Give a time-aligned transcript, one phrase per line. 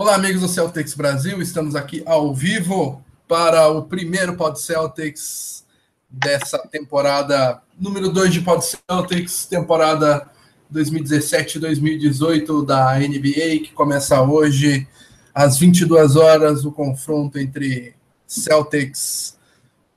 [0.00, 5.64] Olá, amigos do Celtics Brasil, estamos aqui ao vivo para o primeiro Pod Celtics
[6.08, 10.30] dessa temporada número 2 de Pod Celtics, temporada
[10.72, 14.86] 2017-2018 da NBA, que começa hoje
[15.34, 19.36] às 22 horas, o confronto entre Celtics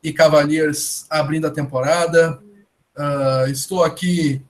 [0.02, 2.42] e Cavaliers abrindo a temporada.
[2.98, 4.42] Uh, estou aqui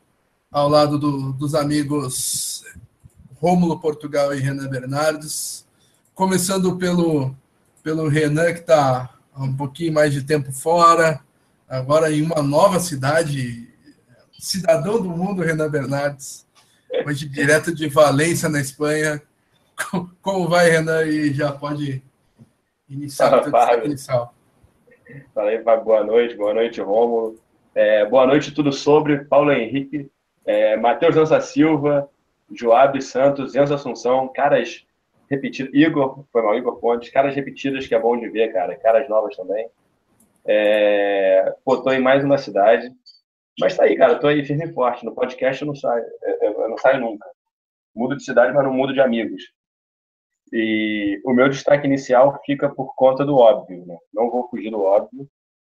[0.50, 2.64] ao lado do, dos amigos
[3.42, 5.68] Rômulo Portugal e Renan Bernardes,
[6.14, 7.36] começando pelo,
[7.82, 11.20] pelo Renan, que está um pouquinho mais de tempo fora,
[11.68, 13.68] agora em uma nova cidade,
[14.40, 16.46] cidadão do mundo, Renan Bernardes,
[17.04, 19.20] hoje direto de Valência, na Espanha.
[20.22, 21.02] Como vai, Renan?
[21.06, 22.04] E já pode
[22.88, 24.36] iniciar Fala, inicial.
[25.34, 27.40] Fala aí, boa noite, boa noite, Rômulo.
[27.74, 30.12] É, boa noite, tudo sobre Paulo Henrique,
[30.46, 32.08] é, Matheus Lança Silva,
[32.54, 34.86] Joab Santos, Enzo Assunção, caras
[35.30, 39.08] repetidos, Igor, foi mal, Igor Pontes, caras repetidas que é bom de ver, cara, caras
[39.08, 39.70] novas também.
[40.46, 42.92] É, pô, tô em mais uma cidade,
[43.60, 45.06] mas tá aí, cara, tô aí firme e forte.
[45.06, 46.04] No podcast eu não saio,
[46.42, 47.28] eu não saio nunca.
[47.96, 49.44] Mudo de cidade, mas não mudo de amigos.
[50.52, 53.98] E o meu destaque inicial fica por conta do óbvio, né?
[54.14, 55.28] Não vou fugir do óbvio.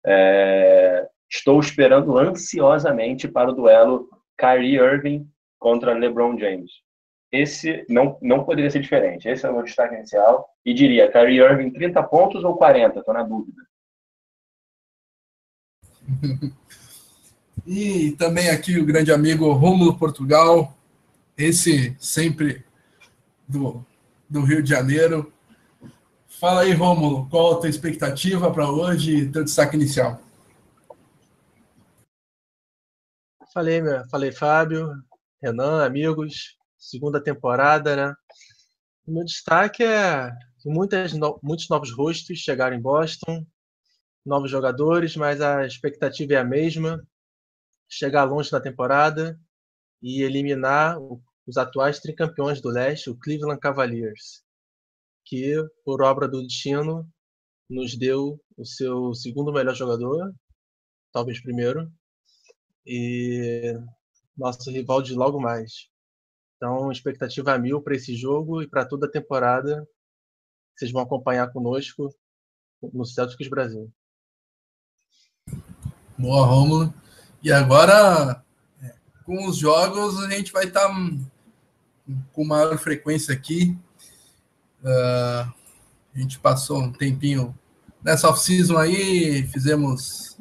[0.05, 1.07] É...
[1.29, 5.27] Estou esperando ansiosamente para o duelo Kyrie Irving
[5.65, 6.69] contra LeBron James.
[7.31, 9.27] Esse não, não poderia ser diferente.
[9.27, 10.47] Esse é o meu destaque inicial.
[10.63, 12.99] E diria, Kyrie Irving 30 pontos ou 40?
[12.99, 13.63] Estou na dúvida.
[17.65, 20.71] e também aqui o grande amigo Rômulo Portugal,
[21.35, 22.63] esse sempre
[23.47, 23.83] do
[24.29, 25.33] do Rio de Janeiro.
[26.27, 30.21] Fala aí, Rômulo, qual a tua expectativa para hoje e teu destaque inicial?
[33.51, 34.91] Falei, meu, falei, Fábio,
[35.41, 38.15] Renan, amigos, segunda temporada, né?
[39.05, 43.45] O meu destaque é que muitas, muitos novos rostos chegaram em Boston,
[44.25, 47.05] novos jogadores, mas a expectativa é a mesma:
[47.87, 49.39] chegar longe na temporada
[50.01, 50.97] e eliminar
[51.45, 54.43] os atuais tricampeões do leste, o Cleveland Cavaliers,
[55.23, 57.07] que, por obra do destino,
[57.69, 60.33] nos deu o seu segundo melhor jogador,
[61.11, 61.91] talvez primeiro,
[62.85, 63.77] e
[64.37, 65.89] nosso rival de logo mais.
[66.57, 69.87] Então, expectativa a mil para esse jogo e para toda a temporada.
[70.75, 72.13] Vocês vão acompanhar conosco
[72.93, 73.91] no Celtics Brasil.
[76.17, 76.93] Boa, Romulo.
[77.43, 78.43] E agora,
[78.81, 80.95] é, com os jogos, a gente vai estar tá
[82.33, 83.77] com maior frequência aqui.
[84.81, 85.53] Uh,
[86.13, 87.57] a gente passou um tempinho
[88.03, 90.37] nessa off-season aí, fizemos,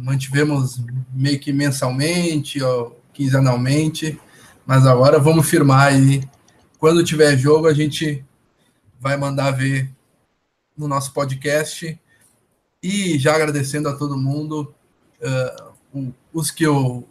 [0.00, 0.80] mantivemos
[1.12, 4.20] meio que mensalmente ou quinzenalmente,
[4.66, 6.22] mas agora vamos firmar aí.
[6.78, 8.24] Quando tiver jogo, a gente
[9.00, 9.90] vai mandar ver
[10.76, 11.98] no nosso podcast.
[12.82, 14.74] E já agradecendo a todo mundo,
[15.20, 17.04] uh, os que o,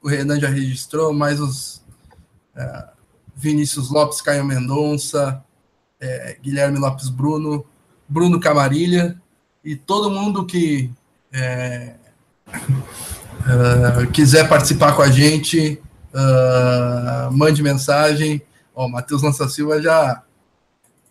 [0.00, 1.82] o Renan já registrou, mais os
[2.54, 2.88] é,
[3.34, 5.44] Vinícius Lopes, Caio Mendonça,
[6.00, 7.64] é, Guilherme Lopes Bruno,
[8.08, 9.20] Bruno Camarilha
[9.64, 10.90] e todo mundo que
[11.32, 11.94] é,
[12.54, 15.80] uh, quiser participar com a gente,
[16.14, 18.42] uh, mande mensagem.
[18.74, 20.22] Ó, Matheus Lança Silva já,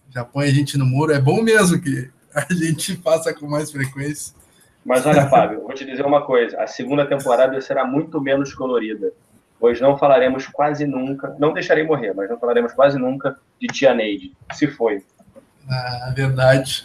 [0.10, 1.14] já põe a gente no muro.
[1.14, 4.34] É bom mesmo que a gente faça com mais frequência.
[4.84, 9.12] Mas olha, Fábio, vou te dizer uma coisa: a segunda temporada será muito menos colorida
[9.62, 13.94] pois não falaremos quase nunca, não deixarei morrer, mas não falaremos quase nunca de Tia
[13.94, 14.36] Neide.
[14.54, 15.06] Se foi.
[15.70, 16.84] Ah, verdade.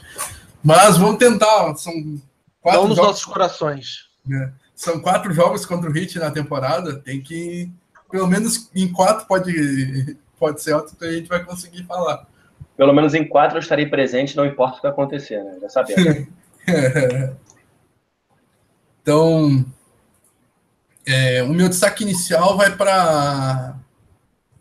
[0.62, 1.74] Mas vamos tentar.
[1.76, 1.94] São
[2.60, 3.10] quatro não nos jogos...
[3.12, 4.10] nossos corações.
[4.32, 4.50] É.
[4.74, 6.98] São quatro jogos contra o Hit na temporada.
[6.98, 7.70] Tem que,
[8.10, 12.26] pelo menos em quatro pode, pode ser outro que a gente vai conseguir falar.
[12.76, 15.58] Pelo menos em quatro eu estarei presente, não importa o que acontecer, né?
[15.62, 16.26] Já sabemos.
[16.68, 17.32] é.
[19.06, 19.64] Então,
[21.06, 23.76] é, o meu destaque inicial vai para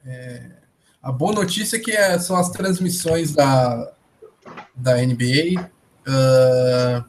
[0.05, 0.51] é,
[1.01, 3.91] a boa notícia que é, são as transmissões da,
[4.75, 5.59] da NBA.
[5.59, 5.65] Uh,
[6.07, 7.05] ah,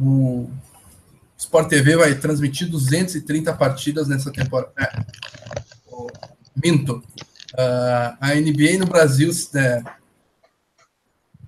[0.00, 0.50] o
[1.36, 4.72] Sport TV vai transmitir 230 partidas nessa temporada.
[4.78, 5.04] É,
[6.56, 7.02] minto.
[7.52, 9.82] Uh, a NBA no Brasil é,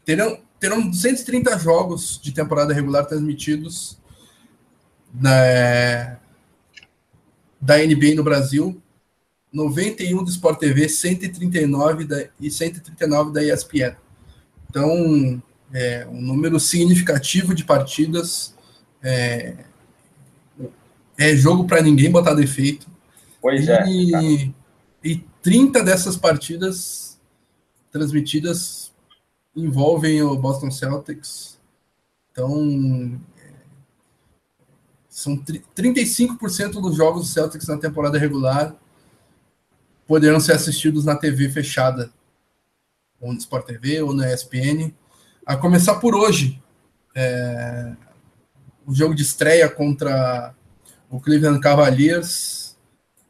[0.04, 3.99] terão, terão 230 jogos de temporada regular transmitidos
[5.12, 6.19] da,
[7.60, 8.82] da NBA no Brasil,
[9.52, 13.94] 91 do Sport TV, 139 da, e 139 da ESPN.
[14.69, 18.54] Então, é um número significativo de partidas.
[19.02, 19.56] É,
[21.19, 22.86] é jogo para ninguém botar defeito.
[23.40, 23.84] Pois é.
[23.86, 24.54] E,
[25.02, 27.20] e 30 dessas partidas
[27.90, 28.92] transmitidas
[29.54, 31.58] envolvem o Boston Celtics.
[32.30, 33.20] Então,
[35.08, 35.36] são
[35.76, 38.74] 35% dos jogos do Celtics na temporada regular
[40.06, 42.12] poderão ser assistidos na TV fechada,
[43.20, 44.92] ou no Sport TV, ou na ESPN.
[45.44, 46.62] A começar por hoje,
[47.17, 47.93] é,
[48.87, 50.55] o jogo de estreia contra
[51.11, 52.79] o Cleveland Cavaliers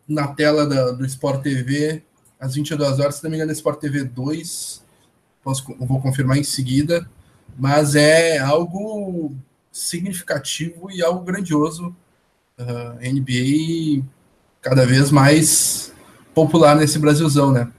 [0.07, 2.03] na tela da, do Sport TV
[2.39, 4.85] às 22 horas, se não me engano, é Sport TV 2.
[5.43, 7.09] Posso, vou confirmar em seguida,
[7.57, 9.33] mas é algo
[9.71, 11.95] significativo e algo grandioso.
[12.59, 14.05] Uh, NBA
[14.61, 15.95] cada vez mais
[16.35, 17.73] popular nesse Brasilzão, né?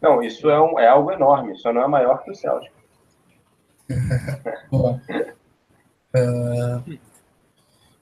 [0.00, 2.72] Não, isso é, um, é algo enorme, só não é maior que o Celtic.
[4.72, 5.00] uh,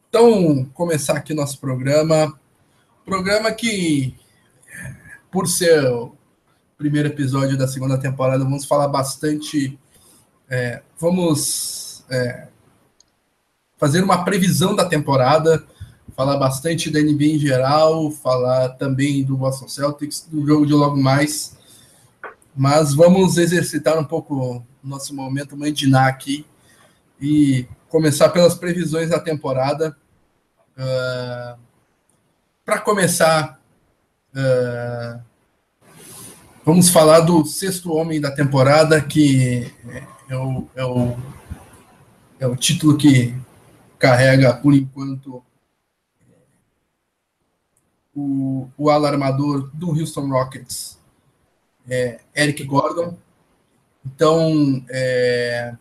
[0.08, 2.36] então, começar aqui nosso programa.
[3.04, 4.16] Programa que,
[5.30, 6.12] por ser o
[6.76, 9.78] primeiro episódio da segunda temporada, vamos falar bastante.
[10.48, 12.48] É, vamos é,
[13.76, 15.64] fazer uma previsão da temporada,
[16.16, 20.96] falar bastante da NBA em geral, falar também do Boston Celtics, do jogo de logo
[20.96, 21.56] mais.
[22.56, 26.46] Mas vamos exercitar um pouco nosso momento mandinar aqui
[27.20, 29.96] e começar pelas previsões da temporada.
[30.76, 31.58] Uh,
[32.64, 33.60] Para começar,
[34.34, 35.22] uh,
[36.64, 39.72] vamos falar do sexto homem da temporada, que
[40.28, 41.16] é o, é o,
[42.40, 43.34] é o título que
[43.98, 45.42] carrega, por enquanto,
[48.14, 50.95] o, o alarmador do Houston Rockets,
[51.88, 53.16] é, Eric Gordon.
[54.04, 55.74] Então, é,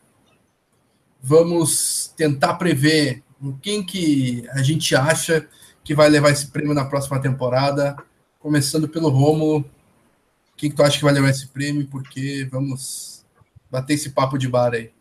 [1.22, 3.24] vamos tentar prever
[3.62, 5.48] quem que a gente acha
[5.84, 7.96] que vai levar esse prêmio na próxima temporada,
[8.40, 9.64] começando pelo Rômulo.
[10.58, 11.88] Quem que tu acha que vai levar esse prêmio?
[11.88, 13.26] Porque vamos
[13.70, 14.92] bater esse papo de bar aí.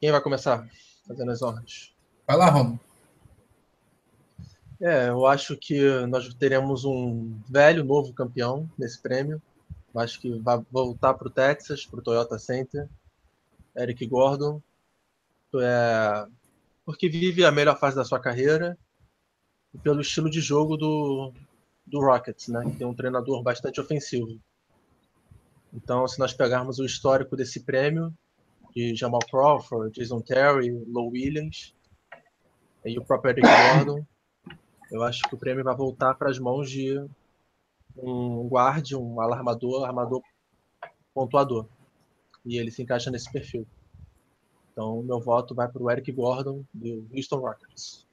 [0.00, 0.68] Quem vai começar
[1.06, 1.94] fazendo as honras?
[2.26, 2.78] Vai lá, Romo.
[4.86, 9.40] É, eu acho que nós teremos um velho novo campeão nesse prêmio.
[9.94, 12.86] Eu acho que vai voltar para o Texas, para o Toyota Center.
[13.74, 14.60] Eric Gordon.
[15.56, 16.26] É,
[16.84, 18.76] porque vive a melhor fase da sua carreira
[19.72, 21.32] e pelo estilo de jogo do,
[21.86, 22.62] do Rockets, né?
[22.70, 24.38] Que tem um treinador bastante ofensivo.
[25.72, 28.12] Então, se nós pegarmos o histórico desse prêmio,
[28.76, 31.74] de Jamal Crawford, Jason Terry, Low Williams
[32.84, 34.04] e o próprio Eric Gordon.
[34.90, 37.04] Eu acho que o prêmio vai voltar para as mãos de
[37.96, 40.22] um guarde, um alarmador, armador
[41.12, 41.66] pontuador.
[42.44, 43.66] E ele se encaixa nesse perfil.
[44.72, 48.06] Então, meu voto vai para o Eric Gordon, do Houston Rockets.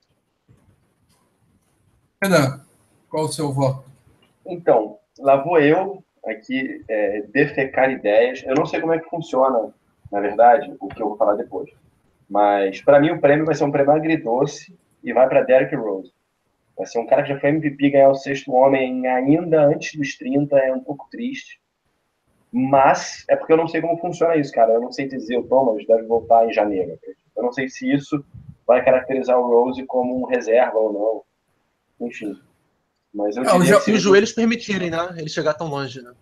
[2.22, 2.64] Renan,
[3.10, 3.90] qual o seu voto?
[4.46, 8.44] Então, lá vou eu aqui é, defecar ideias.
[8.44, 9.74] Eu não sei como é que funciona
[10.12, 11.72] na verdade, o que eu vou falar depois.
[12.30, 16.12] Mas, para mim, o prêmio vai ser um prêmio agridoce e vai para Derrick Rose.
[16.86, 20.58] Ser um cara que já foi MVP, ganhar o sexto homem ainda antes dos 30,
[20.58, 21.60] é um pouco triste.
[22.52, 24.74] Mas é porque eu não sei como funciona isso, cara.
[24.74, 27.00] Eu não sei dizer, o Thomas deve voltar em janeiro.
[27.36, 28.24] Eu não sei se isso
[28.68, 30.94] vai caracterizar o Rose como um reserva ou
[32.00, 32.08] não.
[32.08, 32.38] Enfim.
[33.14, 33.46] Mas eu
[33.82, 35.16] se os joelhos permitirem, né?
[35.18, 36.14] Ele chegar tão longe, né?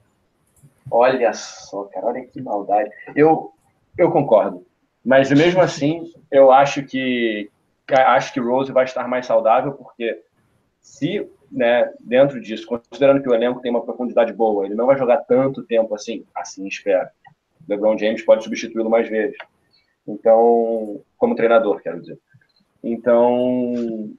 [0.92, 2.90] Olha só, cara, olha que maldade.
[3.16, 3.54] Eu,
[3.98, 4.66] eu concordo.
[5.06, 7.50] Mas mesmo assim, eu acho que
[7.92, 10.22] acho que Rose vai estar mais saudável, porque
[10.90, 14.98] se, né, dentro disso, considerando que o elenco tem uma profundidade boa, ele não vai
[14.98, 17.08] jogar tanto tempo assim, assim espero.
[17.68, 19.38] LeBron James pode substituí-lo mais vezes.
[20.08, 22.20] Então, como treinador, quero dizer.
[22.84, 24.12] Então,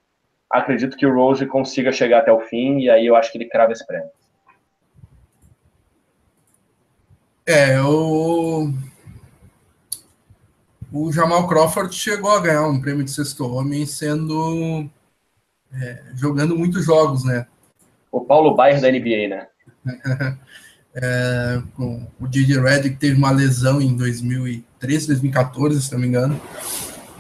[0.49, 3.49] acredito que o Rose consiga chegar até o fim e aí eu acho que ele
[3.49, 4.09] crava esse prêmio.
[7.47, 8.73] É, o
[10.93, 14.89] o Jamal Crawford chegou a ganhar um prêmio de sexto homem sendo
[15.75, 17.47] é, jogando muitos jogos, né?
[18.11, 19.47] O Paulo Baier da NBA, né?
[20.95, 21.63] é,
[22.19, 26.41] o DJ Redick teve uma lesão em 2013, 2014, se não me engano.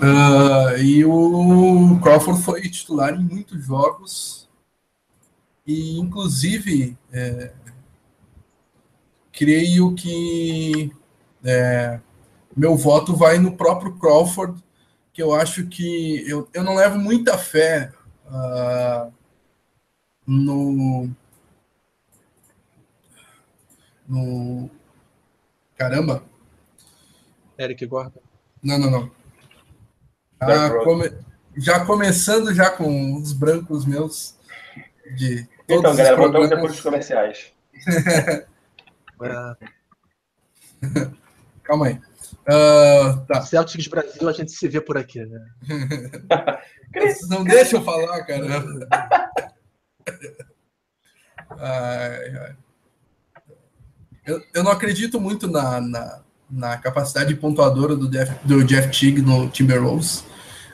[0.00, 4.49] Uh, e o Crawford foi titular em muitos jogos.
[5.66, 7.52] E, inclusive, é,
[9.30, 10.90] creio que
[11.45, 12.00] é,
[12.57, 14.62] meu voto vai no próprio Crawford,
[15.12, 17.92] que eu acho que eu, eu não levo muita fé
[18.30, 19.12] uh,
[20.26, 21.10] no,
[24.08, 24.70] no.
[25.76, 26.22] Caramba!
[27.58, 28.20] Eric Gordon.
[28.62, 29.10] Não, não, não.
[30.40, 31.10] Ah, come,
[31.56, 34.34] já começando já com os brancos meus
[35.14, 37.52] de Então, galera, voltamos depois dos comerciais.
[41.62, 42.00] Calma aí.
[42.52, 43.42] Ah, tá.
[43.42, 45.40] Celtics Brasil, a gente se vê por aqui, né?
[46.92, 48.88] Vocês não deixam eu falar, caramba.
[51.59, 52.57] Ai, ai.
[54.25, 59.21] Eu, eu não acredito muito na, na, na capacidade pontuadora do Jeff, do Jeff Teague
[59.21, 60.25] no Timberwolves.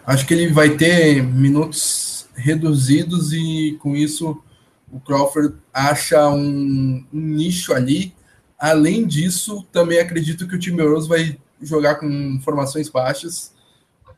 [0.07, 4.41] Acho que ele vai ter minutos reduzidos e com isso
[4.93, 8.15] o Crawford acha um, um nicho ali.
[8.59, 13.55] Além disso, também acredito que o Timberwolves vai jogar com formações baixas,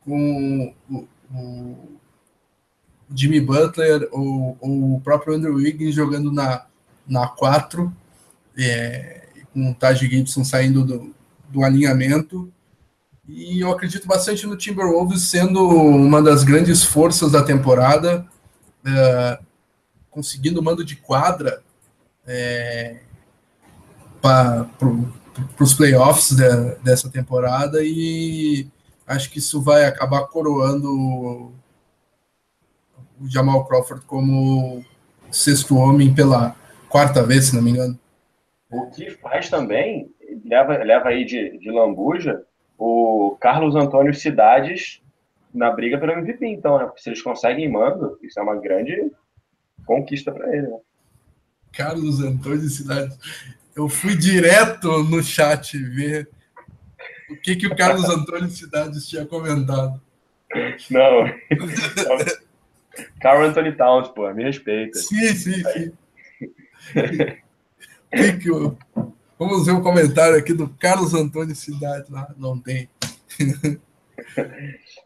[0.01, 1.99] com o, o
[3.15, 6.67] Jimmy Butler ou, ou, o próprio Andrew Wiggins jogando na,
[7.07, 7.93] na 4,
[8.57, 11.15] é, com o Taj Gibson saindo do,
[11.49, 12.53] do alinhamento.
[13.27, 18.27] E eu acredito bastante no Timberwolves sendo uma das grandes forças da temporada,
[18.85, 19.39] é,
[20.11, 21.63] conseguindo mando de quadra
[22.27, 23.01] é,
[24.21, 24.67] para
[25.59, 28.67] os playoffs de, dessa temporada e
[29.07, 31.53] acho que isso vai acabar coroando
[33.21, 34.85] o Jamal Crawford como
[35.31, 36.55] sexto homem pela
[36.89, 37.99] quarta vez, se não me engano.
[38.71, 40.11] O que faz também,
[40.45, 42.45] leva, leva aí de, de lambuja,
[42.77, 45.03] o Carlos Antônio Cidades
[45.53, 46.91] na briga pelo MVP, então, né?
[46.97, 49.11] Se eles conseguem mando, isso é uma grande
[49.87, 50.79] conquista para ele, né?
[51.73, 53.19] Carlos Antônio Cidades.
[53.79, 56.29] Eu fui direto no chat ver
[57.31, 60.03] o que, que o Carlos Antônio Cidades tinha comentado.
[60.91, 61.25] Não.
[63.23, 64.99] Carl Anthony Towns, pô, me respeita.
[64.99, 65.93] Sim, sim, sim.
[68.11, 68.77] que que eu...
[69.39, 72.35] Vamos ver o um comentário aqui do Carlos Antônio Cidade lá.
[72.37, 72.89] Não tem.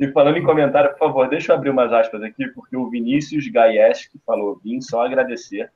[0.00, 3.46] e falando em comentário, por favor, deixa eu abrir umas aspas aqui, porque o Vinícius
[3.48, 5.70] Gaies que falou: vim só agradecer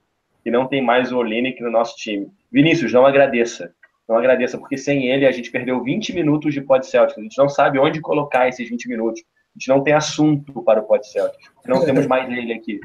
[0.47, 2.31] que não tem mais o Olinick no nosso time.
[2.53, 3.73] Vinícius, não agradeça.
[4.09, 7.19] Não agradeça, porque sem ele a gente perdeu 20 minutos de Pod Celtics.
[7.19, 9.23] A gente não sabe onde colocar esses 20 minutos.
[9.23, 11.51] A gente não tem assunto para o Pod Celtics.
[11.67, 12.79] Não temos mais ele aqui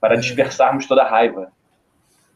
[0.00, 1.50] para dispersarmos toda a raiva.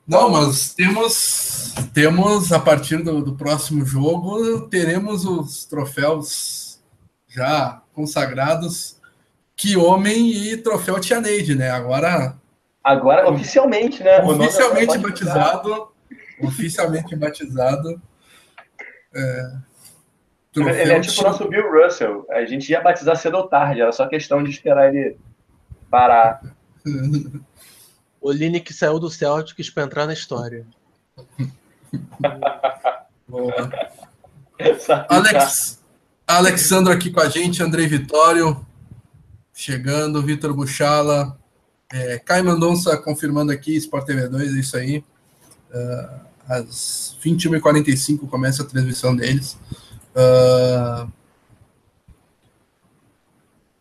[0.04, 6.82] Não, mas temos, temos a partir do, do, próximo jogo, teremos os troféus
[7.28, 9.00] já consagrados.
[9.54, 11.70] Que homem e troféu Tia Neide, né?
[11.70, 12.42] Agora.
[12.84, 14.20] Agora, oficialmente, né?
[14.22, 15.88] Oficialmente batizado.
[16.40, 18.02] Oficialmente batizado.
[19.14, 19.52] É,
[20.54, 22.26] ele é tipo o nosso Bill Russell.
[22.30, 25.16] A gente ia batizar cedo ou tarde, era só questão de esperar ele
[25.90, 26.42] parar.
[28.20, 30.66] O Linick saiu do Celtics para entrar na história.
[35.08, 35.82] Alex,
[36.26, 38.64] Alexandre aqui com a gente, Andrei Vitório
[39.54, 41.38] chegando, Vitor Buchala,
[41.92, 45.04] é, Caio Mendonça confirmando aqui, Sport TV 2, é isso aí.
[45.70, 49.58] Uh, às 21h45 começa a transmissão deles.
[50.14, 51.10] Uh,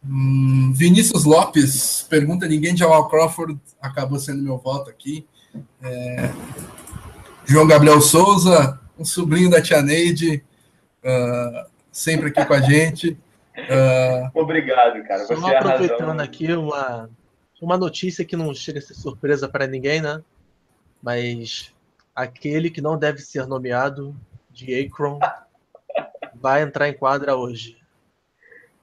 [0.05, 5.25] Hum, Vinícius Lopes pergunta: ninguém de Jamal Crawford acabou sendo meu voto aqui.
[5.81, 6.29] É,
[7.45, 10.43] João Gabriel Souza, um sobrinho da Tia Neide,
[11.03, 13.17] uh, sempre aqui com a gente.
[13.55, 15.25] Uh, Obrigado, cara.
[15.25, 17.09] Você Só aproveitando aqui uma,
[17.63, 20.21] uma notícia que não chega a ser surpresa para ninguém, né?
[21.01, 21.73] Mas
[22.13, 24.15] aquele que não deve ser nomeado
[24.51, 25.19] de Akron
[26.35, 27.77] vai entrar em quadra hoje.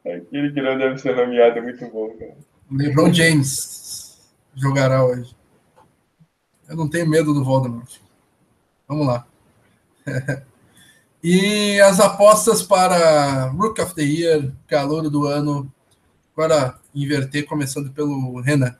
[0.01, 2.37] Aquele que não deve ser nomeado é muito bom, cara.
[2.71, 5.37] LeBron James jogará hoje.
[6.69, 7.99] Eu não tenho medo do Voldemort.
[8.89, 9.27] Vamos lá.
[11.23, 15.71] e as apostas para Rook of the Year, calor do ano.
[16.35, 18.77] Agora inverter, começando pelo Renan.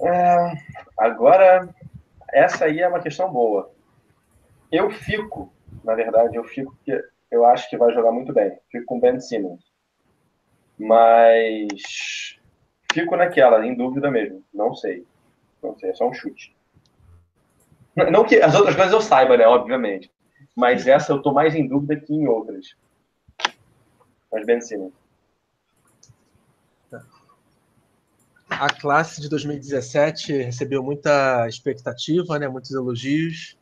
[0.00, 0.52] É,
[0.96, 1.68] agora,
[2.32, 3.72] essa aí é uma questão boa.
[4.70, 6.92] Eu fico, na verdade, eu fico que
[7.30, 8.58] eu acho que vai jogar muito bem.
[8.70, 9.62] Fico com Ben Simmons.
[10.78, 12.38] Mas
[12.92, 14.42] fico naquela, em dúvida mesmo.
[14.52, 15.04] Não sei.
[15.62, 16.56] Não sei, é só um chute.
[18.12, 19.46] Não que as outras coisas eu saiba, né?
[19.46, 20.10] Obviamente.
[20.54, 22.76] Mas essa eu tô mais em dúvida que em outras.
[24.30, 24.92] Mas Ben Simmons.
[28.60, 32.48] A classe de 2017 recebeu muita expectativa, né?
[32.48, 33.56] Muitos elogios.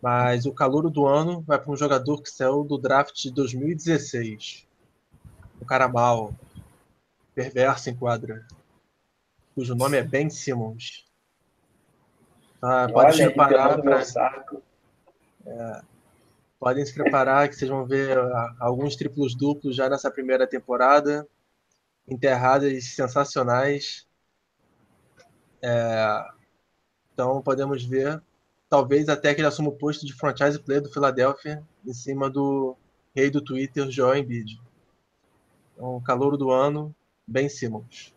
[0.00, 4.68] Mas o calor do ano vai para um jogador que saiu do draft de 2016.
[5.60, 6.32] O cara mal,
[7.34, 8.46] perverso em quadra,
[9.56, 11.04] cujo nome é Ben Simmons.
[12.62, 14.02] Ah, pode se preparar para.
[15.46, 15.82] É,
[16.60, 21.26] podem se preparar que vocês vão ver ah, alguns triplos duplos já nessa primeira temporada.
[22.08, 24.06] Enterradas sensacionais.
[25.62, 26.24] É,
[27.12, 28.22] Então podemos ver,
[28.68, 32.76] talvez até que ele assuma o posto de franchise player do Philadelphia em cima do
[33.14, 34.60] rei do Twitter, Joel Embiid.
[35.74, 36.94] Então, calor do ano,
[37.26, 38.14] Ben Simmons.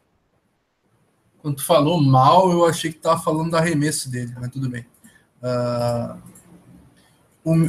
[1.41, 4.85] Quando tu falou mal, eu achei que tava falando do arremesso dele, mas tudo bem.
[5.41, 6.19] Uh,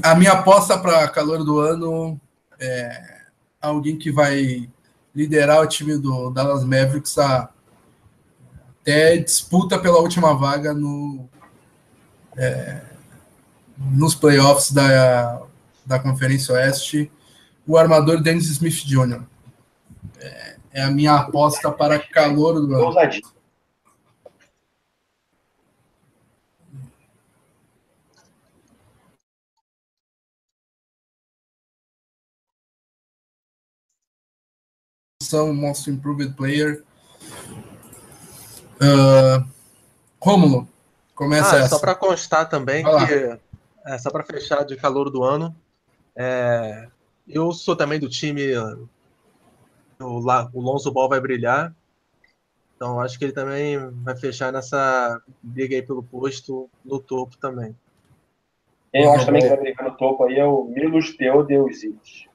[0.03, 2.21] a minha aposta para calor do ano
[2.59, 3.27] é
[3.61, 4.69] alguém que vai
[5.19, 7.49] liderar o time do Dallas Mavericks a,
[8.81, 11.29] até disputa pela última vaga no,
[12.37, 12.83] é,
[13.77, 15.43] nos playoffs da,
[15.85, 17.11] da Conferência Oeste,
[17.67, 19.23] o armador Dennis Smith Jr.
[20.21, 23.21] É, é a minha aposta para calor do ano.
[35.29, 36.83] São Most Improved Player.
[38.81, 39.47] Uh,
[40.19, 40.67] Rômulo,
[41.15, 41.69] começa ah, essa.
[41.77, 43.39] Só para constar também que,
[43.85, 45.55] é, só para fechar de calor do ano,
[46.17, 46.89] é,
[47.29, 48.43] eu sou também do time.
[50.01, 50.23] O,
[50.55, 51.75] o Lonzo Ball vai brilhar.
[52.75, 57.77] Então acho que ele também vai fechar nessa briga aí pelo posto no topo também.
[58.95, 62.29] Eu acho também que vai brigar no topo aí é o Milos Teodeusic.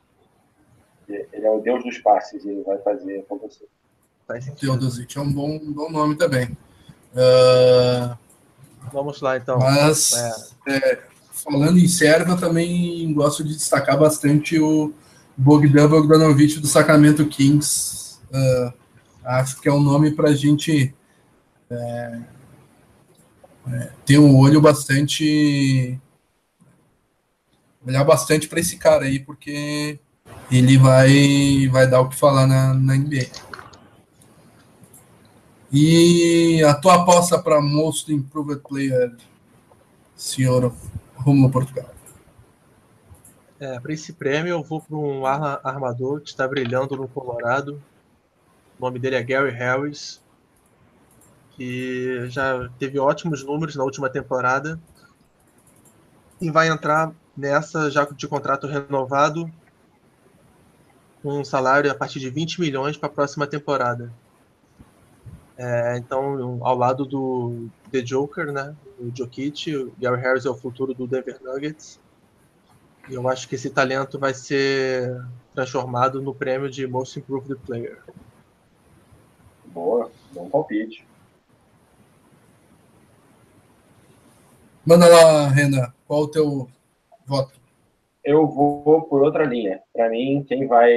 [1.07, 3.67] Ele é o deus dos passes e ele vai fazer acontecer.
[4.59, 6.57] Teodosic é um bom, um bom nome também.
[7.13, 8.17] Uh...
[8.91, 9.59] Vamos lá, então.
[9.59, 10.75] Mas, é.
[10.75, 14.93] É, falando em Sérvia, também gosto de destacar bastante o
[15.35, 18.19] Bogdan Bogdanovic do Sacramento Kings.
[18.31, 18.73] Uh,
[19.23, 20.93] acho que é um nome para a gente
[21.69, 22.21] é,
[23.71, 25.99] é, ter um olho bastante.
[27.85, 29.99] olhar bastante para esse cara aí, porque
[30.53, 33.27] ele vai, vai dar o que falar na, na NBA.
[35.71, 39.15] E a tua aposta para Most Improved Player,
[40.15, 40.71] senhor
[41.15, 41.89] Romulo Portugal?
[43.59, 47.81] É, para esse prêmio eu vou para um armador que está brilhando no Colorado.
[48.77, 50.21] O nome dele é Gary Harris,
[51.51, 54.79] que já teve ótimos números na última temporada
[56.39, 59.51] e vai entrar nessa já de contrato renovado
[61.23, 64.11] um salário a partir de 20 milhões para a próxima temporada.
[65.57, 70.55] É, então, ao lado do The Joker, né, o Jokic, o Gary Harris é o
[70.55, 71.99] futuro do Denver Nuggets.
[73.09, 78.01] E eu acho que esse talento vai ser transformado no prêmio de Most Improved Player.
[79.65, 81.05] Boa, bom palpite.
[84.85, 86.69] Manda lá, Renan, qual o teu
[87.25, 87.62] voto?
[88.23, 89.79] Eu vou por outra linha.
[89.93, 90.93] Para mim, quem vai,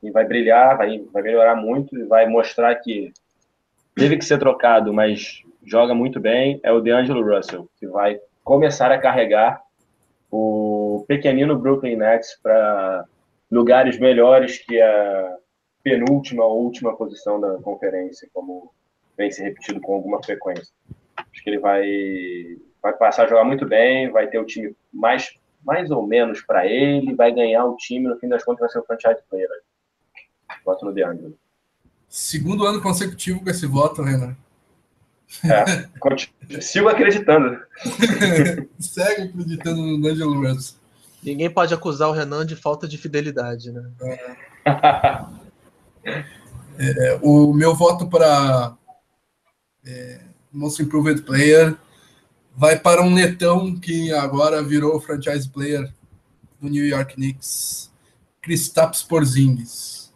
[0.00, 3.12] quem vai brilhar, vai, vai melhorar muito e vai mostrar que
[3.94, 8.90] teve que ser trocado, mas joga muito bem, é o DeAngelo Russell, que vai começar
[8.90, 9.62] a carregar
[10.30, 13.04] o pequenino Brooklyn Nets para
[13.50, 15.36] lugares melhores que a
[15.82, 18.72] penúltima ou última posição da conferência, como
[19.16, 20.72] vem se repetido com alguma frequência.
[21.16, 21.84] Acho que ele vai,
[22.82, 26.66] vai passar a jogar muito bem, vai ter o time mais mais ou menos para
[26.66, 29.48] ele, vai ganhar o time, no fim das contas vai ser o franchise player.
[30.64, 31.36] Voto no DeAngelo.
[32.08, 34.36] Segundo ano consecutivo com esse voto, Renan.
[35.44, 37.56] É, sigo acreditando.
[38.80, 40.80] Segue acreditando no DeAngelo Russell.
[41.22, 43.90] Ninguém pode acusar o Renan de falta de fidelidade, né?
[44.02, 44.36] É.
[46.78, 48.74] é, o meu voto para
[49.86, 50.20] é,
[50.50, 51.76] Most Improved Player
[52.56, 55.92] vai para um netão que agora virou franchise player
[56.60, 57.90] do New York Knicks,
[58.40, 60.12] Kristaps Porzingis.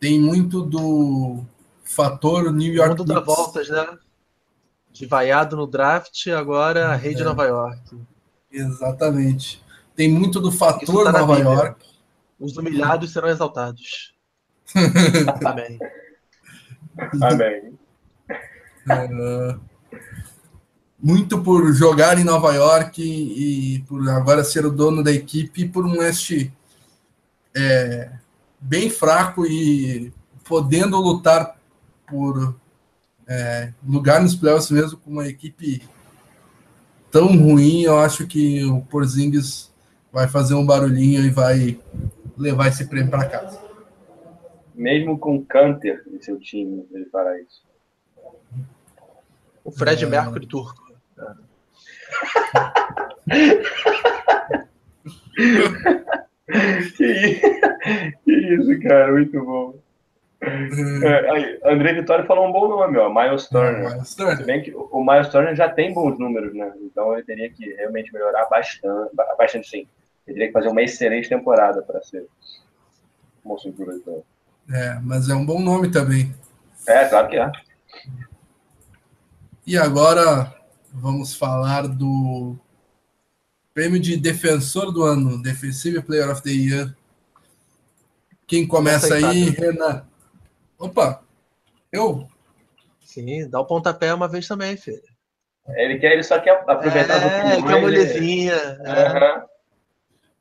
[0.00, 1.44] Tem muito do
[1.84, 3.14] fator New York Knicks.
[3.14, 3.98] Mundo voltas, né?
[4.92, 7.24] De vaiado no draft, agora a rede é.
[7.24, 7.96] Nova York.
[8.50, 9.62] Exatamente.
[9.94, 11.86] Tem muito do fator tá Nova York.
[12.38, 14.14] Os humilhados serão exaltados.
[15.44, 15.78] Amém.
[17.20, 17.78] Amém.
[18.84, 19.60] Uh,
[21.02, 25.84] muito por jogar em Nova York e, por agora ser o dono da equipe, por
[25.84, 26.52] um este
[27.56, 28.12] é,
[28.60, 30.12] bem fraco e
[30.44, 31.58] podendo lutar
[32.06, 32.54] por
[33.26, 35.82] é, lugar nos playoffs mesmo com uma equipe
[37.10, 39.72] tão ruim, eu acho que o Porzingis
[40.12, 41.80] vai fazer um barulhinho e vai
[42.38, 43.60] levar esse prêmio para casa.
[44.72, 47.62] Mesmo com Canter em seu time, ele fará isso.
[49.64, 50.08] O Fred é...
[50.08, 50.81] Mercury turco
[56.96, 57.40] que,
[58.26, 59.74] isso, cara, muito bom.
[60.42, 63.92] É, aí, André Vitória falou um bom nome, ó, Miles Turner.
[63.92, 64.36] Miles Turner.
[64.38, 66.72] Se bem que o Miles Turner já tem bons números, né?
[66.80, 69.86] Então ele teria que realmente melhorar bastante, bastante sim.
[70.26, 72.26] Ele teria que fazer uma excelente temporada para ser
[73.44, 74.22] moço então.
[74.72, 76.34] É, mas é um bom nome também.
[76.86, 77.52] É, claro que é.
[79.64, 80.52] E agora
[80.92, 82.56] vamos falar do
[83.72, 86.94] prêmio de defensor do ano, Defensive Player of the Year.
[88.46, 90.04] Quem começa aí, Renan?
[90.78, 91.22] Opa,
[91.90, 92.28] eu?
[93.00, 95.02] Sim, dá o pontapé uma vez também, filho.
[95.68, 98.54] Ele quer, ele só quer aproveitar é, do que é molezinha.
[98.54, 99.36] É.
[99.38, 99.46] Uhum.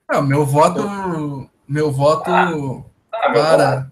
[0.08, 2.52] Ah, meu voto, meu voto ah,
[3.14, 3.92] ah, para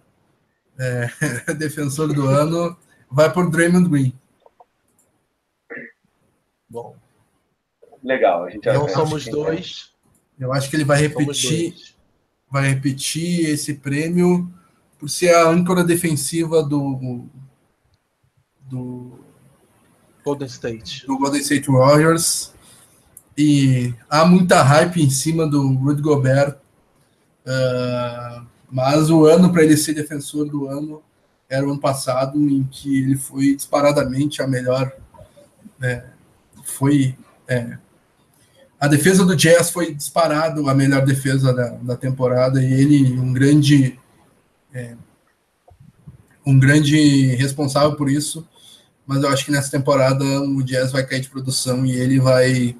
[0.79, 2.75] é, defensor do ano
[3.09, 4.13] vai por Draymond Green.
[6.69, 6.95] Bom.
[8.03, 9.91] Legal, a gente Não somos dois.
[10.39, 11.75] Eu acho que ele vai repetir,
[12.49, 14.49] vai repetir esse prêmio
[14.97, 17.25] por ser a âncora defensiva do
[18.69, 19.19] do
[20.23, 21.05] Golden State.
[21.07, 22.53] Do Golden State Warriors.
[23.37, 26.57] E há muita hype em cima do Rudy Gobert.
[27.45, 31.01] Uh, mas o ano para ele ser defensor do ano
[31.49, 34.91] era o ano passado, em que ele foi disparadamente a melhor.
[35.81, 36.03] É,
[36.69, 37.17] foi.
[37.47, 37.77] É,
[38.79, 43.33] a defesa do Jazz foi disparado a melhor defesa da, da temporada e ele um
[43.33, 43.99] grande
[44.73, 44.95] é,
[46.45, 48.47] um grande responsável por isso.
[49.05, 52.75] Mas eu acho que nessa temporada o Jazz vai cair de produção e ele vai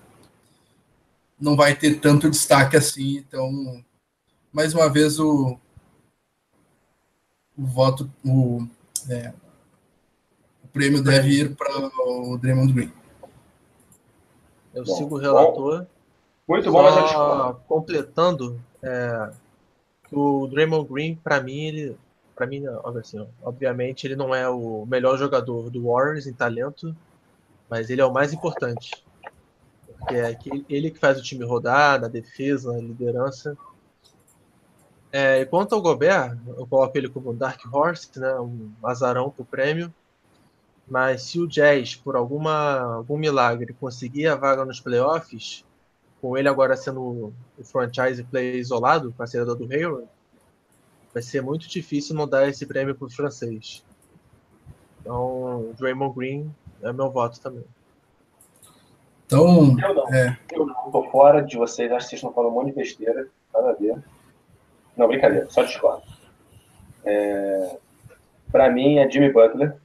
[1.40, 3.18] não vai ter tanto destaque assim.
[3.18, 3.84] Então,
[4.52, 5.60] mais uma vez o
[7.60, 8.66] o voto, o,
[9.10, 9.34] é,
[10.64, 12.99] o prêmio deve ir para o Draymond Green.
[14.80, 15.80] Eu bom, sigo o relator.
[15.80, 15.88] Bom.
[16.48, 19.32] Muito bom, mas completando, é,
[20.12, 21.98] o Draymond Green, para mim, ele,
[22.36, 22.64] para mim,
[23.00, 26.96] assim, obviamente, ele não é o melhor jogador do Warriors em talento,
[27.70, 29.06] mas ele é o mais importante.
[30.00, 30.38] Porque é
[30.68, 33.56] ele que faz o time rodar na defesa, na liderança.
[35.12, 39.46] É, quanto ao Gobert, eu coloco ele como Dark Horse, né, um azarão para o
[39.46, 39.94] prêmio.
[40.90, 45.64] Mas se o Jazz, por alguma, algum milagre, conseguir a vaga nos playoffs,
[46.20, 50.08] com ele agora sendo o franchise player isolado, parceiro do Hayward,
[51.14, 53.84] vai ser muito difícil não dar esse prêmio para o francês.
[55.00, 57.66] Então, Draymond Green é meu voto também.
[59.26, 60.14] Então, eu não.
[60.14, 60.38] É...
[60.52, 63.28] Eu não tô fora de vocês, acho que vocês estão falando um monte de besteira,
[63.54, 64.04] nada a ver.
[64.98, 66.04] Não, brincadeira, só discordo.
[67.06, 67.78] É...
[68.52, 69.78] Para mim é Jimmy Butler.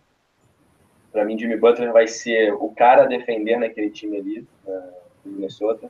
[1.14, 4.92] Para mim, Jimmy Butler vai ser o cara a defender naquele time ali, uh,
[5.24, 5.88] do Minnesota.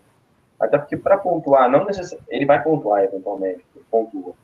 [0.60, 4.34] Até porque para pontuar, não necessariamente, ele vai pontuar eventualmente, pontua.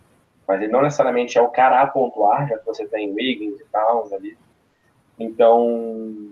[0.48, 3.64] Mas ele não necessariamente é o cara a pontuar, já que você tem Wiggins e
[3.66, 4.38] Towns ali.
[5.18, 6.30] Então,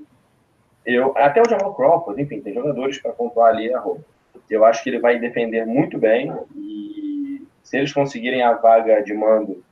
[0.87, 4.03] eu, até o Jamal Crawford, enfim, tem jogadores para pontuar ali a roupa.
[4.49, 9.13] Eu acho que ele vai defender muito bem e se eles conseguirem a vaga de
[9.13, 9.63] mando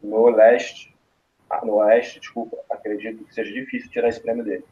[0.00, 0.89] no leste,
[1.64, 4.64] no oeste, desculpa, acredito que seja difícil tirar esse prêmio dele.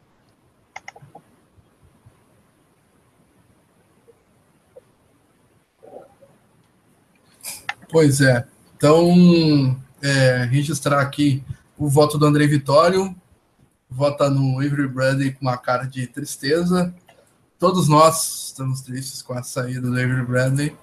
[7.91, 8.47] Pois é.
[8.77, 11.43] Então, é, registrar aqui
[11.77, 13.15] o voto do André Vitório,
[13.89, 16.95] vota no Avery Bradley com uma cara de tristeza.
[17.59, 20.77] Todos nós estamos tristes com a saída do Avery Bradley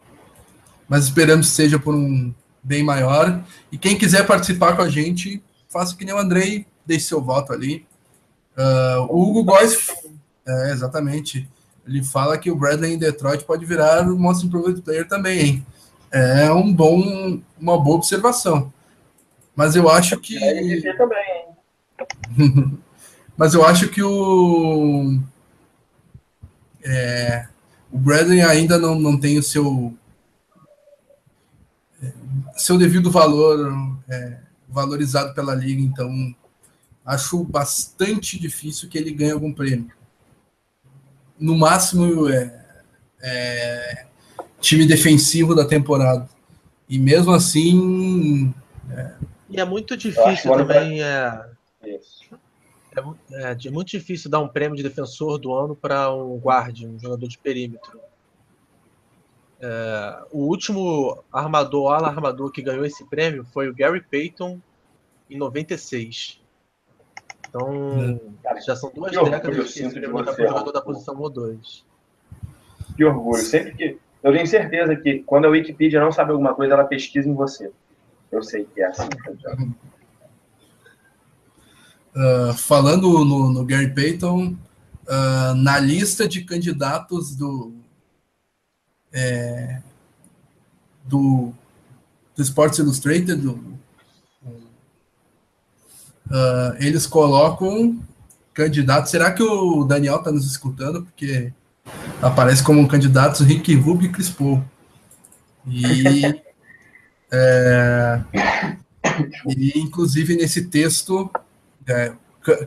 [0.87, 3.43] mas esperamos que seja por um bem maior.
[3.71, 5.41] E quem quiser participar com a gente,
[5.75, 7.85] faça que nem o Andrei, deixe seu voto ali.
[8.57, 9.89] Uh, o Hugo Góes,
[10.47, 11.49] é, exatamente,
[11.85, 15.65] ele fala que o Bradley em Detroit pode virar o Most Improved Player também, hein?
[16.09, 18.71] É um bom, uma boa observação.
[19.53, 20.41] Mas eu acho que.
[20.41, 21.45] É, também,
[23.35, 25.19] Mas eu acho que o.
[26.85, 27.47] É,
[27.91, 29.93] o Bradley ainda não, não tem o seu
[32.55, 34.37] seu devido valor é,
[34.75, 36.35] valorizado pela liga, então
[37.05, 39.89] acho bastante difícil que ele ganhe algum prêmio.
[41.39, 42.75] No máximo é,
[43.21, 44.05] é
[44.59, 46.29] time defensivo da temporada.
[46.89, 48.53] E mesmo assim.
[48.91, 49.15] É...
[49.49, 51.01] E é muito difícil também.
[51.01, 51.49] É...
[53.31, 56.97] É, é, muito difícil dar um prêmio de defensor do ano para um guarda, um
[56.97, 57.99] jogador de perímetro.
[59.59, 64.61] É, o último armador, ala armador que ganhou esse prêmio foi o Gary Payton
[65.29, 66.41] em 96.
[67.47, 71.83] Então, Cara, já são duas décadas que prêmio está para jogador da posição O2.
[72.95, 73.41] Que orgulho.
[73.41, 73.97] Sempre que.
[74.21, 77.71] Eu tenho certeza que quando a Wikipedia não sabe alguma coisa, ela pesquisa em você.
[78.31, 79.07] Eu sei que é assim.
[82.15, 84.55] uh, falando no, no, Gary Payton,
[85.07, 87.73] uh, na lista de candidatos do,
[89.13, 89.81] é,
[91.03, 91.53] do,
[92.35, 93.74] do Sports Illustrated, do,
[96.27, 97.99] uh, eles colocam
[98.53, 99.11] candidatos.
[99.11, 101.03] Será que o Daniel está nos escutando?
[101.03, 101.51] Porque
[102.21, 104.63] aparece como candidatos Rick Rubio e Chris Paul.
[105.67, 106.23] E,
[107.31, 108.21] é,
[109.47, 111.29] e inclusive nesse texto,
[111.87, 112.13] é,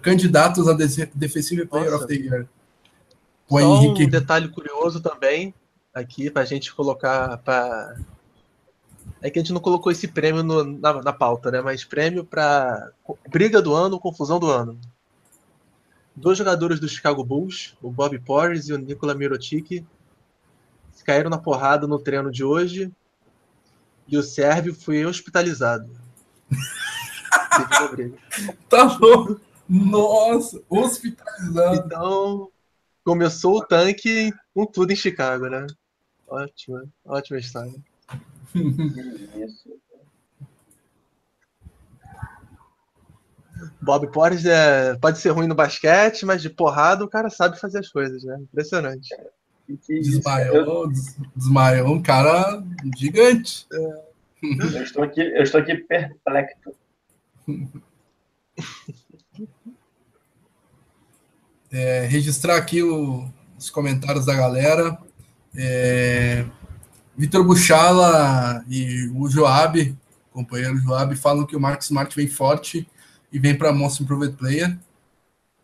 [0.02, 0.74] candidatos a
[1.14, 2.04] Defensive Player Nossa.
[2.04, 2.46] of the Year.
[3.48, 4.04] Só Henrique...
[4.04, 5.54] um detalhe curioso também
[5.94, 7.96] aqui para a gente colocar para
[9.20, 11.60] é que a gente não colocou esse prêmio no, na, na, pauta, né?
[11.60, 12.92] Mas prêmio para
[13.28, 14.78] briga do ano, confusão do ano.
[16.14, 19.84] Dois jogadores do Chicago Bulls, o Bob Porres e o Nikola Mirotic,
[21.08, 22.92] caíram na porrada no treino de hoje
[24.06, 25.90] e o Sérvio foi hospitalizado.
[28.68, 29.40] tá louco?
[29.66, 31.76] Nossa, hospitalizado.
[31.76, 32.50] Então,
[33.02, 35.66] começou o tanque com tudo em Chicago, né?
[36.26, 37.72] Ótima, ótima história.
[43.80, 47.78] Bob Porres é, pode ser ruim no basquete, mas de porrada o cara sabe fazer
[47.78, 48.38] as coisas, né?
[48.40, 49.08] Impressionante.
[49.88, 50.90] Desmaiou,
[51.34, 52.62] desmaiou um cara
[52.96, 53.66] gigante.
[53.72, 54.08] É.
[54.42, 56.72] Eu estou aqui, eu estou aqui perplexo.
[61.70, 64.96] É, registrar aqui o, os comentários da galera.
[65.54, 66.46] É,
[67.18, 69.92] Vitor Buchala e o Joab,
[70.30, 72.88] companheiro Joab, falam que o Marcos Smart vem forte
[73.32, 74.78] e vem para Most Improved Player.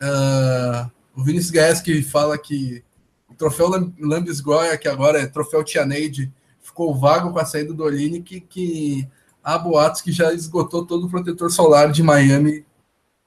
[0.02, 2.82] Uh, o Vinícius Gaeschi fala que
[3.28, 3.68] o troféu
[4.00, 8.40] Lambis Goya, que agora é troféu Tianeide, ficou vago com a saída do Oline, que,
[8.40, 9.08] que
[9.40, 12.66] há boatos que já esgotou todo o protetor solar de Miami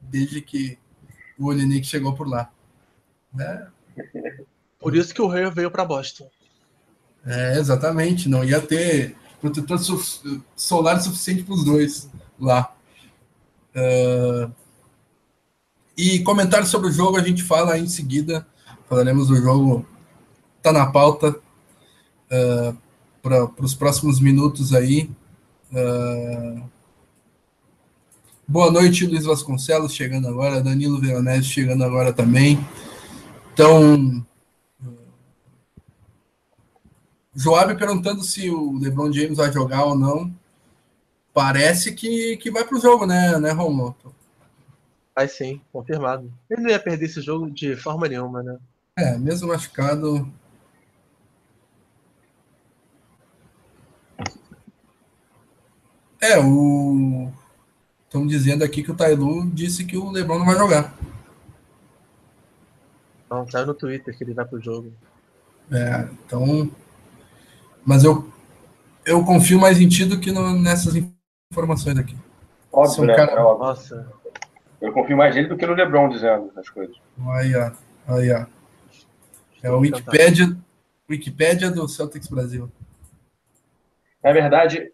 [0.02, 0.78] desde que
[1.40, 2.52] o Olinick chegou por lá.
[3.34, 3.68] Né?
[4.78, 6.30] Por isso que o Rei veio para Boston.
[7.28, 8.30] É, exatamente.
[8.30, 9.80] Não ia ter protetor
[10.56, 12.10] solar suficiente para os dois
[12.40, 12.74] lá.
[13.76, 14.52] Uh,
[15.96, 18.48] e comentários sobre o jogo a gente fala em seguida.
[18.88, 19.86] Falaremos do jogo.
[20.62, 21.36] Tá na pauta
[22.32, 22.78] uh,
[23.22, 25.10] para os próximos minutos aí.
[25.72, 26.64] Uh,
[28.48, 32.66] boa noite, Luiz Vasconcelos chegando agora, Danilo Veronese chegando agora também.
[33.54, 34.26] Então,
[37.38, 40.34] Joab perguntando se o LeBron James vai jogar ou não.
[41.32, 43.96] Parece que, que vai para o jogo, né, né, Romulo?
[45.16, 46.34] Vai sim, confirmado.
[46.50, 48.58] Ele não ia perder esse jogo de forma nenhuma, né?
[48.98, 50.28] É, mesmo machucado.
[56.20, 57.32] É, o.
[58.06, 60.98] Estão dizendo aqui que o Tailu disse que o Lebron não vai jogar.
[63.30, 64.92] Não, saiu no Twitter que ele vai pro jogo.
[65.72, 66.72] É, então
[67.88, 68.30] mas eu,
[69.06, 70.94] eu confio mais em ti do que no, nessas
[71.50, 72.18] informações aqui.
[72.70, 73.16] Óbvio, né?
[73.16, 73.42] Cara...
[73.42, 74.12] Nossa.
[74.82, 76.98] Eu confio mais nele do que no LeBron dizendo as coisas.
[77.30, 77.72] Aí, ó.
[78.10, 78.46] Aí, ó.
[79.64, 80.54] É o Wikipedia,
[81.10, 82.70] Wikipedia do Celtics Brasil.
[84.22, 84.92] Na verdade,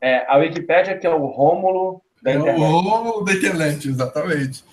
[0.00, 2.60] é, a Wikipedia que é o Rômulo da é internet.
[2.60, 4.64] O Rômulo da internet, exatamente.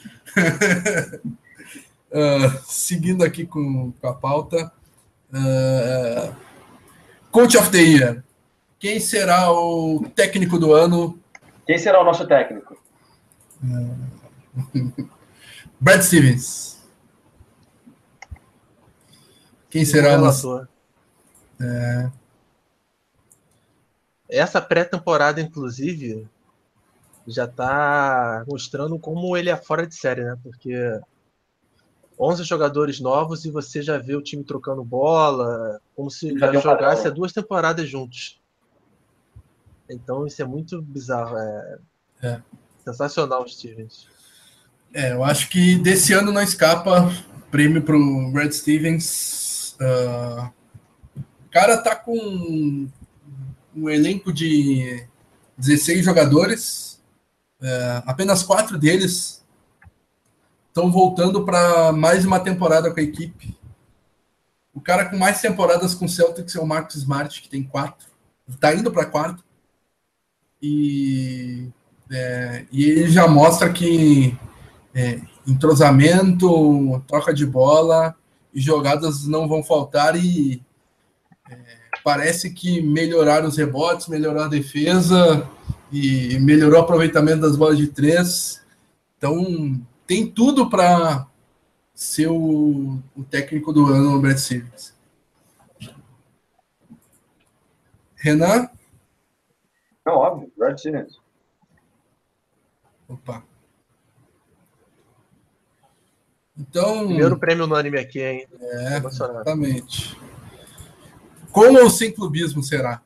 [2.11, 4.71] uh, seguindo aqui com, com a pauta.
[5.31, 6.48] Uh,
[7.31, 8.23] Coach of the Year.
[8.79, 11.19] Quem será o técnico do ano?
[11.65, 12.77] Quem será o nosso técnico?
[15.79, 16.79] Brad Stevens.
[19.69, 20.67] Quem será o nosso?
[21.61, 22.09] É...
[24.29, 26.27] Essa pré-temporada, inclusive,
[27.27, 30.35] já está mostrando como ele é fora de série, né?
[30.41, 30.99] Porque
[32.19, 36.59] 11 jogadores novos e você já vê o time trocando bola, como se já, já
[36.59, 38.39] jogasse há duas temporadas juntos.
[39.89, 41.37] Então isso é muito bizarro.
[41.37, 41.79] É,
[42.21, 42.41] é.
[42.83, 44.07] sensacional, Stevens.
[44.93, 47.09] É, eu acho que desse ano não escapa
[47.49, 49.77] prêmio para o Brad Stevens.
[49.79, 50.51] Uh,
[51.17, 52.89] o cara tá com
[53.75, 55.05] um elenco de
[55.57, 57.01] 16 jogadores,
[57.61, 59.38] uh, apenas quatro deles
[60.79, 63.53] estão voltando para mais uma temporada com a equipe.
[64.73, 68.07] O cara com mais temporadas com o Celtics é o Marcos Smart, que tem quatro.
[68.47, 69.43] Está indo para quatro.
[70.61, 71.67] E,
[72.09, 74.37] é, e ele já mostra que
[74.95, 78.15] é, entrosamento, troca de bola
[78.53, 80.15] e jogadas não vão faltar.
[80.15, 80.63] E
[81.49, 81.57] é,
[82.05, 85.45] parece que melhoraram os rebotes, melhorou a defesa
[85.91, 88.61] e melhorou o aproveitamento das bolas de três.
[89.17, 89.77] Então,
[90.09, 91.27] tem tudo para
[91.93, 94.97] ser o, o, técnico do ano no Brad Stevens.
[98.15, 98.67] Renan?
[100.03, 101.19] Não, óbvio, Brad Stevens.
[103.07, 103.43] Opa.
[106.57, 107.05] Então.
[107.05, 108.47] Primeiro prêmio unânime aqui, hein?
[108.59, 110.19] É, exatamente.
[111.51, 113.03] Com ou sem clubismo será?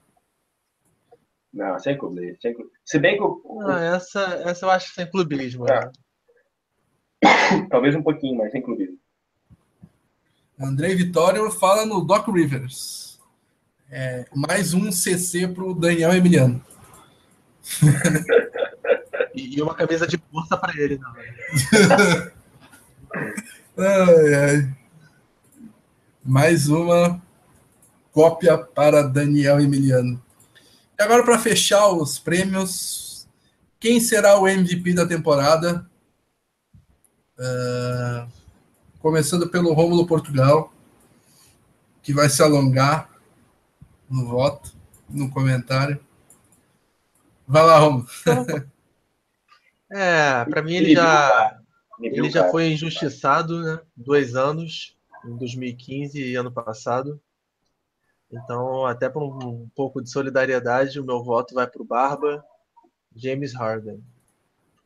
[1.53, 2.37] Não, sem clubismo.
[2.41, 2.79] Sem clubismo.
[2.85, 3.23] Se bem que.
[3.23, 3.61] O...
[3.67, 5.67] Ah, essa, essa eu acho sem clubismo.
[5.67, 5.81] É.
[5.81, 5.91] Né?
[7.69, 8.97] Talvez um pouquinho, mas sem clubismo.
[10.59, 13.19] André Vitório fala no Doc Rivers.
[13.89, 16.63] É, mais um CC para o Daniel Emiliano.
[19.35, 21.13] e uma camisa de força para ele, não.
[23.77, 24.75] ai, ai.
[26.23, 27.21] Mais uma
[28.11, 30.21] cópia para Daniel Emiliano.
[30.97, 33.27] E agora, para fechar os prêmios,
[33.79, 35.85] quem será o MVP da temporada?
[37.43, 38.31] Uh,
[38.99, 40.71] começando pelo Rômulo Portugal,
[42.01, 43.09] que vai se alongar
[44.09, 44.73] no voto,
[45.09, 45.99] no comentário.
[47.45, 48.07] Vai lá, Rômulo.
[49.95, 51.61] É, para mim ele já
[51.99, 53.79] ele já foi injustiçado, né?
[53.95, 57.21] Dois anos, em 2015 e ano passado.
[58.31, 62.43] Então, até por um, um pouco de solidariedade, o meu voto vai para o Barba,
[63.15, 64.03] James Harden.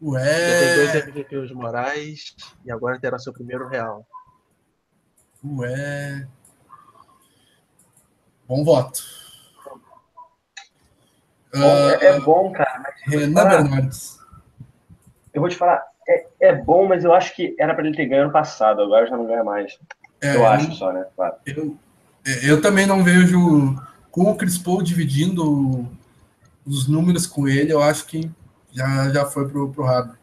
[0.01, 0.91] Ué!
[0.91, 4.05] Já tem dois MVPs morais e agora terá seu primeiro real.
[5.43, 6.27] Ué!
[8.47, 9.01] Bom voto.
[11.53, 12.93] Bom, uh, é, bom, cara.
[13.05, 14.19] Renan Bernardes.
[15.33, 18.05] Eu vou te falar, é, é bom, mas eu acho que era para ele ter
[18.05, 19.77] ganho ano passado, agora já não ganha mais.
[20.21, 21.05] É, eu acho só, né?
[21.15, 21.36] Claro.
[21.45, 21.77] Eu,
[22.43, 23.75] eu também não vejo
[24.12, 25.88] com o Chris Paul dividindo
[26.65, 28.31] os números com ele, eu acho que
[28.71, 30.13] já, já foi pro, pro rabo.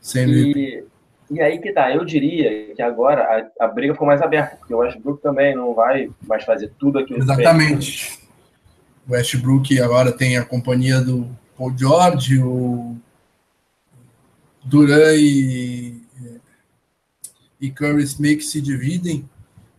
[0.00, 0.84] Sem e,
[1.30, 4.74] e aí que tá, eu diria que agora a, a briga ficou mais aberta, porque
[4.74, 8.18] o Westbrook também não vai mais fazer tudo aquilo Exatamente.
[8.18, 12.96] que O Westbrook agora tem a companhia do Paul George, o
[14.64, 16.02] Duran e,
[17.60, 19.28] e Curry Smith se dividem.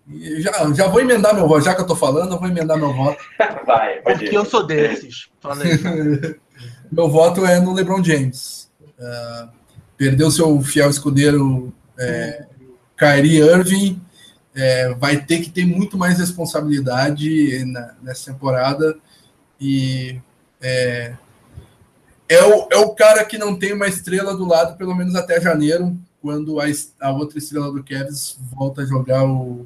[0.07, 2.77] E já, já vou emendar meu voto, já que eu tô falando, eu vou emendar
[2.77, 3.23] meu voto.
[3.65, 5.29] Vai, Porque eu sou desses.
[6.93, 8.69] meu voto é no LeBron James.
[8.99, 9.49] Uh,
[9.97, 12.45] perdeu seu fiel escudeiro é,
[12.97, 14.01] Kyrie Irving.
[14.55, 18.95] É, vai ter que ter muito mais responsabilidade na, nessa temporada.
[19.59, 20.21] E
[20.61, 21.15] é,
[22.29, 25.41] é o, é o cara que não tem uma estrela do lado, pelo menos até
[25.41, 26.65] janeiro, quando a,
[27.01, 29.65] a outra estrela do Cavs volta a jogar o,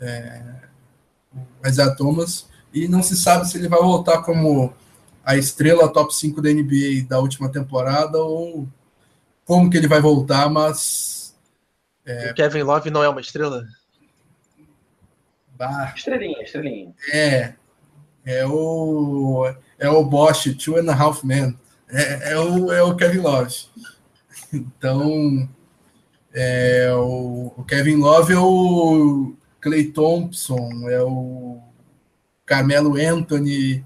[0.00, 0.42] é,
[1.32, 2.48] o Isaiah Thomas.
[2.74, 4.72] E não se sabe se ele vai voltar como
[5.24, 8.68] a estrela top 5 da NBA da última temporada ou
[9.44, 11.36] como que ele vai voltar, mas.
[12.04, 12.30] É...
[12.30, 13.66] O Kevin Love não é uma estrela?
[15.56, 15.92] Bah.
[15.94, 16.94] Estrelinha, estrelinha.
[17.12, 17.54] É.
[18.24, 19.52] É o.
[19.78, 21.56] É o Bosch, Two and a Half Men
[21.92, 23.54] é, é, o, é o Kevin Love.
[24.52, 25.48] Então,
[26.32, 31.58] é, o, o, Kevin Love é o Clay Thompson, é o
[32.44, 33.84] Carmelo Anthony,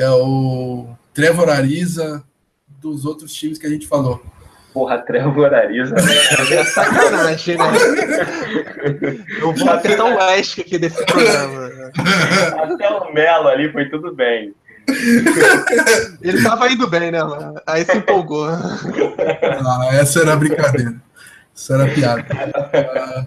[0.00, 2.22] é o Trevor Ariza,
[2.66, 4.22] dos outros times que a gente falou.
[4.72, 5.94] Porra, Trevor Ariza.
[5.96, 7.64] é sacanagem, né?
[9.40, 11.90] Eu vou até o West aqui desse programa.
[12.62, 14.54] Até o Melo ali foi tudo bem.
[16.22, 17.20] Ele tava indo bem, né?
[17.66, 18.48] Aí se empolgou.
[18.48, 20.94] Ah, essa era a brincadeira.
[21.54, 22.26] Isso era piada.
[22.74, 23.26] Ah,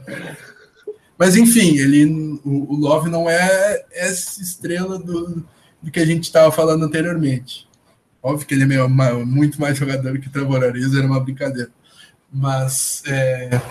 [1.17, 2.05] mas enfim, ele,
[2.43, 5.43] o, o, Love não é essa estrela do,
[5.83, 7.67] do que a gente estava falando anteriormente.
[8.21, 8.89] Óbvio que ele é meio,
[9.25, 11.69] muito mais jogador que o Trevor era uma brincadeira.
[12.31, 13.61] Mas é,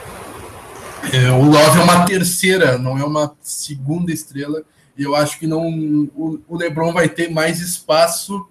[1.12, 4.62] é, o Love é uma terceira, não é uma segunda estrela
[4.96, 5.68] eu acho que não
[6.14, 8.46] o, o LeBron vai ter mais espaço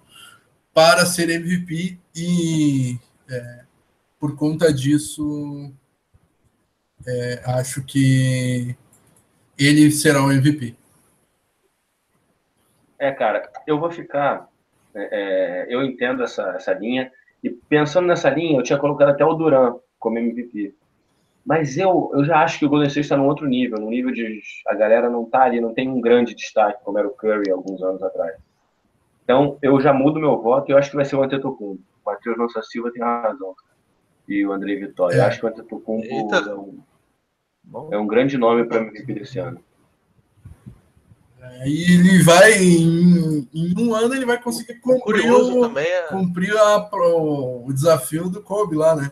[0.74, 2.98] para ser MVP e
[3.28, 3.60] é,
[4.18, 5.72] por conta disso
[7.06, 8.74] é, acho que
[9.58, 10.74] ele será o MVP.
[13.02, 14.48] É, cara, eu vou ficar.
[14.94, 17.10] É, é, eu entendo essa, essa linha.
[17.42, 20.72] E pensando nessa linha, eu tinha colocado até o Duran como MVP.
[21.44, 24.12] Mas eu, eu já acho que o Golden State está num outro nível, no nível
[24.12, 27.50] de a galera não tá ali, não tem um grande destaque como era o Curry
[27.50, 28.36] alguns anos atrás.
[29.24, 31.82] Então eu já mudo meu voto e eu acho que vai ser o Antetokounmpo.
[31.82, 33.56] O Matheus Nossa Silva tem razão.
[34.28, 35.16] E o André Vitória.
[35.16, 35.18] É.
[35.18, 39.60] Eu acho que o Antetokounmpo é um, é um grande nome para MVP desse ano.
[41.60, 46.08] É, e ele vai, em, em, um ano, ele vai conseguir cumprir, o, é...
[46.08, 49.10] cumprir a, o desafio do Kobe lá, né?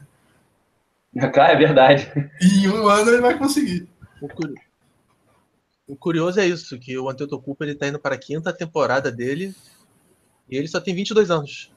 [1.33, 2.11] Claro, é verdade.
[2.41, 3.89] E em um ano ele vai conseguir.
[4.23, 4.55] O, curi...
[5.89, 9.55] o curioso é isso, que o Antetokounmpo ele tá indo para a quinta temporada dele
[10.49, 11.73] e ele só tem 22 anos.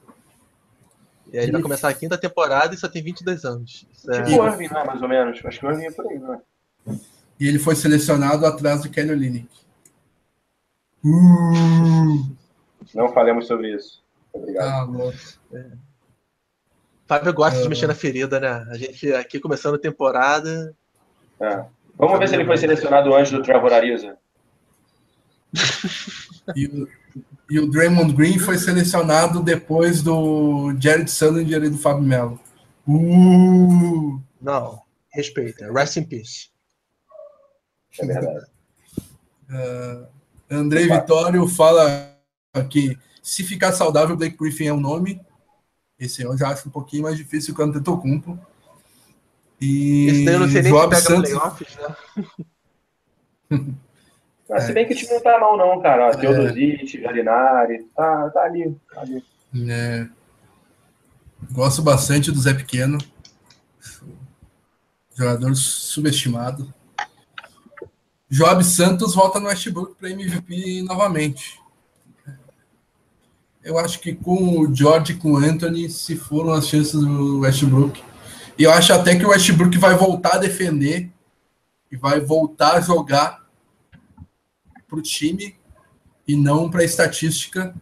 [1.32, 3.86] E aí ele vai começar a quinta temporada e só tem 22 anos.
[3.92, 4.22] Isso é...
[4.22, 4.84] Tipo o Irving, né?
[4.84, 5.44] Mais ou menos.
[5.44, 6.40] Acho que o Irving é por aí, né?
[7.40, 9.63] E ele foi selecionado atrás do Kenny Linick.
[11.04, 12.34] Uh!
[12.94, 14.02] Não falemos sobre isso.
[14.32, 15.02] Obrigado.
[15.02, 15.66] Ah, é.
[17.06, 18.66] Fábio gosta de mexer na ferida, né?
[18.70, 20.74] A gente aqui começando a temporada.
[21.40, 21.64] É.
[21.96, 24.16] Vamos ver se ele foi selecionado antes do Trevor Ariza.
[26.56, 26.88] e, o,
[27.50, 32.40] e o Draymond Green foi selecionado depois do Jared Sullinger e do Fábio Melo.
[32.88, 34.20] Uh!
[34.40, 35.72] Não, respeita.
[35.72, 36.48] Rest in peace.
[38.00, 38.46] É verdade.
[39.48, 40.06] Uh,
[40.50, 42.14] Andrei Vitório fala
[42.70, 45.20] que se ficar saudável, Blake Griffin é o um nome.
[45.98, 48.38] Esse eu já acho um pouquinho mais difícil que o Antetokounmpo.
[49.60, 51.30] E Esse daí eu não sei nem se pega Santos...
[51.30, 53.64] playoffs, né?
[54.48, 56.10] Mas, se bem que o time não tá mal, não, cara.
[56.10, 56.16] É.
[56.16, 58.76] Teodosic, Galinari, tá, tá ali.
[58.92, 59.24] Tá ali.
[59.70, 60.06] É.
[61.50, 62.98] Gosto bastante do Zé Pequeno.
[65.14, 66.72] Jogador subestimado.
[68.34, 71.60] Job Santos volta no Westbrook para MVP novamente.
[73.62, 77.38] Eu acho que com o George e com o Anthony se foram as chances do
[77.38, 78.02] Westbrook.
[78.58, 81.12] E eu acho até que o Westbrook vai voltar a defender
[81.92, 83.46] e vai voltar a jogar
[84.88, 85.54] para o time
[86.26, 87.72] e não para estatística,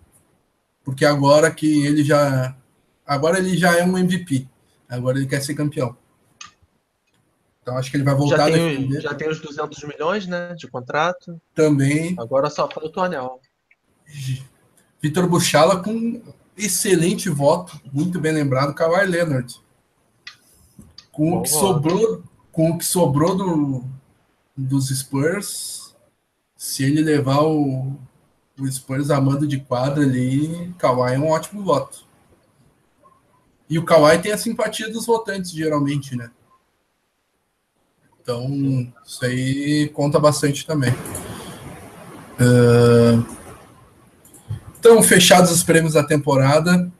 [0.84, 2.55] porque agora que ele já
[3.07, 4.46] agora ele já é um MVP,
[4.86, 5.96] agora ele quer ser campeão.
[7.62, 9.00] Então acho que ele vai voltar já tem, a defender.
[9.00, 11.40] Já tem os 200 milhões, né, de contrato.
[11.54, 12.14] Também.
[12.18, 13.40] Agora só falta o anel.
[15.00, 16.20] Vitor Buchala com
[16.56, 19.60] excelente voto, muito bem lembrado, Kawhi Leonard.
[21.10, 23.84] Com o que sobrou, com o que sobrou do,
[24.56, 25.94] dos Spurs,
[26.56, 27.96] se ele levar o,
[28.58, 32.06] o Spurs a mando de quadra ali, Kawhi é um ótimo voto.
[33.68, 36.30] E o Kawhi tem a simpatia dos votantes, geralmente, né?
[38.23, 40.93] Então, isso aí conta bastante também.
[42.41, 43.43] Uh,
[44.83, 46.91] Estão fechados os prêmios da temporada.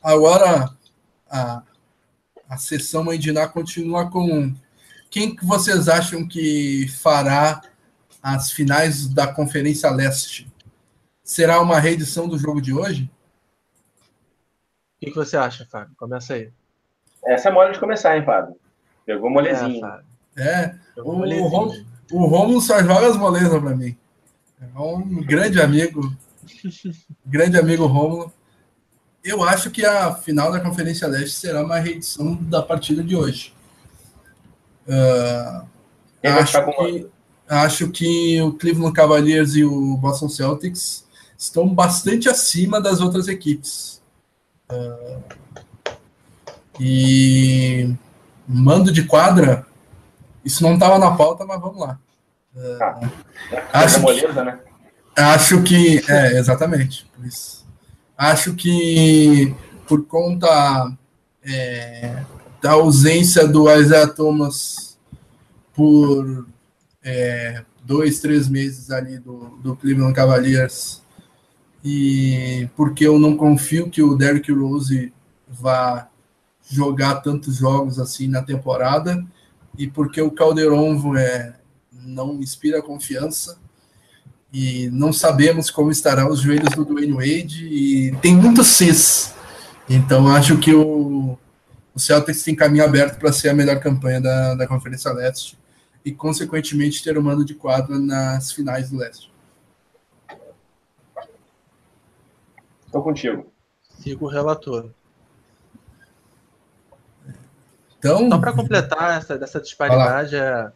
[0.00, 0.70] Agora
[1.28, 1.62] a,
[2.48, 4.54] a sessão Mandiná continua com
[5.10, 7.60] quem que vocês acham que fará
[8.22, 10.48] as finais da Conferência Leste?
[11.24, 13.10] Será uma reedição do jogo de hoje?
[14.94, 15.96] O que, que você acha, Fábio?
[15.96, 16.52] Começa aí.
[17.24, 18.54] Essa é mole de começar, hein, Fábio?
[19.04, 19.84] Pegou molezinho.
[19.84, 20.02] É,
[20.36, 21.22] é o,
[22.12, 23.96] o Romulo só joga as molezas para mim.
[24.60, 26.14] É um grande amigo
[27.24, 28.32] grande amigo Rômulo.
[29.22, 33.52] Eu acho que a final da Conferência Leste será uma reedição da partida de hoje.
[34.86, 35.66] Uh,
[36.22, 37.06] acho, que,
[37.48, 41.04] acho que o Cleveland Cavaliers e o Boston Celtics
[41.36, 44.00] estão bastante acima das outras equipes.
[44.70, 45.22] Uh,
[46.78, 47.92] e
[48.46, 49.66] mando de quadra,
[50.46, 51.98] isso não estava na pauta, mas vamos lá.
[52.80, 53.00] Ah,
[53.72, 54.60] acho, moleza, que, né?
[55.16, 56.02] Acho que.
[56.08, 57.04] É, exatamente.
[58.16, 59.52] Acho que
[59.88, 60.90] por conta
[61.44, 62.22] é,
[62.62, 64.96] da ausência do Isaiah Thomas
[65.74, 66.46] por
[67.02, 71.02] é, dois, três meses ali do, do Cleveland Cavaliers
[71.84, 75.12] e porque eu não confio que o Derrick Rose
[75.46, 76.08] vá
[76.68, 79.22] jogar tantos jogos assim na temporada
[79.78, 81.54] e porque o Calderon é,
[81.92, 83.58] não inspira confiança
[84.52, 89.34] e não sabemos como estarão os joelhos do Dwayne Wade e tem muito cis.
[89.88, 91.38] Então acho que o,
[91.94, 95.58] o Celtics tem caminho aberto para ser a melhor campanha da, da Conferência Leste
[96.04, 99.32] e consequentemente ter o mando de quadra nas finais do Leste.
[102.86, 103.52] Estou contigo.
[103.98, 104.90] Sigo o relator.
[108.14, 110.70] Então, Só para completar essa, dessa disparidade, é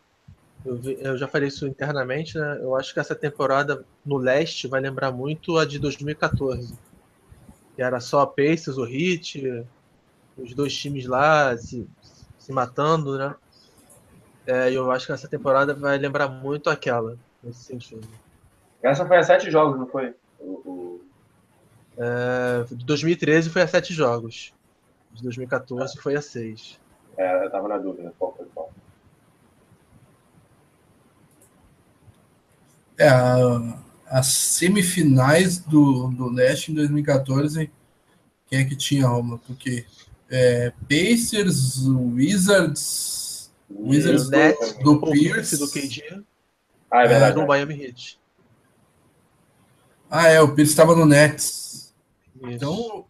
[0.65, 2.59] eu, vi, eu, já falei isso internamente, né?
[2.61, 6.75] Eu acho que essa temporada no leste vai lembrar muito a de 2014.
[7.75, 9.65] Que era só Pacers, o Heat,
[10.37, 11.89] os dois times lá se,
[12.39, 13.35] se matando, né?
[14.47, 18.07] É, eu acho que essa temporada vai lembrar muito aquela, nesse sentido.
[18.83, 20.15] Essa foi a sete jogos, não foi?
[21.97, 24.53] É, de 2013 foi a sete jogos.
[25.13, 26.80] De 2014 foi a seis.
[27.21, 28.73] É, eu tava na dúvida qual foi qual.
[32.99, 33.11] É,
[34.07, 37.71] as semifinais do, do Leste em 2014,
[38.47, 39.37] quem é que tinha, Roma?
[39.47, 39.85] Porque
[40.31, 45.59] é, Pacers, Wizards, Wizards do, Nets, do o Pierce.
[45.59, 46.25] do KD
[46.91, 47.35] Ah, é e verdade.
[47.39, 48.19] do Miami Heat.
[50.09, 51.95] Ah, é, o Pierce estava no Nets.
[52.37, 52.47] Isso.
[52.51, 53.05] Então,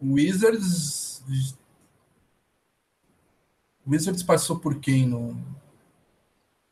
[0.00, 1.22] Wizards.
[3.88, 5.34] O Wizards passou por quem no,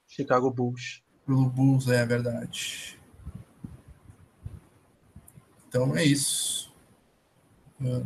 [0.07, 1.03] Chicago Bulls.
[1.25, 2.99] pelo Bulls, é verdade.
[5.67, 6.71] Então é isso.
[7.83, 8.03] Ah.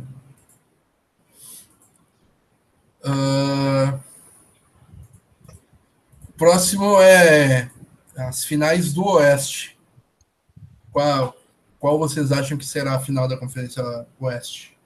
[3.03, 3.99] Ah,
[6.37, 7.69] próximo é
[8.15, 9.77] as finais do Oeste.
[10.89, 11.35] Qual,
[11.79, 13.83] qual vocês acham que será a final da Conferência
[14.19, 14.77] Oeste?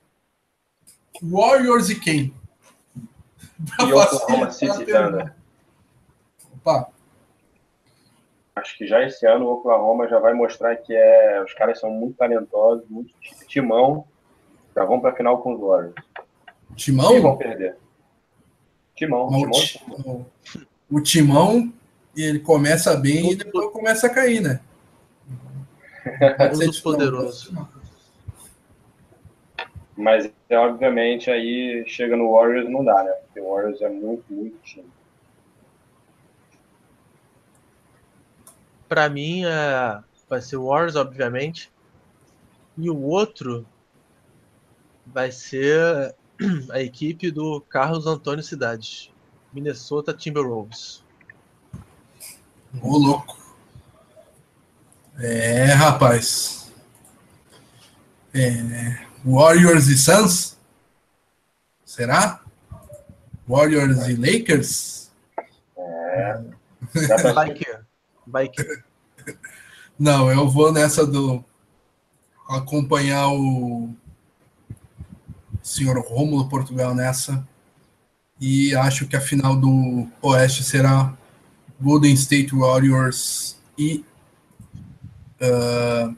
[1.21, 2.44] Warriors e quem?
[3.79, 4.85] E Oklahoma City.
[4.85, 5.33] Thunder.
[6.57, 6.89] Opa,
[8.55, 11.89] Acho que já esse ano o Oklahoma já vai mostrar que é, os caras são
[11.89, 13.13] muito talentosos, muito
[13.47, 14.05] timão.
[14.73, 15.95] Já vão para a final com os Warriors.
[16.87, 17.37] E vão Timão?
[17.37, 17.77] perder.
[18.95, 19.51] Timão, timão.
[19.51, 21.73] Ti- o- Timão,
[22.15, 24.61] ele começa bem e depois começa a cair, né?
[26.37, 26.81] Pode ser Timão.
[26.93, 27.67] poderoso.
[29.97, 33.11] Mas é, obviamente aí chega no Warriors não dá, né?
[33.11, 34.87] Porque o Warriors é muito, muito time.
[38.87, 39.99] Pra mim, é...
[40.29, 41.71] vai ser o Warriors, obviamente.
[42.77, 43.65] E o outro
[45.05, 46.15] vai ser
[46.69, 49.11] a equipe do Carlos Antônio Cidades.
[49.51, 51.03] Minnesota Timberwolves.
[52.81, 53.37] Ô, louco.
[55.17, 56.71] É, rapaz.
[58.33, 60.55] É, Warriors e Suns?
[61.83, 62.41] Será?
[63.47, 65.11] Warriors e Lakers?
[66.93, 67.77] Já Vai que.
[68.27, 68.83] Vai que.
[69.97, 71.43] Não, eu vou nessa do
[72.47, 73.89] acompanhar o
[75.63, 77.47] senhor Rômulo Portugal nessa.
[78.39, 81.17] E acho que a final do Oeste será
[81.79, 84.05] Golden State Warriors e
[85.41, 86.13] ah,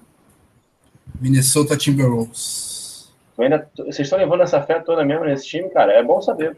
[1.20, 2.77] Minnesota Timberwolves.
[3.40, 5.94] Ainda- vocês estão levando essa fé toda mesmo nesse time, cara?
[5.94, 6.58] É bom saber.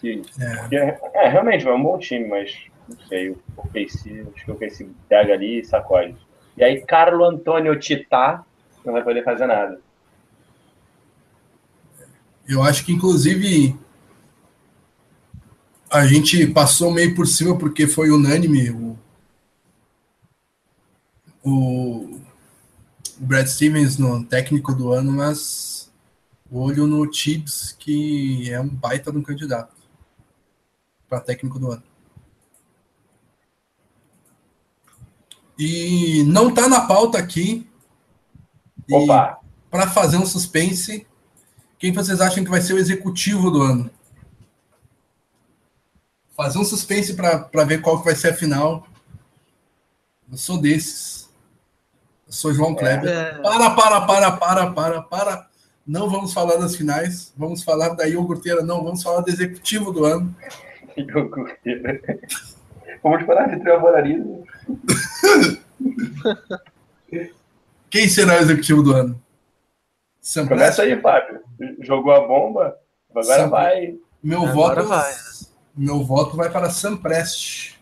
[0.00, 0.22] Que,
[0.70, 0.76] É.
[0.76, 2.54] é, é, realmente, é um bom time, mas
[2.88, 3.38] não sei, o
[3.74, 6.14] acho que o OKC pega ali e sacode.
[6.56, 8.44] E aí, Carlo Antônio Titá
[8.84, 9.80] não vai poder fazer nada.
[12.48, 13.76] Eu acho que, inclusive,
[15.90, 18.96] a gente passou meio por cima porque foi unânime o,
[21.44, 22.07] o,
[23.20, 25.90] o Brad Stevens no técnico do ano, mas
[26.50, 29.74] olho no Tibbs, que é um baita de um candidato
[31.08, 31.82] para técnico do ano.
[35.58, 37.68] E não tá na pauta aqui.
[38.90, 39.40] Opa!
[39.70, 41.06] para fazer um suspense,
[41.78, 43.90] quem vocês acham que vai ser o executivo do ano?
[46.36, 48.86] Fazer um suspense para ver qual que vai ser a final.
[50.30, 51.17] Eu sou desses.
[52.28, 53.08] Eu sou João Kleber.
[53.10, 55.48] É, Para, para, para, para, para, para.
[55.86, 57.32] Não vamos falar das finais.
[57.36, 58.62] Vamos falar da iogurteira.
[58.62, 60.34] Não, vamos falar do executivo do ano.
[60.96, 62.00] Iogurteira.
[63.02, 64.44] Vamos parar de trabalharismo.
[67.90, 69.20] Quem será o executivo do ano?
[70.20, 71.40] Sam Começa aí, Fábio.
[71.80, 72.76] Jogou a bomba,
[73.10, 73.96] agora Sam- vai.
[74.22, 75.14] Meu Agora voto, vai.
[75.76, 77.76] meu voto vai para Sam Prest,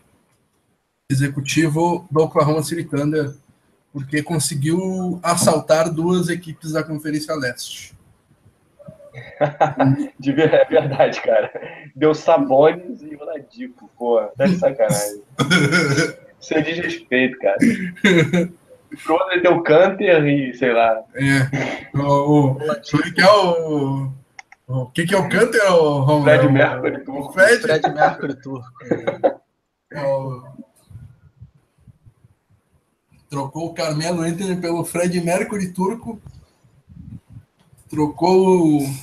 [1.11, 3.33] executivo do Oklahoma City Thunder,
[3.97, 7.97] porque conseguiu assaltar duas equipes da Conferência Leste.
[10.19, 11.51] De É verdade, cara.
[11.95, 14.29] Deu Sabones e Oladipo, porra.
[14.37, 15.23] Tá de sacanagem.
[16.39, 17.57] Isso é desrespeito, cara.
[19.03, 21.03] Pro deu Canter e, sei lá.
[21.15, 24.11] É, o, o, o que é o
[24.67, 26.23] o que que é o Canter, o Romulo?
[26.25, 27.33] Fred É Mercury, turco.
[27.33, 28.67] Fred, Fred Mercury Turco.
[29.91, 30.43] é o-
[33.29, 36.19] Trocou o Carmelo Anthony pelo Fred Mercury turco.
[37.89, 38.95] Trocou o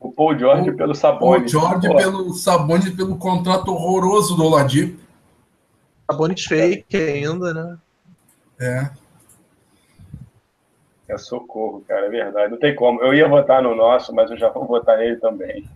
[0.00, 1.50] O Paul George pelo o Sabones.
[1.50, 5.00] George Pô, pelo Sabonis pelo contrato horroroso do Oladipo.
[6.10, 7.78] Sabonis fake ainda, né?
[8.60, 8.90] É.
[11.08, 12.52] É socorro, cara, é verdade.
[12.52, 13.02] Não tem como.
[13.02, 15.68] Eu ia votar no nosso, mas eu já vou votar nele também.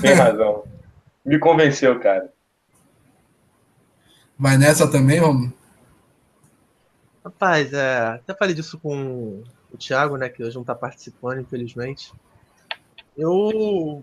[0.00, 0.64] Tem razão.
[1.24, 2.32] Me convenceu, cara.
[4.38, 5.52] Vai nessa também, Romulo?
[7.24, 12.12] Rapaz, é, até falei disso com o Thiago, né, que hoje não tá participando, infelizmente.
[13.16, 14.02] Eu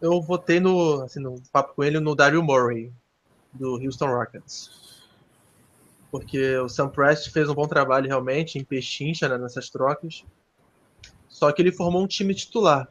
[0.00, 2.92] eu votei no, assim, no papo com ele no Daryl Murray,
[3.52, 5.08] do Houston Rockets.
[6.10, 10.24] Porque o Sam Prest fez um bom trabalho realmente em pechincha né, nessas trocas.
[11.28, 12.88] Só que ele formou um time titular,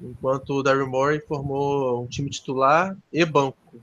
[0.00, 3.80] enquanto o Daryl Morey formou um time titular e banco.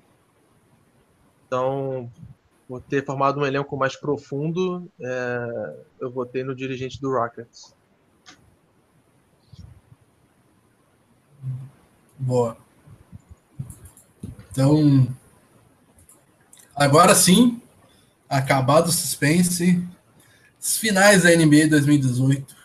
[1.46, 2.12] Então,
[2.68, 7.76] por ter formado um elenco mais profundo, é, eu votei no dirigente do Rockets.
[12.18, 12.58] Boa.
[14.52, 15.08] Então,
[16.76, 17.62] agora sim,
[18.30, 19.86] acabado o suspense,
[20.60, 22.56] os finais da NBA 2018.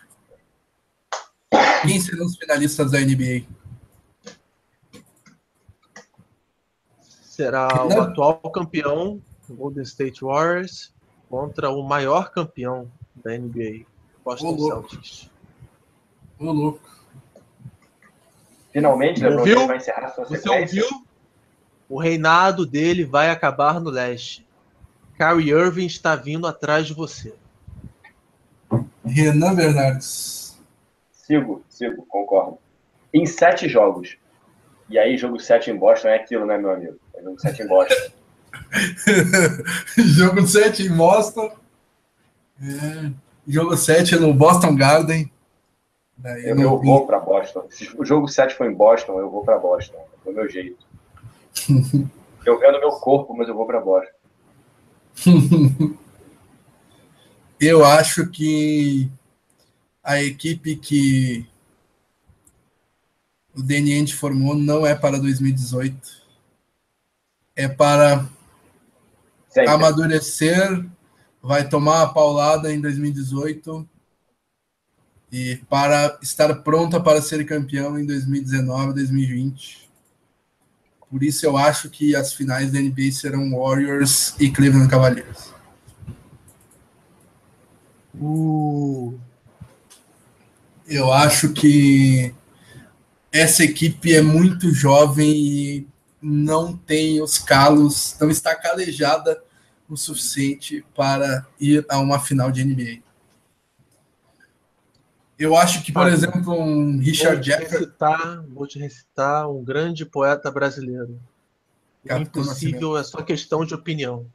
[1.81, 3.45] Quem serão os finalistas da NBA?
[7.01, 9.21] Será o atual campeão
[9.55, 10.93] Golden State Warriors
[11.29, 13.85] contra o maior campeão da NBA,
[14.23, 15.29] Boston Ô, Celtics.
[16.39, 16.89] Ô, louco.
[18.71, 19.45] Finalmente, LeBron?
[19.45, 20.83] James vai encerrar sua Você sequência.
[20.83, 21.05] ouviu?
[21.89, 24.47] O reinado dele vai acabar no leste.
[25.17, 27.33] Kyrie Irving está vindo atrás de você.
[29.03, 30.57] Renan Bernardes.
[31.11, 32.57] Sigo, sigo, concordo.
[33.13, 34.17] Em sete jogos.
[34.89, 36.99] E aí, jogo 7 em Boston é aquilo, né, meu amigo?
[37.13, 37.95] É jogo 7 em Boston.
[39.97, 41.51] Jogo 7 em Boston.
[42.61, 43.11] É,
[43.47, 45.31] Jogo 7 no Boston Garden.
[46.17, 47.65] Daí Eu, eu vou pra Boston.
[47.69, 49.97] Se o jogo 7 for em Boston, eu vou pra Boston.
[49.97, 50.85] É do meu jeito.
[52.45, 54.13] Eu vendo meu corpo, mas eu vou pra Boston.
[57.59, 59.11] Eu acho que
[60.01, 61.45] a equipe que
[63.53, 66.23] o Ainge formou não é para 2018.
[67.55, 68.25] É para
[69.49, 69.71] Sempre.
[69.71, 70.85] amadurecer,
[71.41, 73.87] vai tomar a paulada em 2018
[75.31, 79.89] e para estar pronta para ser campeão em 2019, 2020.
[81.09, 85.53] Por isso eu acho que as finais da NBA serão Warriors e Cleveland Cavaliers.
[88.13, 89.17] Uh,
[90.87, 92.33] Eu acho que
[93.31, 95.87] essa equipe é muito jovem e
[96.21, 99.41] não tem os calos, não está calejada
[99.89, 103.01] o suficiente para ir a uma final de NBA.
[105.37, 107.77] Eu acho que, por Ah, exemplo, um Richard Jefferson.
[107.77, 111.17] recitar, vou te recitar um grande poeta brasileiro.
[112.05, 114.29] Capitão impossível é só questão de opinião.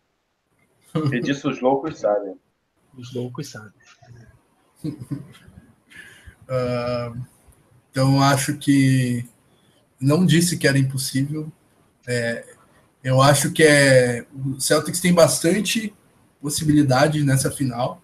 [1.12, 2.36] E disso os loucos sabem.
[2.96, 3.72] Os loucos sabem.
[6.48, 7.12] ah,
[7.90, 9.28] então, acho que
[10.00, 11.52] não disse que era impossível.
[12.06, 12.44] É,
[13.02, 15.94] eu acho que é, o Celtics tem bastante
[16.40, 18.02] possibilidade nessa final,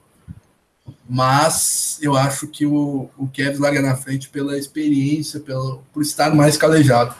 [1.08, 6.34] mas eu acho que o, o Cavs larga na frente pela experiência, pelo, por estar
[6.34, 7.14] mais calejado.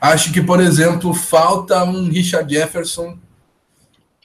[0.00, 3.18] Acho que, por exemplo, falta um Richard Jefferson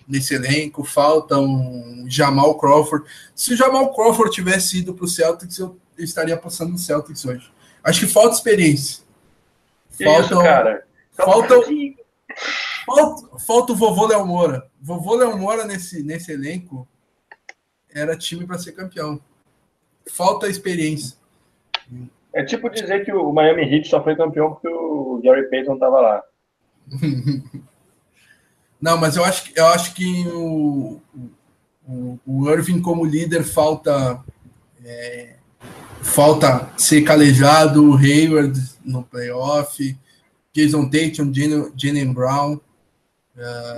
[0.07, 3.05] nesse elenco, falta um Jamal Crawford.
[3.33, 7.49] Se o Jamal Crawford tivesse ido para o Celtics, eu estaria passando no Celtics hoje.
[7.83, 9.03] Acho que falta experiência.
[9.97, 10.83] Que isso, cara?
[11.15, 11.95] Faltam- que-
[12.85, 14.69] Falta, falta o vovô Léo Moura.
[14.81, 16.87] Vovô Léo Moura nesse, nesse elenco
[17.93, 19.19] era time para ser campeão.
[20.09, 21.17] Falta experiência.
[22.33, 25.99] É tipo dizer que o Miami Heat só foi campeão porque o Gary Payton tava
[25.99, 26.23] lá.
[28.81, 30.99] Não, mas eu acho, que- eu acho que o,
[31.87, 34.23] o, o Irving como líder falta
[34.83, 35.35] é,
[36.01, 39.95] falta ser calejado, o Hayward no playoff,
[40.53, 41.31] Jason Tatum,
[41.75, 42.59] Jalen Brown.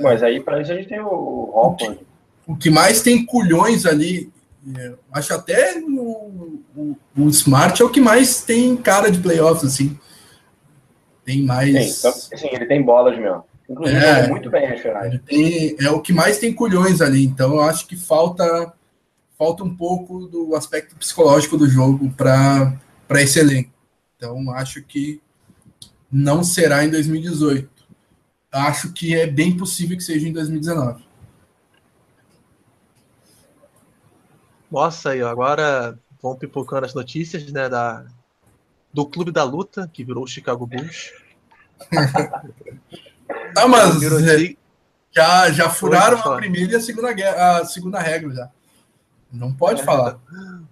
[0.01, 1.99] Mas aí, pra isso, a gente tem o Hopper.
[2.45, 4.31] O que mais tem culhões ali,
[4.77, 9.63] é, acho até o, o, o Smart é o que mais tem cara de playoffs,
[9.63, 9.97] assim.
[11.23, 11.99] Tem Sim, mais.
[11.99, 13.43] então, assim, ele tem bolas mesmo.
[13.69, 14.15] Inclusive, É.
[14.15, 15.05] jogou muito bem finais.
[15.13, 18.73] Ele tem- é o que mais tem culhões ali, então eu acho que falta
[19.39, 22.77] falta um pouco do aspecto psicológico do jogo para
[23.21, 23.71] esse elenco.
[24.17, 25.21] Então acho que
[26.13, 27.67] não será em 2018.
[28.51, 31.03] Acho que é bem possível que seja em 2019.
[34.71, 38.05] Nossa, aí, ó, agora vão pipocando as notícias, né, da,
[38.93, 41.11] do Clube da Luta, que virou o Chicago Bulls.
[43.57, 44.55] Ah, mas é,
[45.11, 48.49] já, já furaram a primeira e a segunda, guerra- a segunda regra já.
[49.31, 50.19] Não pode falar.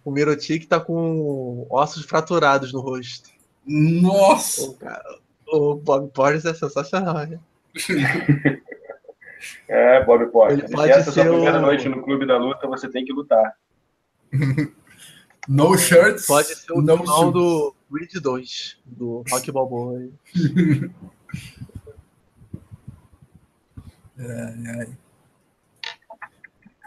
[0.04, 3.30] O Mirotic tá com ossos fraturados no rosto.
[3.66, 4.64] Nossa!
[4.64, 5.20] O, cara-
[5.52, 7.40] o Bob Portis é sensacional, né?
[9.68, 10.28] É, Bob
[10.68, 13.04] Se pode essa é a sua primeira o- noite no Clube da Luta, você tem
[13.04, 13.56] que lutar.
[15.48, 19.98] No shirts, Pode ser o no final do Creed 2, do Rock Balboa.
[19.98, 20.12] aí.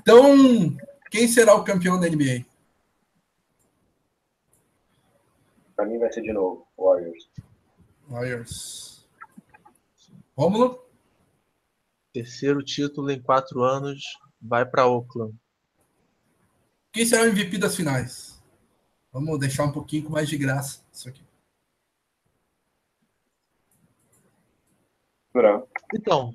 [0.00, 0.76] Então,
[1.10, 2.44] quem será o campeão da NBA?
[6.12, 7.28] ser de novo, Warriors.
[8.08, 9.06] Warriors.
[10.36, 10.84] Rômulo?
[12.12, 14.02] Terceiro título em quatro anos
[14.40, 15.34] vai para Oakland.
[16.92, 18.40] Quem será o MVP das finais?
[19.12, 21.24] Vamos deixar um pouquinho com mais de graça isso aqui.
[25.92, 26.34] Então,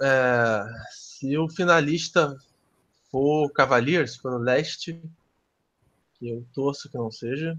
[0.00, 2.36] é, se o finalista
[3.10, 5.00] for o Cavaliers, for no leste,
[6.14, 7.58] que eu torço que não seja,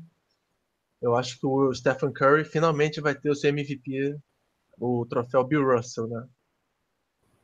[1.01, 4.17] eu acho que o Stephen Curry finalmente vai ter o seu MVP,
[4.77, 6.27] o troféu Bill Russell, né?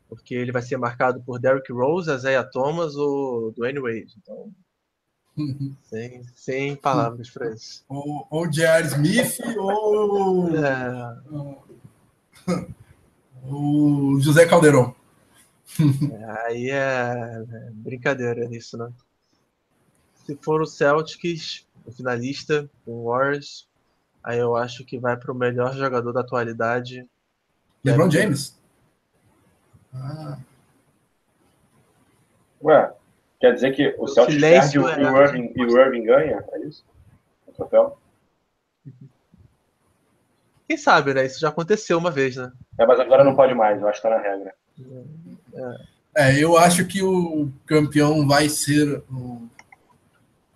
[0.08, 4.14] Porque ele vai ser marcado por Derrick Rose, Isaiah Thomas ou Dwayne Wade.
[4.22, 4.54] Então,
[5.84, 7.84] sem, sem palavras para isso.
[7.90, 8.88] Ou, ou J.R.
[8.88, 10.50] Smith ou.
[10.56, 11.16] É...
[13.50, 14.96] o José Caldeirão.
[16.46, 18.92] Aí é, é brincadeira isso, né?
[20.26, 23.68] Se for o Celtics, o finalista, o Warriors,
[24.24, 27.08] aí eu acho que vai para o melhor jogador da atualidade.
[27.84, 28.60] LeBron James.
[29.94, 30.38] Ah.
[32.64, 32.94] Ué,
[33.40, 35.12] quer dizer que o, o Celtics perde e, é...
[35.12, 36.44] o Irving, e o Irving ganha?
[36.52, 36.84] É isso?
[37.48, 37.98] O troféu?
[40.68, 41.26] Quem sabe, né?
[41.26, 42.52] Isso já aconteceu uma vez, né?
[42.80, 44.54] É, mas agora não pode mais, eu acho que tá na regra.
[46.16, 49.48] É, é eu acho que o campeão vai ser o...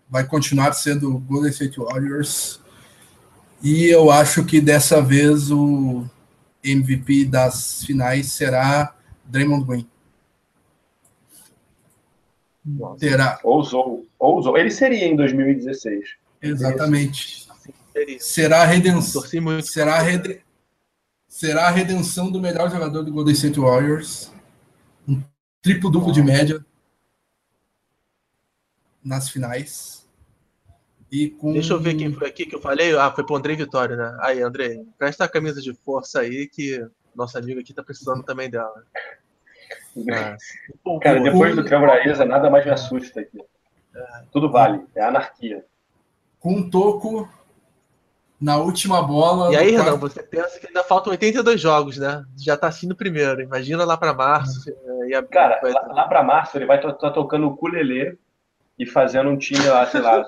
[0.10, 2.60] vai continuar sendo o Golden State Warriors.
[3.62, 6.05] E eu acho que dessa vez o
[6.64, 8.95] MVP das finais será
[9.26, 9.88] Draymond Green.
[12.66, 12.99] Nossa.
[12.99, 13.39] Terá.
[13.43, 14.57] Ousou, ousou.
[14.57, 16.18] Ele seria em 2016.
[16.41, 17.47] Exatamente.
[18.20, 19.22] Será a redenção.
[19.62, 20.41] Será a, rede...
[21.28, 24.32] será a redenção do melhor jogador do Golden State Warriors.
[25.07, 25.22] Um
[25.62, 26.64] triplo duplo de média
[29.04, 30.08] nas finais.
[31.12, 31.54] E com...
[31.54, 32.95] Deixa eu ver quem foi aqui que eu falei.
[32.95, 34.18] Ah, foi pro André Vitória, né?
[34.22, 36.86] Aí, André, presta a camisa de força aí que
[37.16, 38.84] nosso amigo aqui tá precisando também dela.
[39.95, 40.41] Mas,
[41.02, 43.39] Cara, depois do Cambraíza, nada mais me assusta aqui.
[43.95, 44.24] É.
[44.32, 45.66] Tudo vale, é anarquia.
[46.39, 47.28] Com um toco
[48.39, 49.52] na última bola.
[49.52, 50.00] E aí, Renan, quarto...
[50.00, 52.24] você pensa que ainda faltam 82 jogos, né?
[52.38, 53.41] Já tá assim no primeiro.
[53.41, 54.72] Imagina lá para março.
[55.18, 55.24] A...
[55.24, 55.72] Cara, vai...
[55.72, 58.16] lá, lá para março ele vai estar tá tocando o culelê
[58.80, 60.26] e fazendo um time lá, sei lá.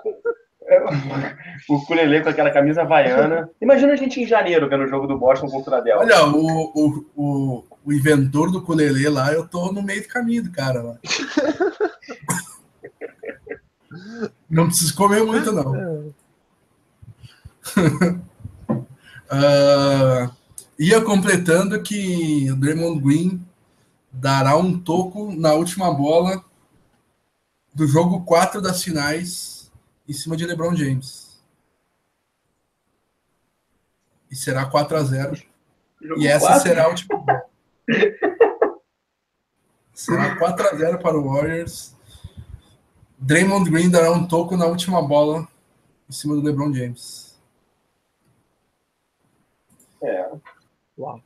[1.70, 3.50] o ukulele com aquela camisa havaiana.
[3.62, 6.04] Imagina a gente em janeiro vendo o jogo do Boston contra a Delta.
[6.04, 10.44] Olha, o, o, o, o inventor do ukulele lá, eu tô no meio do caminho
[10.44, 10.98] do cara lá.
[14.50, 16.14] não preciso comer muito, não.
[19.32, 20.30] uh,
[20.78, 23.42] ia completando que o Draymond Green
[24.12, 26.44] dará um toco na última bola
[27.74, 29.72] do jogo 4 das finais
[30.08, 31.40] em cima de LeBron James.
[34.30, 35.42] E será 4 a 0
[36.18, 36.62] E essa 4?
[36.64, 37.44] será a última bola.
[39.94, 41.96] será 4 a 0 para o Warriors.
[43.18, 45.48] Draymond Green dará um toco na última bola
[46.10, 47.40] em cima do LeBron James.
[50.02, 50.32] É.
[50.98, 51.22] Uau.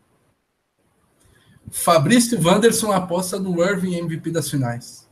[1.71, 5.04] Fabrício Wanderson aposta no Irving MVP das finais.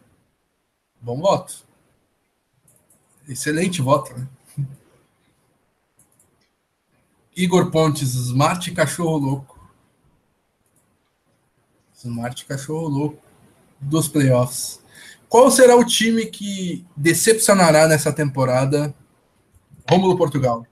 [1.04, 1.66] Bom voto.
[3.28, 4.26] Excelente voto, né?
[7.36, 9.70] Igor Pontes, Smart Cachorro Louco.
[11.93, 13.22] Smart Cachorro Louco
[13.82, 14.82] dos playoffs.
[15.28, 18.95] Qual será o time que decepcionará nessa temporada?
[19.89, 20.66] Rômulo Portugal.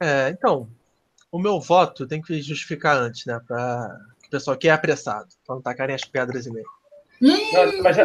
[0.00, 0.68] É, então,
[1.30, 3.38] o meu voto tem que justificar antes, né?
[3.46, 6.77] Para o pessoal que é apressado, para não tacarem as pedras e meio.
[7.20, 8.04] Não, mas já,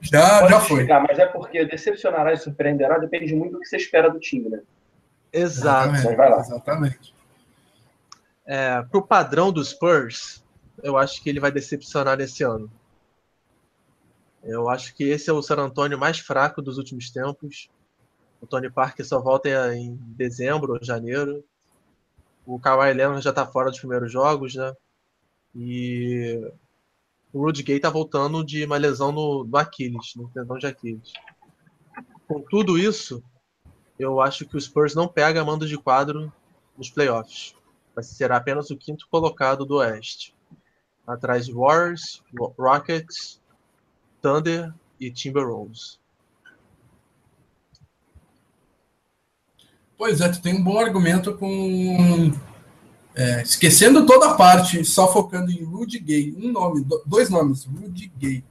[0.00, 0.86] já, já foi.
[0.86, 4.62] Mas é porque decepcionará e surpreenderá depende muito do que você espera do time, né?
[5.32, 5.94] Exato.
[5.94, 6.40] Exatamente.
[6.40, 7.14] Exatamente.
[8.46, 10.42] É, pro padrão dos Spurs,
[10.82, 12.70] eu acho que ele vai decepcionar esse ano.
[14.42, 17.68] Eu acho que esse é o San Antonio mais fraco dos últimos tempos.
[18.40, 21.44] O Tony Parker só volta em dezembro ou janeiro.
[22.46, 24.72] O Kawhi Leonard já está fora dos primeiros jogos, né?
[25.54, 26.50] E
[27.32, 31.12] o Rudy Gay está voltando de uma lesão no, Aquiles, no tendão de Aquiles.
[32.26, 33.22] Com tudo isso,
[33.98, 36.32] eu acho que o Spurs não pega mando de quadro
[36.76, 37.54] nos playoffs.
[37.94, 40.34] Mas será apenas o quinto colocado do Oeste.
[41.06, 42.22] Atrás de Warriors,
[42.58, 43.40] Rockets,
[44.20, 45.98] Thunder e Timberwolves.
[49.96, 52.30] Pois é, tu tem um bom argumento com.
[53.20, 56.36] É, esquecendo toda a parte, só focando em Rudy Gay.
[56.38, 58.44] Um nome, dois nomes, Rudy Gay.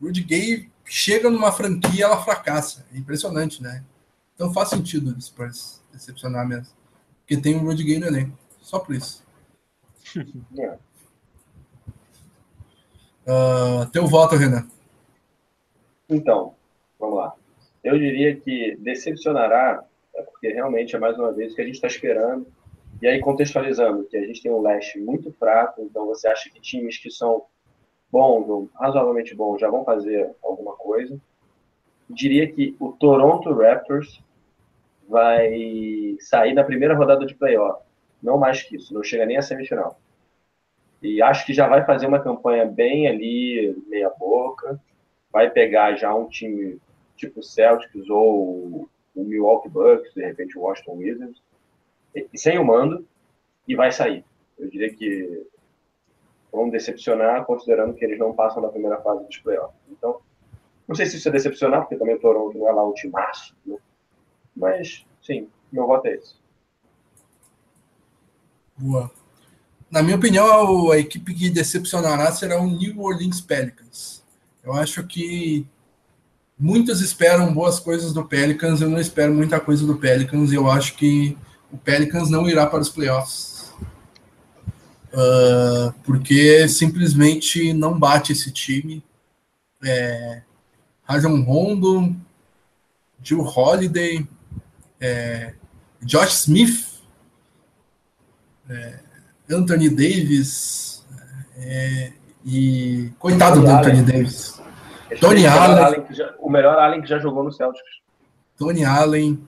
[0.00, 2.86] Rudy Gay chega numa franquia, ela fracassa.
[2.94, 3.84] É impressionante, né?
[4.34, 6.72] Então faz sentido o Spurs decepcionar mesmo.
[7.18, 8.38] Porque tem um Rudy Gay no elenco.
[8.62, 9.22] Só por isso.
[13.28, 14.66] Uh, teu voto, Renan.
[16.08, 16.54] Então,
[16.98, 17.34] vamos lá.
[17.84, 19.84] Eu diria que decepcionará,
[20.14, 22.46] é porque realmente é mais uma vez o que a gente está esperando.
[23.02, 26.60] E aí, contextualizando, que a gente tem um leste muito fraco, então você acha que
[26.60, 27.42] times que são
[28.12, 31.20] bons, razoavelmente bons, já vão fazer alguma coisa.
[32.08, 34.22] Diria que o Toronto Raptors
[35.08, 37.82] vai sair na primeira rodada de playoff.
[38.22, 39.98] Não mais que isso, não chega nem a semifinal.
[41.02, 44.80] E acho que já vai fazer uma campanha bem ali, meia boca.
[45.32, 46.78] Vai pegar já um time
[47.16, 51.42] tipo Celtics ou o Milwaukee Bucks, de repente o Washington Wizards,
[52.34, 53.06] sem o mando,
[53.66, 54.24] e vai sair.
[54.58, 55.46] Eu diria que
[56.52, 59.80] vão decepcionar, considerando que eles não passam da primeira fase dos playoffs.
[59.90, 60.20] Então,
[60.86, 63.56] não sei se isso é decepcionar, porque também o Toronto não é lá time máximo,
[63.64, 63.76] né?
[64.54, 66.34] mas sim, meu voto é esse.
[68.76, 69.10] Boa.
[69.90, 74.22] Na minha opinião, a equipe que decepcionará será o New Orleans Pelicans.
[74.62, 75.66] Eu acho que
[76.58, 80.96] muitos esperam boas coisas do Pelicans, eu não espero muita coisa do Pelicans, eu acho
[80.96, 81.36] que
[81.72, 83.72] o Pelicans não irá para os playoffs.
[85.12, 89.02] Uh, porque simplesmente não bate esse time.
[89.84, 90.42] É,
[91.04, 92.14] Rajon Rondo,
[93.22, 94.26] Jill Holiday,
[95.00, 95.54] é,
[96.02, 97.02] Josh Smith,
[98.70, 99.00] é,
[99.50, 101.04] Anthony Davis
[101.56, 102.12] é,
[102.44, 104.04] e coitado Tony do Anthony Allen.
[104.04, 104.62] Davis.
[105.20, 108.00] Tony Allen, Allen já, o melhor Allen que já jogou no Celtics.
[108.56, 109.46] Tony Allen,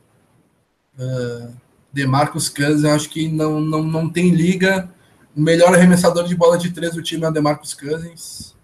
[0.99, 1.55] uh,
[1.95, 4.91] DeMarcus Cousins, acho que não, não, não tem liga.
[5.35, 8.55] O melhor arremessador de bola de três do time é o DeMarcus Cousins.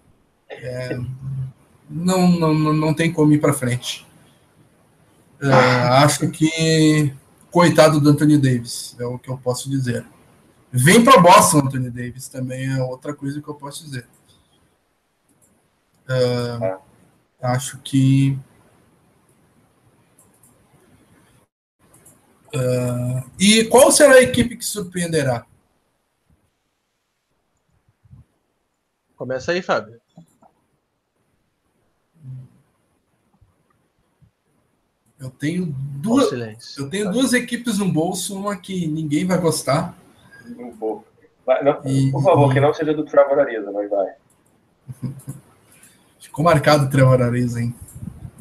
[0.49, 0.99] É,
[1.89, 4.05] não, não, não tem como ir para frente.
[5.41, 7.13] Uh, acho que
[7.49, 10.05] coitado do Anthony Davis, é o que eu posso dizer.
[10.71, 14.07] Vem para Boston, Anthony Davis, também é outra coisa que eu posso dizer.
[16.07, 16.79] Uh,
[17.41, 18.37] acho que.
[22.53, 25.45] Uh, e qual será a equipe que surpreenderá?
[29.15, 30.01] Começa aí, Fábio.
[35.19, 36.31] Eu tenho duas,
[36.77, 39.95] eu tenho duas equipes no bolso, uma que ninguém vai gostar
[40.55, 41.05] não vou.
[41.45, 42.53] Vai, não, e, por favor, e...
[42.53, 44.13] que não seja do Trevor Ariza, mas vai.
[46.19, 47.75] Ficou marcado o Trevor Ariza, hein?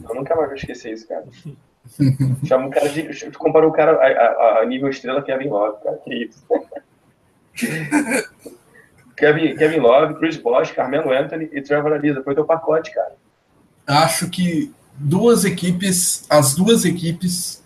[0.02, 1.26] Eu nunca mais vou esquecer isso, cara.
[2.46, 3.02] Chama o cara de.
[3.30, 5.96] Tu comparou o cara a, a, a, nível estrela Kevin Love, cara.
[5.98, 6.44] Que isso?
[9.16, 12.22] Kevin, Kevin Love, Chris Bosh, Carmelo Anthony e Trevor Ariza.
[12.22, 13.14] Foi teu pacote, cara.
[13.86, 17.62] Acho que duas equipes, as duas equipes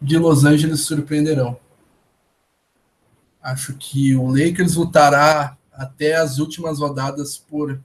[0.00, 1.58] de Los Angeles surpreenderão.
[3.42, 7.80] Acho que o Lakers lutará até as últimas rodadas por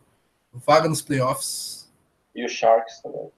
[0.53, 1.89] vaga nos playoffs.
[2.34, 3.30] E o Sharks também.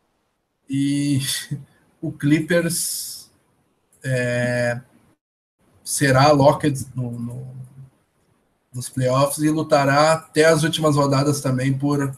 [0.69, 1.19] E
[2.01, 3.29] o Clippers
[4.03, 4.79] é,
[5.83, 7.47] será locked no, no,
[8.73, 12.15] nos playoffs e lutará até as últimas rodadas também por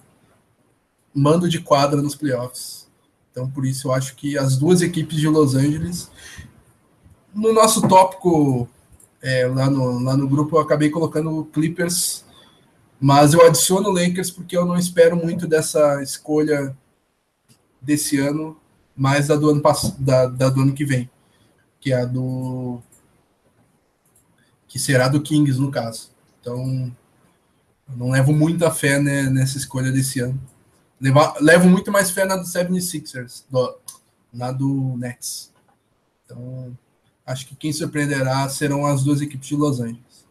[1.13, 2.87] mando de quadra nos playoffs.
[3.31, 6.11] Então, por isso, eu acho que as duas equipes de Los Angeles,
[7.33, 8.67] no nosso tópico
[9.21, 12.25] é, lá, no, lá no grupo eu acabei colocando Clippers,
[12.99, 16.75] mas eu adiciono Lakers porque eu não espero muito dessa escolha
[17.81, 18.57] desse ano,
[18.99, 19.61] mais da do ano,
[19.97, 21.09] da, da do ano que vem,
[21.79, 22.81] que é a do.
[24.67, 26.11] que será do Kings, no caso.
[26.41, 26.91] Então,
[27.87, 30.39] não levo muita fé né, nessa escolha desse ano.
[30.99, 33.77] Levo, levo muito mais fé na do 76ers, do,
[34.33, 35.53] na do Nets.
[36.25, 36.77] Então,
[37.29, 40.27] Acho que quem surpreenderá serão as duas equipes de Los Angeles.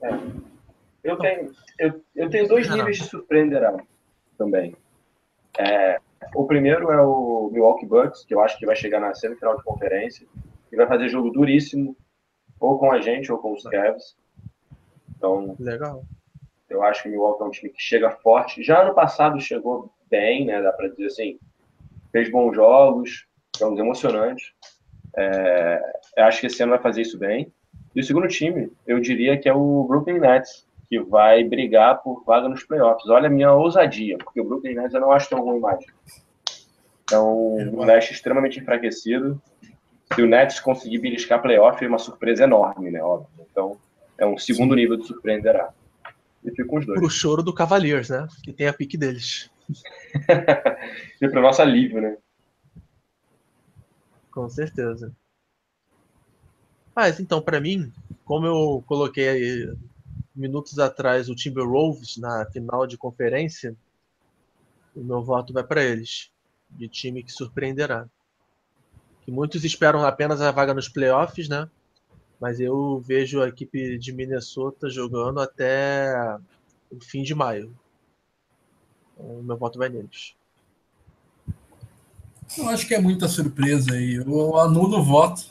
[0.00, 0.08] É.
[1.04, 3.76] Eu, tenho, eu, eu tenho dois níveis de surpreenderá
[4.42, 4.74] também.
[5.58, 6.00] É,
[6.34, 9.62] o primeiro é o Milwaukee Bucks, que eu acho que vai chegar na semifinal de
[9.62, 10.26] conferência
[10.72, 11.96] e vai fazer jogo duríssimo,
[12.58, 14.16] ou com a gente ou com os Cavs.
[15.16, 16.02] Então, Legal.
[16.68, 18.62] eu acho que o Milwaukee é um time que chega forte.
[18.62, 20.60] Já ano passado chegou bem, né?
[20.60, 21.38] Dá para dizer assim,
[22.10, 23.26] fez bons jogos,
[23.56, 24.52] jogos emocionantes.
[25.16, 27.52] É, acho que esse ano vai fazer isso bem.
[27.94, 32.22] E o segundo time, eu diria que é o Brooklyn Nets, que vai brigar por
[32.22, 33.08] vaga nos playoffs.
[33.08, 35.82] Olha a minha ousadia, porque o Brooklyn Nets eu não acho tão ruim mais.
[37.04, 39.40] Então, o Nets extremamente enfraquecido.
[40.14, 43.02] Se o Nets conseguir beliscar playoff, é uma surpresa enorme, né?
[43.02, 43.46] Óbvio.
[43.50, 43.78] Então,
[44.18, 45.72] é um segundo nível de surpreenderá.
[46.44, 47.00] E fico com os dois.
[47.00, 48.28] Pro choro do Cavaliers, né?
[48.44, 49.50] Que tem a pique deles.
[51.22, 52.18] e para o nosso alívio, né?
[54.30, 55.10] Com certeza.
[56.94, 57.90] Mas então, para mim,
[58.26, 59.72] como eu coloquei
[60.34, 63.76] minutos atrás o Timberwolves na final de conferência,
[64.94, 66.30] o meu voto vai para eles,
[66.70, 68.08] de time que surpreenderá.
[69.22, 71.68] Que muitos esperam apenas a vaga nos playoffs, né?
[72.40, 76.36] Mas eu vejo a equipe de Minnesota jogando até
[76.90, 77.72] o fim de maio.
[79.14, 80.34] Então, o meu voto vai neles.
[82.58, 84.14] Eu acho que é muita surpresa aí.
[84.14, 85.46] Eu anulo o voto,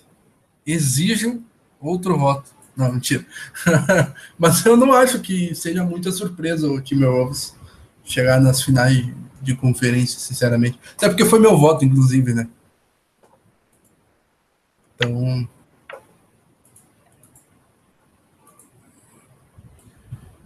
[0.66, 1.42] exijo
[1.80, 2.52] outro voto.
[2.76, 3.26] Não, mentira.
[4.38, 7.56] Mas eu não acho que seja muita surpresa o time Wolves
[8.04, 9.06] chegar nas finais
[9.42, 10.80] de conferência, sinceramente.
[10.96, 12.48] Até porque foi meu voto, inclusive, né?
[14.96, 15.48] Então.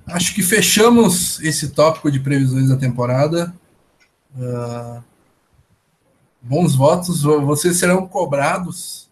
[0.08, 3.54] Acho que fechamos esse tópico de previsões da temporada.
[4.36, 5.04] Uh,
[6.42, 7.24] bons votos.
[7.24, 9.05] Vocês serão cobrados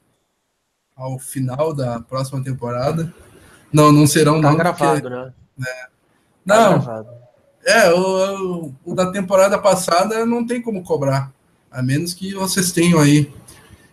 [0.95, 3.13] ao final da próxima temporada.
[3.71, 4.57] Não, não serão tá não.
[4.57, 5.33] Gravado, porque, né?
[5.57, 5.87] né?
[6.45, 7.23] Não, tá gravado.
[7.65, 11.31] É, o, o, o, da temporada passada não tem como cobrar.
[11.71, 13.33] A menos que vocês tenham aí.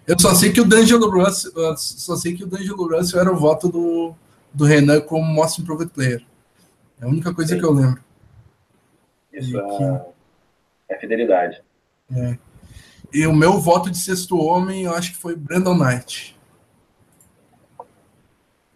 [0.07, 3.37] Eu só sei que o D'Angelo Russell, só sei que o D'Angelo Russell era o
[3.37, 4.15] voto do,
[4.53, 6.25] do Renan como Most Improved Player.
[7.01, 7.61] É a única coisa Sim.
[7.61, 8.03] que eu lembro.
[9.33, 10.95] Isso é, que...
[10.95, 11.63] é fidelidade.
[12.13, 12.37] É.
[13.13, 16.37] E o meu voto de sexto homem, eu acho que foi Brandon Knight.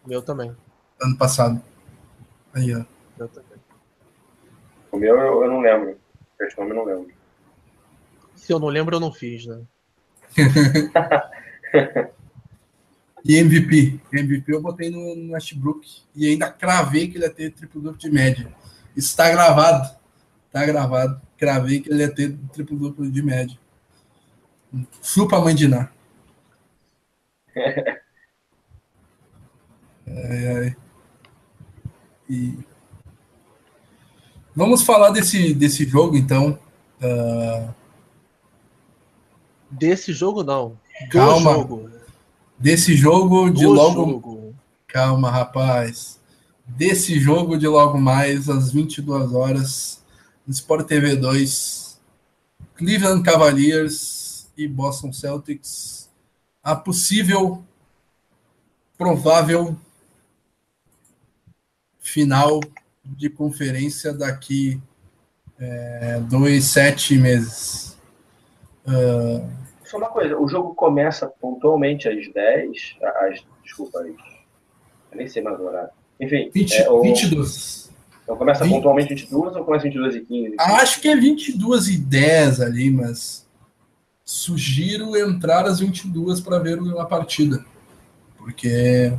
[0.07, 0.55] Meu também.
[1.01, 1.63] Ano passado.
[2.53, 2.85] Aí, ó.
[3.19, 3.59] Meu também.
[4.93, 5.99] O meu eu, eu não lembro.
[6.41, 7.13] Esse nome eu não lembro.
[8.35, 9.63] Se eu não lembro, eu não fiz, né?
[13.25, 14.01] e MVP?
[14.13, 17.99] MVP eu botei no, no Westbrook e ainda cravei que ele ia ter triplo duplo
[17.99, 18.55] de média.
[18.97, 19.97] Isso está gravado.
[20.53, 21.21] Tá gravado.
[21.39, 23.59] Cravei que ele ia ter triplo duplo de média.
[25.03, 25.91] Chupa a mãe de Ná.
[30.07, 30.77] Ai, ai.
[32.29, 32.59] E...
[34.55, 36.59] Vamos falar desse, desse jogo, então.
[37.01, 37.75] Uh...
[39.71, 40.79] Desse jogo, não.
[41.03, 41.53] Do Calma.
[41.53, 41.91] Jogo.
[42.59, 43.95] Desse jogo de Do logo.
[43.95, 44.55] Jogo.
[44.87, 46.21] Calma, rapaz.
[46.67, 50.03] Desse jogo de logo mais, às 22 horas,
[50.47, 52.01] no Sport TV 2,
[52.77, 56.09] Cleveland Cavaliers e Boston Celtics.
[56.63, 57.63] A possível,
[58.97, 59.77] provável
[62.05, 62.61] final
[63.03, 64.81] de conferência daqui
[65.59, 67.99] é, dois, sete meses.
[68.87, 69.49] Uh...
[69.85, 75.43] Só uma coisa, o jogo começa pontualmente às 10, às, desculpa, às, eu nem sei
[75.43, 75.91] mais o horário.
[76.21, 77.91] Enfim, 20, é, o, 22.
[78.23, 78.73] Então começa 20...
[78.75, 80.57] pontualmente 22 ou começa 22 e 15?
[80.59, 83.49] Acho que é 22 e 10 ali, mas
[84.25, 87.65] sugiro entrar às 22 para ver a partida.
[88.37, 89.13] Porque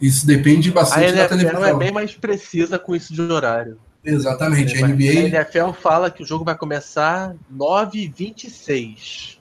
[0.00, 1.64] isso depende bastante a da televisão.
[1.64, 3.78] é bem mais precisa com isso de horário.
[4.04, 4.82] Exatamente.
[4.82, 5.04] A NBA.
[5.04, 9.38] A NFL fala que o jogo vai começar 9h26.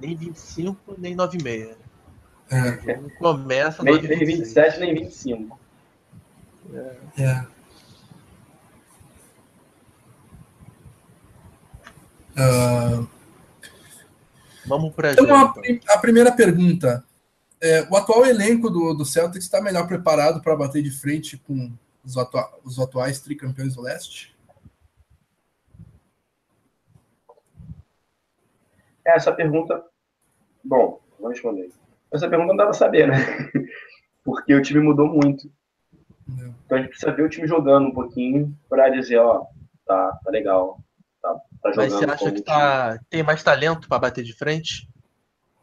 [0.00, 1.74] Nem 25, nem 9h30.
[2.48, 2.94] É.
[3.18, 5.58] começa nem, nem 27, nem 25.
[6.72, 7.22] É.
[7.22, 7.46] é.
[12.38, 13.08] Uh...
[14.66, 15.54] Vamos para então, a,
[15.94, 17.04] a primeira pergunta.
[17.60, 21.72] É, o atual elenco do, do Celtics está melhor preparado para bater de frente com
[22.04, 24.36] os, atua os atuais tricampeões do leste?
[29.04, 29.82] Essa pergunta.
[30.62, 31.70] Bom, vou responder.
[32.12, 33.16] Essa pergunta não dava pra saber, né?
[34.24, 35.50] Porque o time mudou muito.
[36.26, 36.54] Não.
[36.64, 39.46] Então a gente precisa ver o time jogando um pouquinho para dizer, ó,
[39.86, 40.80] tá, tá legal.
[41.22, 41.76] Tá, tá jogando.
[41.76, 44.88] Mas você acha que tá, tem mais talento para bater de frente?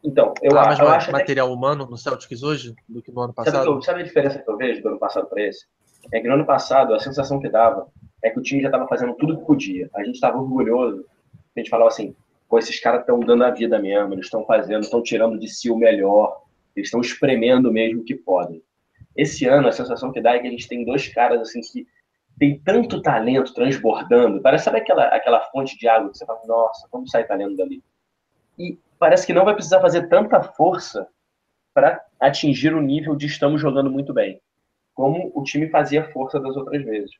[0.04, 1.10] Então, eu, ah, eu acho.
[1.10, 1.54] material que...
[1.54, 3.64] humano no Celtics hoje do que no ano passado?
[3.64, 5.66] Sabe, sabe, a diferença que eu vejo do ano passado para esse?
[6.12, 7.88] É que no ano passado a sensação que dava
[8.22, 9.88] é que o time já estava fazendo tudo que podia.
[9.94, 11.06] A gente estava orgulhoso.
[11.56, 12.14] A gente falava assim:
[12.48, 15.70] pô, esses caras estão dando a vida mesmo, eles estão fazendo, estão tirando de si
[15.70, 16.42] o melhor,
[16.76, 18.62] eles estão espremendo mesmo o que podem.
[19.16, 21.86] Esse ano a sensação que dá é que a gente tem dois caras assim que
[22.38, 24.42] tem tanto talento transbordando.
[24.42, 27.82] Parece sabe aquela, aquela fonte de água que você fala, nossa, como sai talento dali?
[28.58, 31.06] E parece que não vai precisar fazer tanta força
[31.74, 34.40] para atingir o nível de estamos jogando muito bem,
[34.94, 37.10] como o time fazia força das outras vezes.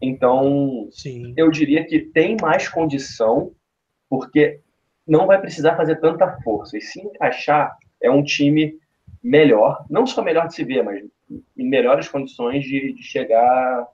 [0.00, 1.34] Então, Sim.
[1.36, 3.52] eu diria que tem mais condição,
[4.08, 4.60] porque
[5.06, 6.78] não vai precisar fazer tanta força.
[6.78, 8.78] E se encaixar, é um time
[9.22, 11.04] melhor, não só melhor de se ver, mas
[11.54, 13.86] em melhores condições de, de chegar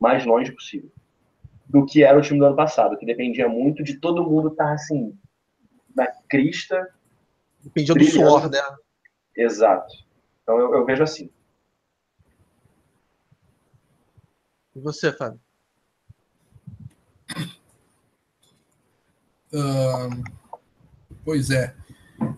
[0.00, 0.90] mais longe possível.
[1.68, 4.64] do que era o time do ano passado, que dependia muito de todo mundo estar
[4.64, 5.16] tá, assim,
[5.94, 6.92] na crista.
[7.62, 8.60] Dependia do suor, né?
[9.36, 9.94] Exato.
[10.42, 11.30] Então eu, eu vejo assim.
[14.74, 15.40] E você, Fábio?
[19.52, 20.24] Uh,
[21.24, 21.74] pois é.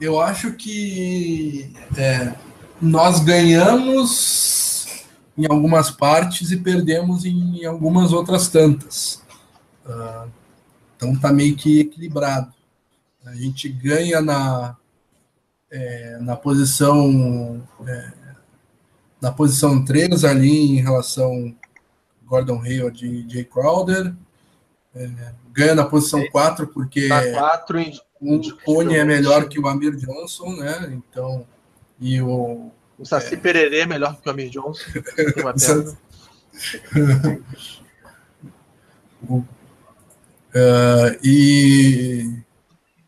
[0.00, 2.34] Eu acho que é,
[2.80, 5.04] nós ganhamos
[5.36, 9.22] em algumas partes e perdemos em algumas outras tantas.
[9.84, 10.28] Uh,
[10.96, 12.52] então tá meio que equilibrado.
[13.24, 14.76] A gente ganha na,
[15.70, 18.12] é, na posição é,
[19.20, 21.56] na posição 3 ali em relação
[22.24, 24.14] Gordon Hayward e Jay Crowder.
[24.94, 25.10] É,
[25.52, 27.80] ganha na posição 4 porque na 4
[28.20, 30.92] o Cone é melhor que o Amir Johnson, né?
[30.92, 31.46] Então,
[32.00, 32.70] e o.
[32.98, 33.36] O Saci é...
[33.36, 34.82] Pererê é melhor que o Amir Johnson.
[39.26, 39.42] Uh,
[41.24, 42.43] e.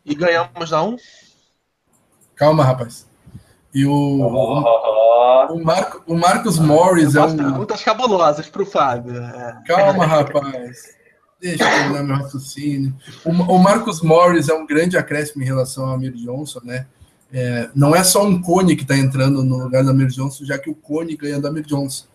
[0.07, 0.87] E ganhamos na 1?
[0.87, 0.97] Um?
[2.33, 3.05] Calma, rapaz.
[3.73, 3.91] E o.
[3.91, 5.53] Oh.
[5.53, 7.35] O, Marco, o Marcos Morris é um.
[7.35, 9.17] Perguntas cabulosas para o Fábio.
[9.21, 9.57] É.
[9.67, 10.95] Calma, rapaz.
[11.41, 12.95] Deixa eu terminar meu raciocínio.
[13.25, 16.87] O, o, Marcos Morris é um grande acréscimo em relação ao Amir Johnson, né?
[17.31, 20.57] É, não é só um Cone que está entrando no lugar do Amir Johnson, já
[20.57, 22.05] que o Cone ganha do Amir Johnson.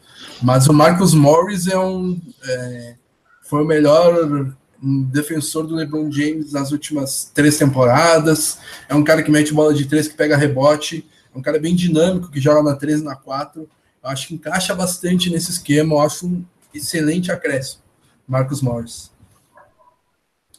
[0.42, 2.18] Mas o Marcos Morris é um.
[2.44, 2.94] É,
[3.42, 8.58] foi o melhor defensor do LeBron James nas últimas três temporadas.
[8.88, 11.06] É um cara que mete bola de três, que pega rebote.
[11.32, 13.62] É um cara bem dinâmico, que joga na 3 e na 4.
[13.62, 15.94] Eu acho que encaixa bastante nesse esquema.
[15.94, 17.82] Eu acho um excelente acréscimo,
[18.26, 19.10] Marcos Morris.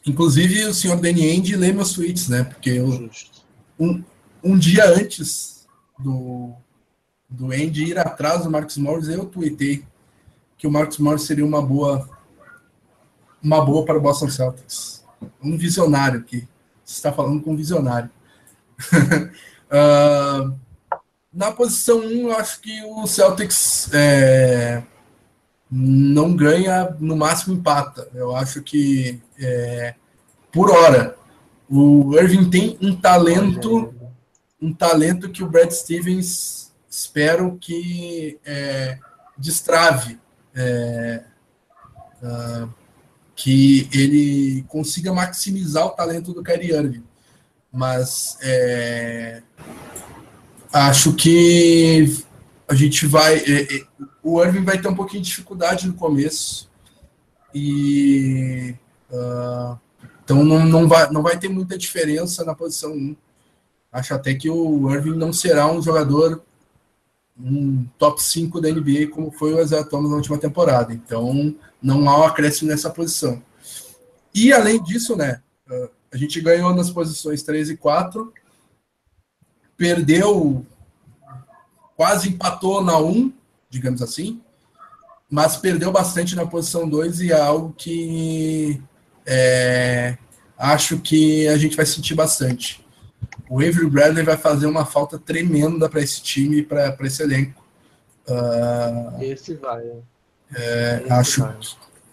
[0.06, 2.44] Inclusive, o senhor Danny End lê meus tweets, né?
[2.44, 3.10] Porque eu,
[3.78, 4.02] um,
[4.42, 5.66] um dia antes
[5.98, 6.52] do,
[7.28, 9.84] do Andy ir atrás do Marcos Morris, eu tweetei
[10.58, 12.08] que o Marcos Morris seria uma boa
[13.44, 15.04] uma boa para o Boston Celtics.
[15.42, 16.48] Um visionário aqui.
[16.82, 18.10] Você está falando com um visionário.
[19.70, 20.58] uh,
[21.30, 24.82] na posição 1, eu acho que o Celtics é,
[25.70, 28.08] não ganha, no máximo empata.
[28.14, 29.94] Eu acho que é,
[30.50, 31.16] por hora
[31.68, 33.94] o Irving tem um talento,
[34.60, 38.98] um talento que o Brad Stevens espero que é,
[39.36, 40.18] destrave,
[40.54, 41.34] uh,
[43.36, 47.04] que ele consiga maximizar o talento do Kyrie Irving.
[47.72, 49.42] Mas é,
[50.72, 52.22] acho que
[52.68, 53.36] a gente vai.
[53.38, 53.86] É, é,
[54.22, 56.70] o Irving vai ter um pouquinho de dificuldade no começo.
[57.54, 58.74] E.
[59.10, 59.78] Uh,
[60.24, 63.16] então não, não, vai, não vai ter muita diferença na posição 1.
[63.92, 66.42] Acho até que o Irving não será um jogador
[67.38, 70.92] um top 5 da NBA, como foi o Isaiah Thomas na última temporada.
[70.92, 73.42] Então, não há um acréscimo nessa posição.
[74.34, 75.42] E, além disso, né,
[76.12, 78.32] a gente ganhou nas posições 3 e 4,
[79.76, 80.64] perdeu,
[81.96, 83.32] quase empatou na 1,
[83.68, 84.40] digamos assim,
[85.28, 88.80] mas perdeu bastante na posição 2 e é algo que
[89.26, 90.16] é,
[90.56, 92.83] acho que a gente vai sentir bastante.
[93.48, 97.62] O Avery Bradley vai fazer uma falta tremenda para esse time, para esse elenco.
[98.26, 99.84] Uh, esse vai.
[100.54, 101.56] É, esse acho, vai.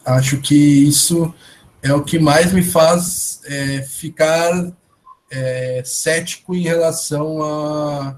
[0.06, 1.34] acho que isso
[1.82, 4.72] é o que mais me faz é, ficar
[5.30, 8.16] é, cético em relação a,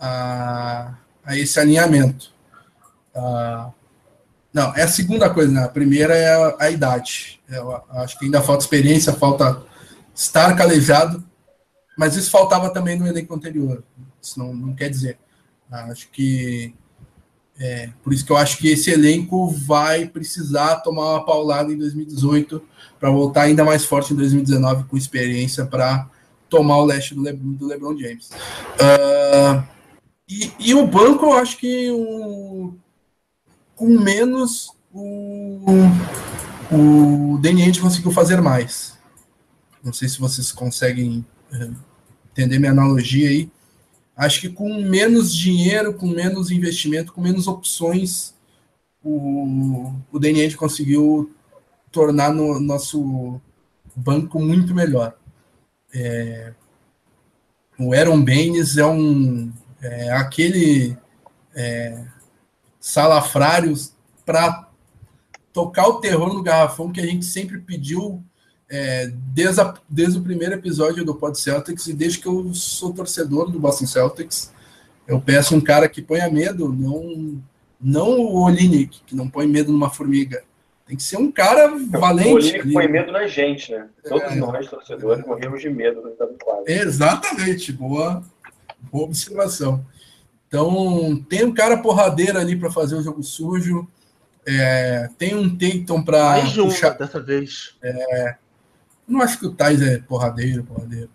[0.00, 0.94] a,
[1.24, 2.32] a esse alinhamento.
[3.14, 3.72] Uh,
[4.52, 5.64] não, é a segunda coisa, né?
[5.64, 7.40] A primeira é a, a idade.
[7.48, 9.62] Eu acho que ainda falta experiência, falta
[10.14, 11.22] estar calejado,
[11.98, 13.82] mas isso faltava também no elenco anterior.
[14.22, 15.18] Isso não, não quer dizer.
[15.68, 16.72] Acho que
[17.58, 21.76] é, por isso que eu acho que esse elenco vai precisar tomar uma paulada em
[21.76, 22.62] 2018
[23.00, 26.08] para voltar ainda mais forte em 2019 com experiência para
[26.48, 28.30] tomar o leste do, Le, do LeBron James.
[28.78, 29.66] Uh,
[30.28, 32.74] e, e, o banco, eu acho que o,
[33.74, 35.58] com menos o,
[36.70, 38.96] o Danny conseguiu fazer mais.
[39.82, 41.87] Não sei se vocês conseguem uh,
[42.38, 43.50] entender minha analogia aí.
[44.16, 48.34] Acho que com menos dinheiro, com menos investimento, com menos opções,
[49.02, 51.32] o, o DNN conseguiu
[51.90, 53.40] tornar no nosso
[53.94, 55.16] banco muito melhor.
[55.92, 56.52] É,
[57.78, 60.96] o Aaron Baines é um é, aquele
[61.54, 62.04] é,
[62.80, 63.74] salafrário
[64.24, 64.68] para
[65.52, 68.22] tocar o terror no garrafão que a gente sempre pediu
[68.70, 72.92] é, desde, a, desde o primeiro episódio do Pod Celtics e desde que eu sou
[72.92, 74.52] torcedor do Boston Celtics,
[75.06, 77.42] eu peço um cara que ponha medo, não,
[77.80, 80.42] não o Olinick, que não põe medo numa formiga,
[80.86, 82.28] Tem que ser um cara valente.
[82.28, 83.88] O Olímpico põe medo na gente, né?
[84.06, 84.34] Todos é.
[84.34, 86.64] nós, torcedores, morremos de medo no quadro.
[86.66, 88.22] Exatamente, boa,
[88.92, 89.84] boa observação.
[90.46, 93.86] Então, tem um cara porradeiro ali para fazer o jogo sujo.
[94.46, 96.30] É, tem um Tatum para.
[96.30, 96.90] Mais um puxar...
[96.90, 97.76] dessa vez.
[97.82, 98.36] É,
[99.08, 101.10] não acho que o Tais é porradeiro, porradeiro.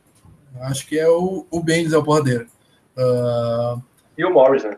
[0.61, 2.47] Acho que é o, o Benz é o porradeiro.
[2.97, 3.81] Uh...
[4.17, 4.77] E o Morris, né?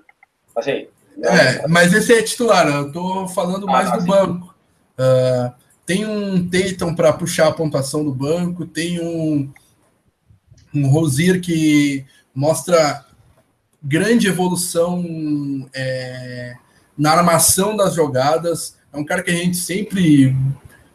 [0.55, 0.87] Assim.
[1.21, 4.07] É, mas esse é titular, eu tô falando mais ah, do sim.
[4.07, 4.55] banco.
[4.99, 5.53] Uh,
[5.85, 9.51] tem um Tatum para puxar a pontuação do banco, tem um,
[10.73, 13.05] um Rosier que mostra
[13.81, 16.55] grande evolução é,
[16.97, 18.77] na armação das jogadas.
[18.91, 20.35] É um cara que a gente sempre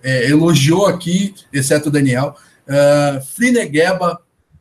[0.03, 2.35] é, elogiou aqui, exceto o Daniel.
[2.67, 4.21] Uh, Frinegeba,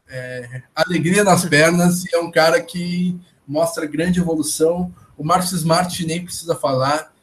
[0.09, 4.93] é, alegria nas pernas, e é um cara que mostra grande evolução.
[5.17, 7.13] O Marcos Smart nem precisa falar.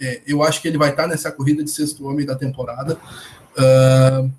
[0.00, 2.98] É, eu acho que ele vai estar nessa corrida de sexto homem da temporada.
[3.56, 4.30] Uh,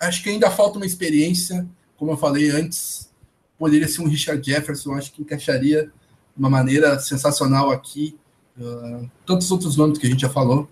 [0.00, 1.66] acho que ainda falta uma experiência,
[1.96, 3.10] como eu falei antes,
[3.58, 5.90] poderia ser um Richard Jefferson, acho que encaixaria de
[6.38, 8.18] uma maneira sensacional aqui.
[8.58, 10.68] Uh, tantos outros nomes que a gente já falou.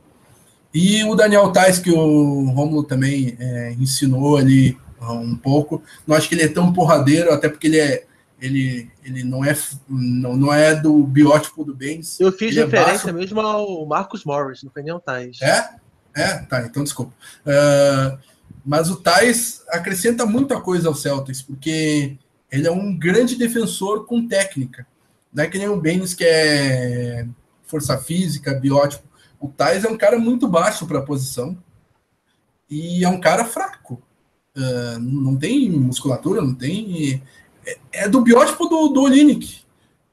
[0.75, 5.81] E o Daniel Tais, que o Romulo também é, ensinou ali um pouco.
[6.05, 8.05] Não acho que ele é tão porradeiro, até porque ele é.
[8.41, 9.57] Ele, ele não, é,
[9.89, 12.21] não, não é do biótipo do Benz.
[12.21, 15.41] Eu fiz é referência é mesmo ao Marcos Morris, não foi nem o Tais.
[15.41, 15.77] É?
[16.15, 16.39] É?
[16.39, 17.13] Tá, então desculpa.
[17.47, 18.19] Uh,
[18.63, 22.19] mas o Tais acrescenta muita coisa ao Celtics, porque
[22.51, 24.87] ele é um grande defensor com técnica.
[25.33, 27.27] Não é que nem o Benz que é
[27.63, 29.05] força física, biótipo.
[29.45, 31.55] O Tais é um cara muito baixo para a posição
[32.71, 34.03] e é um cara fraco.
[34.57, 37.23] Uh, não tem musculatura, não tem.
[37.67, 39.61] É, é do biótipo do, do Olinick.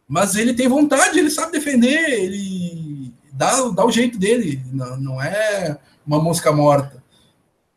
[0.05, 5.21] Mas ele tem vontade, ele sabe defender, ele dá, dá o jeito dele, não, não
[5.21, 7.01] é uma mosca morta.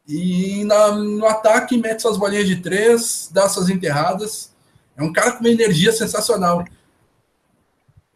[0.09, 4.53] E na, no ataque mete suas bolinhas de três, dá suas enterradas.
[4.97, 6.65] É um cara com uma energia sensacional.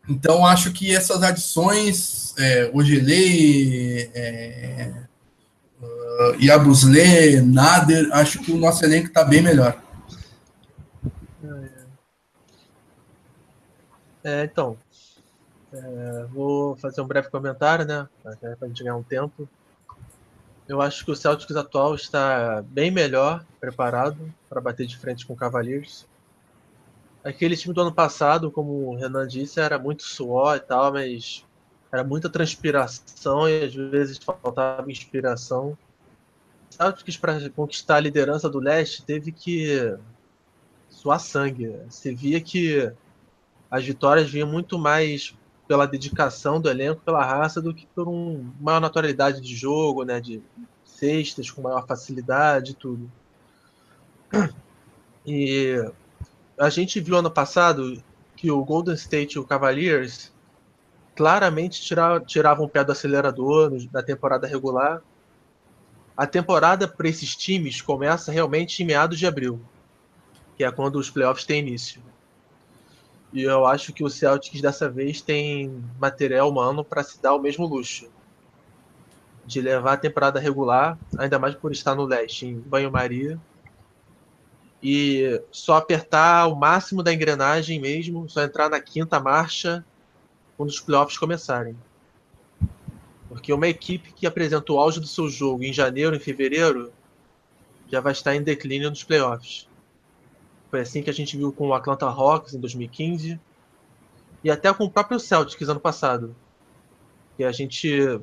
[0.08, 4.92] Então acho que essas adições, é, Ogelei, é,
[5.82, 9.82] uh, Yabusle, Nader, acho que o nosso elenco está bem melhor.
[14.22, 14.76] É, então,
[15.72, 18.08] é, vou fazer um breve comentário, né?
[18.22, 19.48] Para a gente ganhar um tempo.
[20.68, 25.32] Eu acho que o Celtics atual está bem melhor preparado para bater de frente com
[25.32, 26.06] o Cavaliers.
[27.24, 31.44] Aquele time do ano passado, como o Renan disse, era muito suor e tal, mas
[31.90, 35.76] era muita transpiração e às vezes faltava inspiração.
[36.70, 39.96] Celtics para conquistar a liderança do leste teve que
[40.90, 41.74] suar sangue.
[41.88, 42.92] Você via que
[43.70, 45.34] as vitórias vinham muito mais
[45.66, 50.20] pela dedicação do elenco, pela raça, do que por um maior naturalidade de jogo, né,
[50.20, 50.42] de
[50.84, 53.10] cestas com maior facilidade e tudo.
[55.26, 55.76] E
[56.58, 58.02] a gente viu ano passado
[58.34, 60.32] que o Golden State e o Cavaliers
[61.18, 65.02] claramente tiravam, tiravam o pé do acelerador na temporada regular
[66.16, 69.60] a temporada para esses times começa realmente em meados de abril,
[70.56, 72.00] que é quando os playoffs têm início.
[73.32, 77.40] E eu acho que o Celtics dessa vez tem material humano para se dar o
[77.40, 78.08] mesmo luxo
[79.44, 83.40] de levar a temporada regular, ainda mais por estar no leste, em banho-maria,
[84.80, 89.84] e só apertar o máximo da engrenagem mesmo, só entrar na quinta marcha
[90.58, 91.76] quando os playoffs começarem.
[93.28, 96.92] Porque uma equipe que apresenta o auge do seu jogo em janeiro, em fevereiro,
[97.88, 99.68] já vai estar em declínio nos playoffs.
[100.68, 103.40] Foi assim que a gente viu com o Atlanta Hawks em 2015
[104.42, 106.34] e até com o próprio Celtics ano passado.
[107.36, 108.20] Que a gente,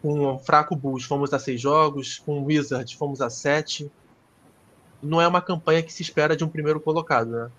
[0.00, 3.90] com um fraco Bulls, fomos a seis jogos, com o Wizards fomos a sete.
[5.02, 7.50] Não é uma campanha que se espera de um primeiro colocado, né?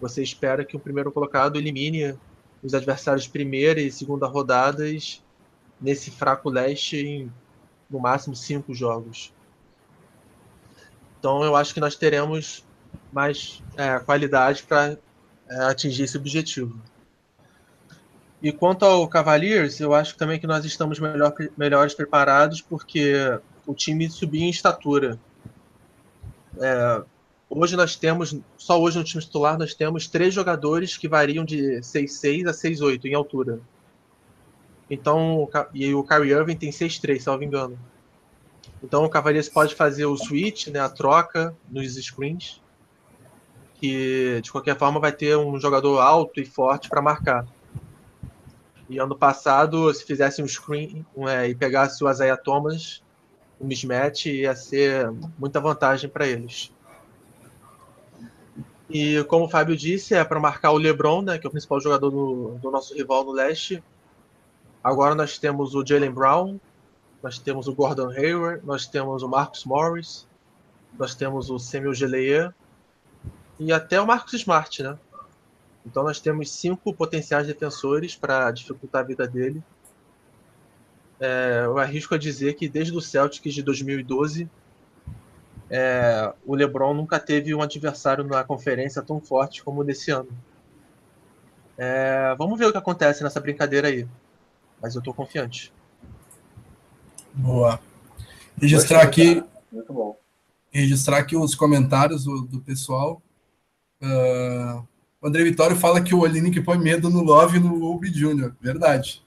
[0.00, 2.18] Você espera que o primeiro colocado elimine
[2.64, 5.22] os adversários primeira e segunda rodadas
[5.78, 7.32] nesse fraco leste em
[7.90, 9.32] no máximo cinco jogos.
[11.18, 12.64] Então eu acho que nós teremos
[13.12, 14.96] mais é, qualidade para
[15.48, 16.80] é, atingir esse objetivo.
[18.42, 23.14] E quanto ao Cavaliers, eu acho também que nós estamos melhor, melhores preparados porque
[23.66, 25.18] o time subiu em estatura.
[26.60, 27.02] É,
[27.54, 31.80] hoje nós temos, só hoje no time titular, nós temos três jogadores que variam de
[31.80, 33.60] 6'6 a 6'8 em altura.
[34.90, 37.78] Então, e o Kyrie Irving tem 6'3, salvo engano.
[38.82, 42.60] Então o Cavaliers pode fazer o switch, né, a troca nos screens,
[43.76, 47.46] que de qualquer forma vai ter um jogador alto e forte para marcar.
[48.88, 53.02] E ano passado, se fizesse um screen é, e pegasse o Isaiah Thomas,
[53.58, 56.73] o mismatch ia ser muita vantagem para eles.
[58.94, 61.80] E como o Fábio disse, é para marcar o LeBron, né, que é o principal
[61.80, 63.82] jogador do, do nosso rival no leste.
[64.84, 66.60] Agora nós temos o Jalen Brown,
[67.20, 70.28] nós temos o Gordon Hayward, nós temos o Marcus Morris,
[70.96, 72.54] nós temos o Samuel Geleyer
[73.58, 74.96] e até o Marcus Smart, né?
[75.84, 79.60] Então nós temos cinco potenciais defensores para dificultar a vida dele.
[81.18, 84.48] É, eu arrisco a dizer que desde o Celtics de 2012,
[85.70, 90.28] é, o LeBron nunca teve um adversário na conferência tão forte como nesse ano.
[91.76, 94.06] É, vamos ver o que acontece nessa brincadeira aí.
[94.80, 95.72] Mas eu estou confiante.
[97.32, 97.80] Boa.
[98.60, 99.42] Registrar aqui.
[99.72, 100.16] Muito bom.
[100.70, 103.20] Registrar aqui os comentários do, do pessoal.
[104.02, 104.86] Uh,
[105.20, 108.10] o André Vitório fala que o Olini que põe medo no Love e no Ubi
[108.10, 108.52] Jr.
[108.60, 109.22] Verdade.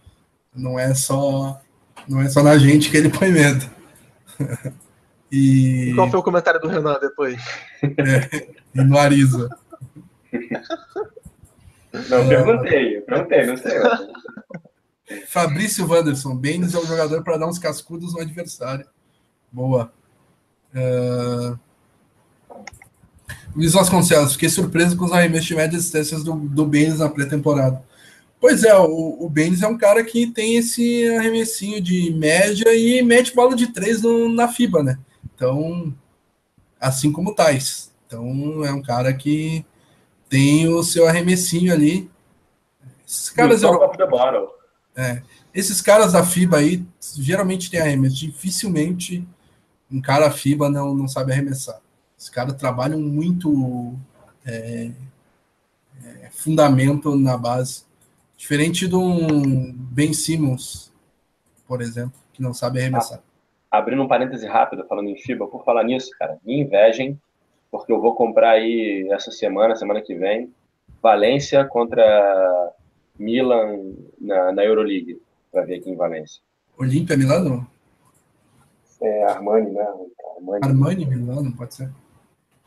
[0.56, 1.60] Não é só
[2.08, 3.70] não é só na gente que ele põe medo.
[5.32, 5.90] e...
[5.90, 7.42] e qual foi o comentário do Renan depois?
[7.84, 9.50] É, e no Ariza.
[12.10, 13.80] Não, perguntei, perguntei, não sei.
[15.28, 18.86] Fabrício Wanderson, Baines é o jogador para dar uns cascudos no adversário.
[19.52, 19.92] Boa.
[20.76, 21.58] Uh...
[23.56, 27.82] Luiz Vasconcelos, fiquei surpreso com os arremessos de média distâncias do, do Baines na pré-temporada.
[28.40, 33.02] Pois é, o, o Baines é um cara que tem esse arremessinho de média e
[33.02, 35.00] mete bola de três no, na FIBA, né?
[35.36, 35.94] Então,
[36.80, 37.92] assim como o Tais.
[38.06, 39.66] Então, é um cara que
[40.30, 42.10] tem o seu arremessinho ali.
[43.06, 43.64] Esses caras.
[43.64, 43.80] Euro...
[44.96, 45.22] É,
[45.54, 46.86] esses caras da FIBA aí
[47.16, 48.16] geralmente tem arremesso.
[48.16, 49.28] Dificilmente
[49.92, 51.80] um cara FIBA não, não sabe arremessar.
[52.18, 53.96] Os caras trabalham muito
[54.46, 54.92] é,
[56.04, 57.84] é, fundamento na base.
[58.36, 60.92] Diferente de um Ben Simmons,
[61.68, 63.22] por exemplo, que não sabe arremessar.
[63.70, 67.20] Abrindo um parêntese rápido, falando em FIBA, por falar nisso, cara, me invejem,
[67.70, 70.54] porque eu vou comprar aí essa semana, semana que vem,
[71.02, 72.74] Valência contra
[73.20, 75.22] Milan na, na Euroleague,
[75.52, 76.42] para ver aqui em Valência.
[76.78, 77.68] Olímpia Milano?
[79.02, 79.86] É, Armani, né?
[80.36, 81.92] Armani, Armani Milano, pode ser.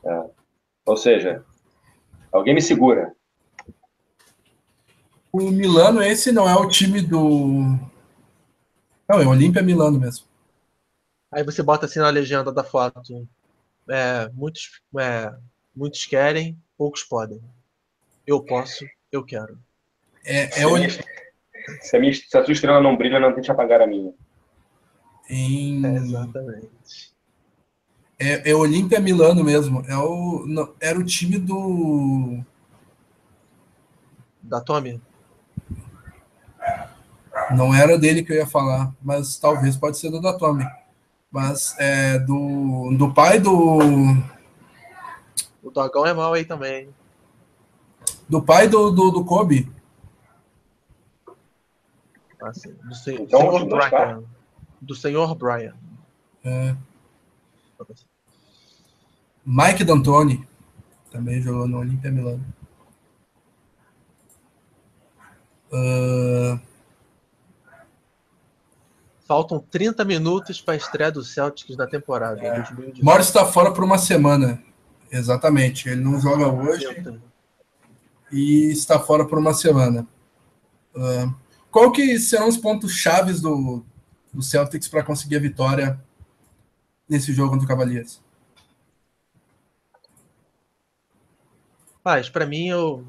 [0.05, 0.25] É.
[0.85, 1.45] Ou seja,
[2.33, 3.15] alguém me segura.
[5.33, 7.79] O Milano, esse não é o time do.
[9.09, 10.30] Não, é Olímpia Milano mesmo.
[11.32, 13.27] Aí você bota assim na legenda da foto.
[13.89, 15.32] É, muitos, é,
[15.74, 17.40] muitos querem, poucos podem.
[18.27, 19.59] Eu posso, eu quero.
[20.24, 20.77] É, é o...
[21.82, 24.12] se, a minha, se a sua estrela não brilha, não tente apagar a minha.
[25.28, 25.85] Em...
[25.86, 27.15] É, exatamente.
[28.19, 29.82] É, é Olímpia Milano mesmo.
[29.89, 32.40] É o, não, era o time do.
[34.43, 35.01] Da Tommy?
[37.57, 40.65] Não era dele que eu ia falar, mas talvez pode ser do da Tommy.
[41.31, 43.78] Mas é do, do pai do.
[45.62, 46.89] O Dogão é mal aí também.
[48.28, 49.70] Do pai do, do, do Kobe.
[52.43, 52.73] Ah, sim.
[52.82, 54.24] Do se, então, senhor Brian.
[54.81, 55.74] Do senhor Brian.
[56.43, 56.74] É.
[59.44, 60.47] Mike D'Antoni
[61.11, 62.44] também jogou no Olimpia Milano.
[65.73, 66.70] Uh...
[69.31, 72.40] Faltam 30 minutos para a estreia do Celtics na temporada.
[72.44, 72.65] É.
[73.01, 74.61] Morris está fora por uma semana.
[75.09, 75.89] Exatamente.
[75.89, 76.85] Ele não joga hoje
[78.32, 80.05] e está fora por uma semana.
[80.97, 81.32] Uh...
[81.70, 83.85] Qual que serão os pontos chaves do,
[84.35, 86.01] do Celtics para conseguir a vitória
[87.09, 88.20] nesse jogo contra o Cavaliers?
[92.02, 93.07] Paz, para mim eu,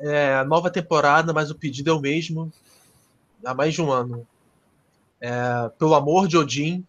[0.00, 2.52] é a nova temporada, mas o pedido é o mesmo
[3.44, 4.26] há mais de um ano.
[5.20, 6.86] É, pelo amor de Odin,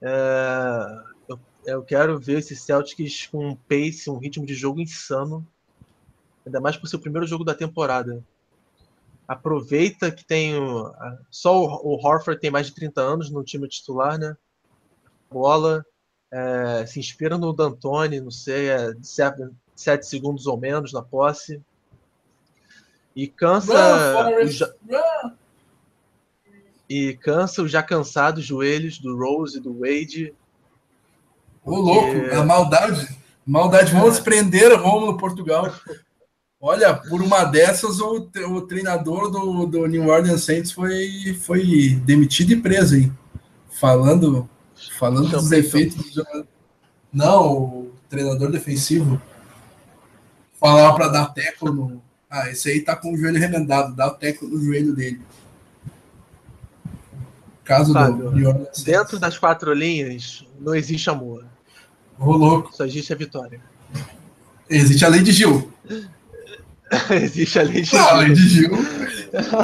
[0.00, 5.46] é, eu, eu, quero ver esse Celtics com um pace, um ritmo de jogo insano,
[6.44, 8.22] ainda mais por ser o primeiro jogo da temporada
[9.26, 10.92] aproveita que tem o,
[11.30, 14.36] só o, o Horford tem mais de 30 anos no time titular, né?
[15.30, 15.84] Bola
[16.30, 21.60] é, se inspira no D'Antoni, não sei, é 7 segundos ou menos na posse.
[23.14, 24.72] E cansa run, já,
[26.88, 30.34] e cansa os já cansados joelhos do Rose e do Wade.
[31.64, 31.82] Ô, porque...
[31.82, 33.16] louco, a maldade.
[33.44, 34.22] Maldade, vamos é.
[34.22, 35.72] prender Romulo Portugal.
[36.60, 42.52] Olha, por uma dessas, o, o treinador do, do New Orleans Saints foi, foi demitido
[42.52, 43.16] e preso, hein?
[43.70, 44.48] Falando,
[44.98, 46.46] falando dos efeitos do jogador.
[47.12, 49.20] Não, o treinador defensivo
[50.58, 52.02] falava para dar teco no.
[52.28, 55.20] Ah, esse aí tá com o joelho remendado, dá o teco no joelho dele.
[57.66, 61.44] Caso Fábio, do Dentro das quatro linhas, não existe amor.
[62.18, 62.74] Ô, louco.
[62.74, 63.60] Só existe a vitória.
[64.70, 65.70] Existe a lei de Gil.
[67.10, 68.36] existe a lei de Não, a lei Gil.
[68.36, 68.70] de Gil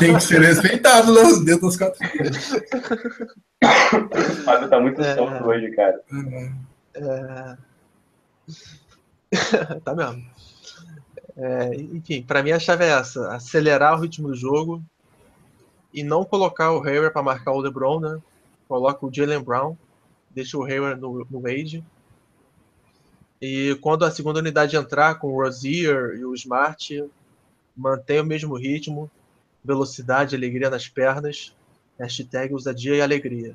[0.01, 2.53] tem que ser respeitado né, dentro das quatro linhas.
[2.53, 5.15] O Fábio tá muito É.
[5.15, 6.01] solto hoje, cara.
[6.95, 7.57] É, É...
[9.85, 10.24] tá mesmo.
[11.37, 14.83] É, enfim, pra mim a chave é essa: acelerar o ritmo do jogo
[15.93, 18.20] e não colocar o Hayward para marcar o LeBron, né?
[18.69, 19.77] Coloca o Jalen Brown,
[20.31, 21.85] deixa o Hayward no, no Wade.
[23.40, 27.05] E quando a segunda unidade entrar com o Rozier e o Smart,
[27.77, 29.10] mantém o mesmo ritmo,
[29.64, 31.55] velocidade, alegria nas pernas.
[31.98, 33.55] Hashtag ousadia e alegria.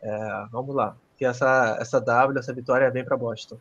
[0.00, 0.96] É, vamos lá.
[1.16, 3.58] Que essa, essa W, essa vitória vem para Boston.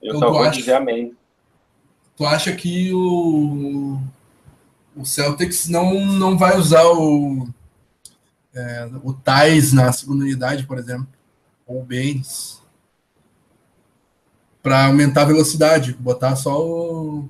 [0.00, 0.58] Eu Eu só vou gosto.
[0.58, 1.16] dizer amém.
[2.16, 3.98] Tu acha que o,
[4.96, 7.48] o Celtics não, não vai usar o,
[8.54, 11.08] é, o Thais na segunda unidade, por exemplo,
[11.66, 12.60] ou o Baines,
[14.62, 17.28] para aumentar a velocidade, botar só o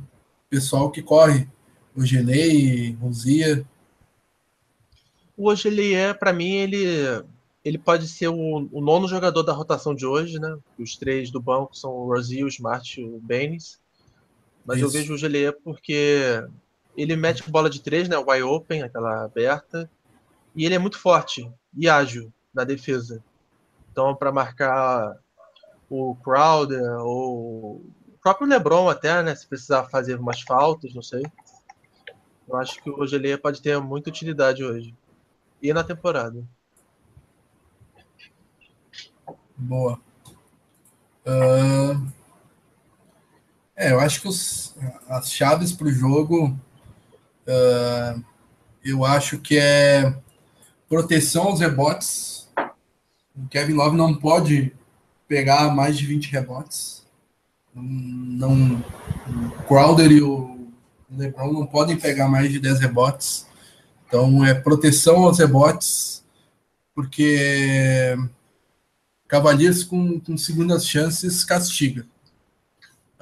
[0.50, 1.48] pessoal que corre,
[1.94, 3.64] o Gelei, Rosia.
[5.36, 6.84] Hoje ele é, para mim, ele,
[7.64, 10.56] ele pode ser o, o nono jogador da rotação de hoje, né?
[10.78, 13.80] Os três do banco são o Rozier, o Smart e o Baines.
[14.64, 14.96] Mas eu Isso.
[14.96, 16.44] vejo o Geleia porque
[16.96, 18.16] ele mete bola de três, né?
[18.16, 19.90] Wide open, aquela aberta.
[20.54, 23.22] E ele é muito forte e ágil na defesa.
[23.90, 25.16] Então, para marcar
[25.88, 29.34] o Crowder ou o próprio LeBron até, né?
[29.34, 31.22] Se precisar fazer umas faltas, não sei.
[32.48, 34.94] Eu acho que o Geleia pode ter muita utilidade hoje.
[35.60, 36.42] E na temporada.
[39.56, 39.98] Boa.
[41.24, 42.00] Ah,
[43.76, 44.74] é, eu acho que os-
[45.08, 46.56] as chaves para o jogo,
[47.46, 48.16] ah,
[48.84, 50.14] eu acho que é
[50.88, 52.48] proteção aos rebotes.
[53.34, 54.72] O Kevin Love não pode
[55.26, 57.06] pegar mais de 20 rebotes.
[57.74, 58.84] Não,
[59.58, 60.68] o Crowder e o
[61.10, 63.46] LeBron não podem pegar mais de 10 rebotes.
[64.06, 66.22] Então é proteção aos rebotes,
[66.94, 68.14] porque
[69.26, 72.06] Cavaliers com, com segundas chances castiga.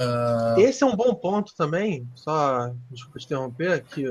[0.01, 4.09] Ah, Esse é um bom ponto também, só desculpa te interromper, que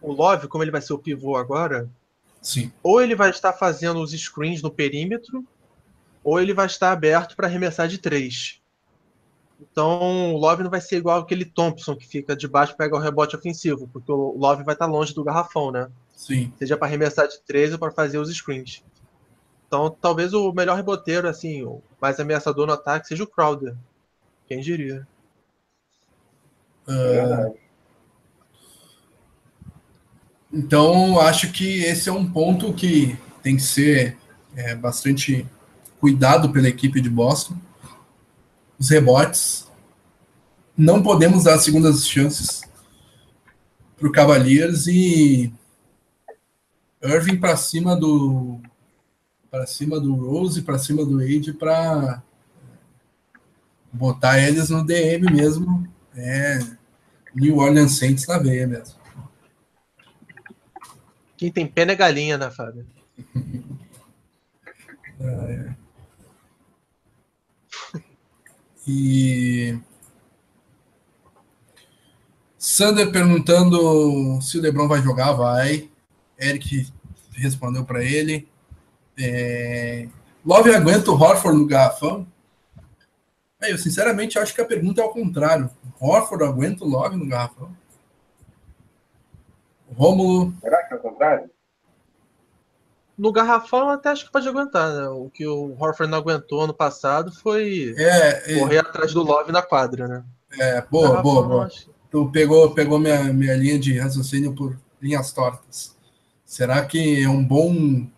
[0.00, 1.88] o Love, como ele vai ser o pivô agora,
[2.40, 5.46] sim, ou ele vai estar fazendo os screens no perímetro,
[6.24, 8.60] ou ele vai estar aberto para arremessar de três.
[9.60, 12.96] Então o Love não vai ser igual aquele Thompson que fica de baixo e pega
[12.96, 15.90] o rebote ofensivo, porque o Love vai estar longe do garrafão, né?
[16.16, 16.52] sim.
[16.58, 18.84] Seja para arremessar de três ou para fazer os screens.
[19.66, 23.76] Então talvez o melhor reboteiro, assim, o mais ameaçador no ataque seja o Crowder.
[24.46, 25.06] Quem diria?
[30.52, 34.16] Então, acho que esse é um ponto que tem que ser
[34.56, 35.46] é, bastante
[36.00, 37.56] cuidado pela equipe de Boston.
[38.78, 39.68] Os rebotes.
[40.76, 42.62] Não podemos dar segundas chances
[43.96, 45.52] para o Cavaliers e
[47.02, 48.60] Irving para cima do
[49.50, 52.22] para cima do Rose, para cima do Wade para
[53.92, 55.88] botar eles no DM mesmo.
[56.14, 56.77] É
[57.38, 58.98] New Orleans Saints na veia mesmo.
[61.36, 62.86] Quem tem pena é galinha, né, Fábio?
[68.90, 69.78] E
[72.56, 75.90] Sander perguntando se o LeBron vai jogar, vai.
[76.40, 76.90] Eric
[77.32, 78.48] respondeu para ele.
[79.18, 80.08] É...
[80.44, 82.26] Love aguenta o Horford no garrafão?
[83.60, 85.68] É, eu sinceramente acho que a pergunta é ao contrário.
[86.00, 87.74] Horford aguenta o Love no garrafão?
[89.88, 91.50] O Rômulo, Será que é o contrário?
[93.16, 95.08] No garrafão eu até acho que pode aguentar, né?
[95.08, 99.50] O que o Horford não aguentou ano passado foi é, é, correr atrás do Love
[99.50, 100.24] na quadra, né?
[100.52, 101.66] é, boa, Garrafão, boa, boa.
[101.66, 105.96] acho- Tu pegou, pegou minha, minha linha de raciocínio por linhas tortas.
[106.44, 108.08] Será que é um bom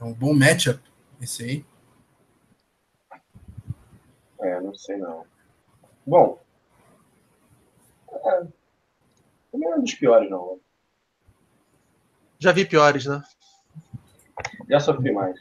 [0.00, 0.80] é um bom matchup
[1.20, 1.64] esse aí?
[4.40, 5.24] É, não sei não.
[6.06, 6.40] Bom.
[8.12, 8.46] É,
[9.50, 10.60] também não é um dos piores, não.
[12.38, 13.22] Já vi piores, né?
[14.68, 15.40] Já sofri mais.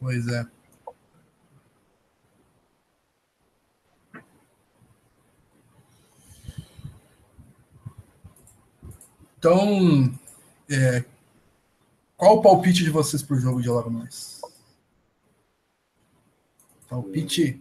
[0.00, 0.46] Pois é.
[9.38, 10.12] Então,
[10.70, 11.04] é,
[12.16, 14.41] qual o palpite de vocês para o jogo de logo mais?
[16.92, 17.58] Palpite.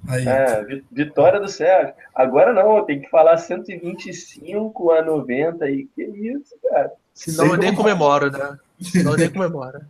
[0.08, 0.26] Aí.
[0.26, 1.94] É, vi- vitória do Celtics.
[2.16, 6.94] Agora não, tem que falar 125 a 90 e que isso, cara.
[7.14, 8.58] Senão eu nem comemoro, né?
[8.82, 9.82] Senão eu nem comemoro.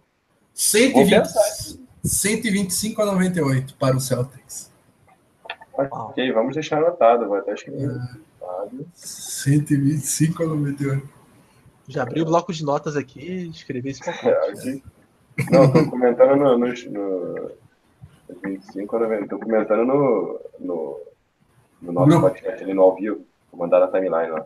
[0.53, 1.77] 120, pensar.
[2.03, 4.71] 125 a 98 para o Celtics.
[5.77, 7.91] Ok, vamos deixar anotado, vou até escrever.
[8.39, 8.85] Fábio.
[8.95, 11.18] 125 a 98.
[11.89, 14.51] Já abri o bloco de notas aqui, escrevi esse É, pacote.
[14.69, 14.83] aqui.
[15.51, 17.51] Não, tô comentando no, no, no
[18.43, 19.27] 25 a 90.
[19.27, 21.01] Tô comentando no, no,
[21.81, 22.21] no nosso Grupo.
[22.29, 23.25] podcast ali no ao vivo.
[23.51, 24.45] Vou mandar na timeline lá.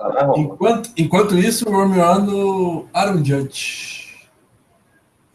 [0.00, 4.30] Ah, enquanto, enquanto isso, o Romulo Aaron Judge.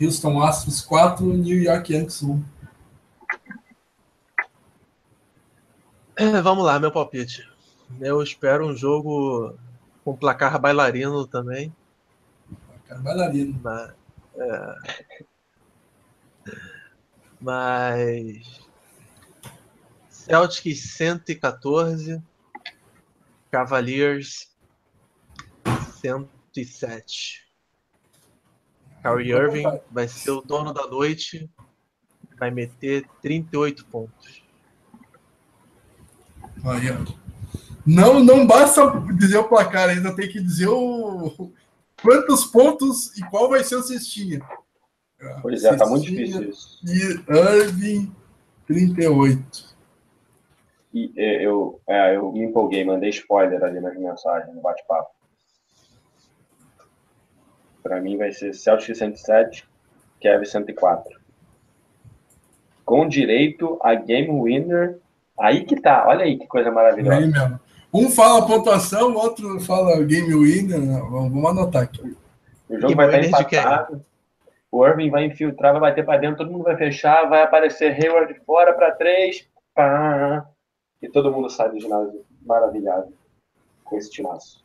[0.02, 2.42] Houston Astros 4, New York Yankees 1.
[6.42, 7.48] Vamos lá, meu palpite.
[8.00, 9.58] Eu espero um jogo
[10.04, 11.76] com placar bailarino também.
[12.88, 13.60] Cara, bailarino.
[13.62, 13.94] Mas,
[14.38, 14.76] é,
[17.40, 18.62] mas
[20.10, 22.22] Celtics 114,
[23.52, 24.56] Cavaliers
[26.02, 27.46] 107.
[29.02, 31.48] Kyrie Irving vai ser o dono da noite,
[32.40, 34.45] vai meter 38 pontos.
[36.64, 37.16] Aí.
[37.86, 38.82] Não, não basta
[39.18, 41.52] dizer o placar, ainda tem que dizer o
[42.02, 44.42] quantos pontos e qual vai ser o cestinha.
[45.42, 46.80] Pois é, tá muito Cestinha difícil isso.
[46.86, 48.16] E Irving
[48.68, 49.76] 38.
[50.94, 55.14] E é, eu, é, eu me empolguei, mandei spoiler ali nas mensagens, no bate-papo.
[57.84, 59.68] Pra mim vai ser Celtics 107,
[60.20, 61.20] Kevin 104.
[62.84, 65.00] Com direito a game winner.
[65.40, 67.20] Aí que tá, olha aí que coisa Aí maravilhosa.
[67.28, 67.60] mesmo.
[67.94, 70.80] Um fala a pontuação, o outro fala game winner.
[70.80, 71.00] né?
[71.10, 72.16] Vamos vamos anotar aqui.
[72.70, 73.60] O jogo E vai estar de quem?
[73.60, 74.06] empatado.
[74.72, 78.34] O Irving vai infiltrar, vai bater pra dentro, todo mundo vai fechar, vai aparecer Hayward
[78.46, 79.48] fora pra três.
[79.74, 80.46] Pá.
[81.02, 83.14] E todo mundo sai do ginásio maravilhado
[83.86, 84.64] com esse timaço.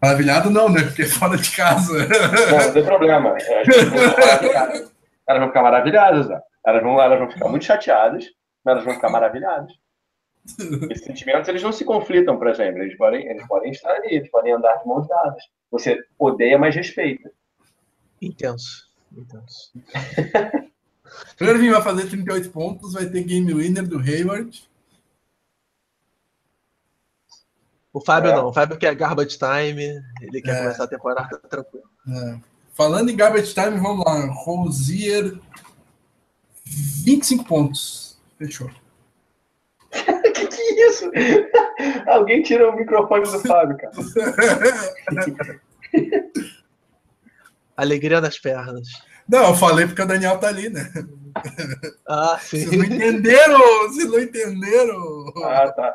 [0.00, 0.82] Maravilhado não, né?
[0.82, 1.92] Porque é fora de casa.
[2.08, 3.36] Não, não tem problema.
[3.38, 3.62] É.
[5.26, 6.40] Elas vão ficar maravilhadas, ó.
[6.66, 8.24] Elas vão, elas vão ficar muito chateadas,
[8.64, 9.72] mas elas vão ficar maravilhadas.
[10.90, 12.82] Esses sentimentos, eles não se conflitam, por exemplo.
[12.82, 15.42] Eles podem, eles podem estar ali, eles podem andar de mãos dadas.
[15.70, 17.30] Você odeia, mas respeita.
[18.20, 18.88] Intenso.
[19.16, 19.72] Intenso.
[21.40, 24.68] Irving vai fazer 38 pontos, vai ter game winner do Hayward.
[27.92, 28.34] O Fábio É.
[28.34, 28.46] não.
[28.48, 30.02] O Fábio quer garbage time.
[30.22, 30.62] Ele quer É.
[30.62, 31.84] começar a temporada tranquilo.
[32.08, 32.38] É.
[32.74, 34.26] Falando em garbage time, vamos lá.
[34.44, 35.38] Rosier,
[36.64, 38.18] 25 pontos.
[38.38, 38.70] Fechou.
[40.88, 41.10] Isso?
[42.06, 43.92] Alguém tira o microfone do Fábio, cara.
[47.76, 48.88] Alegria nas pernas.
[49.28, 50.82] Não, eu falei porque o Daniel tá ali, né?
[52.08, 52.66] Ah, sim.
[52.66, 53.58] Vocês não entenderam?
[53.88, 55.32] Vocês não entenderam?
[55.44, 55.94] Ah, tá.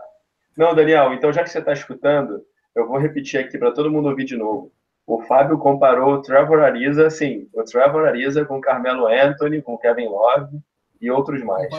[0.57, 2.41] Não, Daniel, então já que você está escutando,
[2.75, 4.71] eu vou repetir aqui para todo mundo ouvir de novo.
[5.05, 10.07] O Fábio comparou o Trevor Ariza, sim, o Trevor Ariza com Carmelo Anthony, com Kevin
[10.07, 10.59] Love
[10.99, 11.69] e outros mais.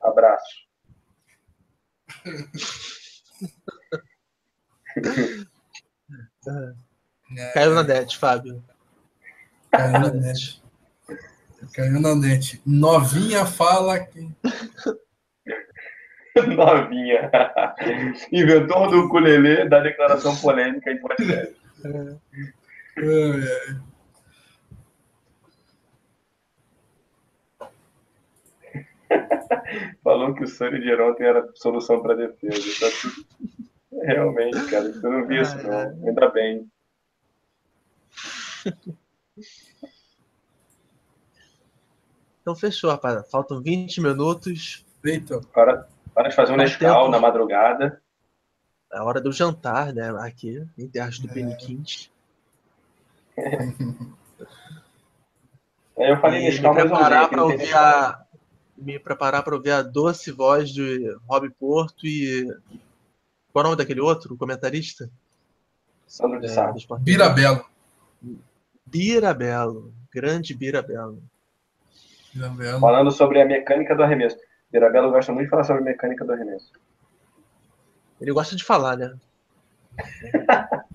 [0.00, 0.67] Abraço.
[7.36, 8.64] É, Caiu na net, Fábio.
[9.70, 10.62] Caiu na net.
[11.74, 12.58] Caiu na net.
[12.64, 14.26] Novinha fala que.
[16.56, 17.30] Novinha.
[18.32, 21.54] Inventor do ukulele da declaração polêmica em podcast.
[21.84, 22.18] Ai,
[22.96, 23.76] ai.
[30.02, 32.58] Falou que o Sunny de ontem era solução para defesa.
[32.80, 33.26] Tá tudo...
[34.02, 36.06] Realmente, cara, eu não vi isso, não.
[36.06, 36.70] Ainda bem.
[42.40, 43.26] Então fechou, rapaziada.
[43.28, 44.84] Faltam 20 minutos.
[45.04, 45.40] Então.
[45.40, 45.48] Feito.
[45.54, 48.00] Hora, hora de fazer um Nescau na madrugada.
[48.92, 50.10] É a hora do jantar, né?
[50.20, 51.34] Aqui, em terras do É.
[51.34, 52.10] Peniquinte.
[55.96, 57.48] Aí eu falei Nescau, mas eu preparar usei, para não
[58.80, 62.46] me preparar para ouvir a doce voz de Rob Porto e
[63.52, 65.10] Qual é o nome daquele outro, comentarista?
[66.06, 66.72] Sandro de é, Sá.
[67.00, 67.64] Birabelo.
[68.86, 69.92] Birabelo.
[70.12, 71.22] Grande Birabelo.
[72.32, 72.80] Birabelo.
[72.80, 74.38] Falando sobre a mecânica do arremesso.
[74.70, 76.70] Birabelo gosta muito de falar sobre a mecânica do arremesso.
[78.20, 79.14] Ele gosta de falar, né?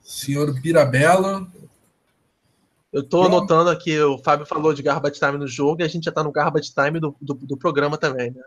[0.00, 1.50] Senhor Birabelo.
[2.92, 6.04] Eu tô anotando aqui, o Fábio falou de garbage time no jogo e a gente
[6.04, 8.40] já tá no garbage time do, do, do programa também, né?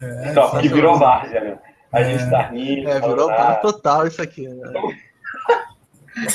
[0.00, 1.58] É, então, que virou várzea, né?
[1.92, 2.04] A é.
[2.04, 2.88] gente tá rindo.
[2.88, 4.72] É, virou bar total isso aqui, né?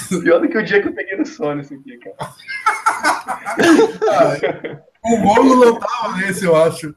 [0.22, 2.16] Pior do que o dia que eu peguei no sono isso aqui, cara.
[5.04, 6.94] o Romulo tava nesse, eu acho.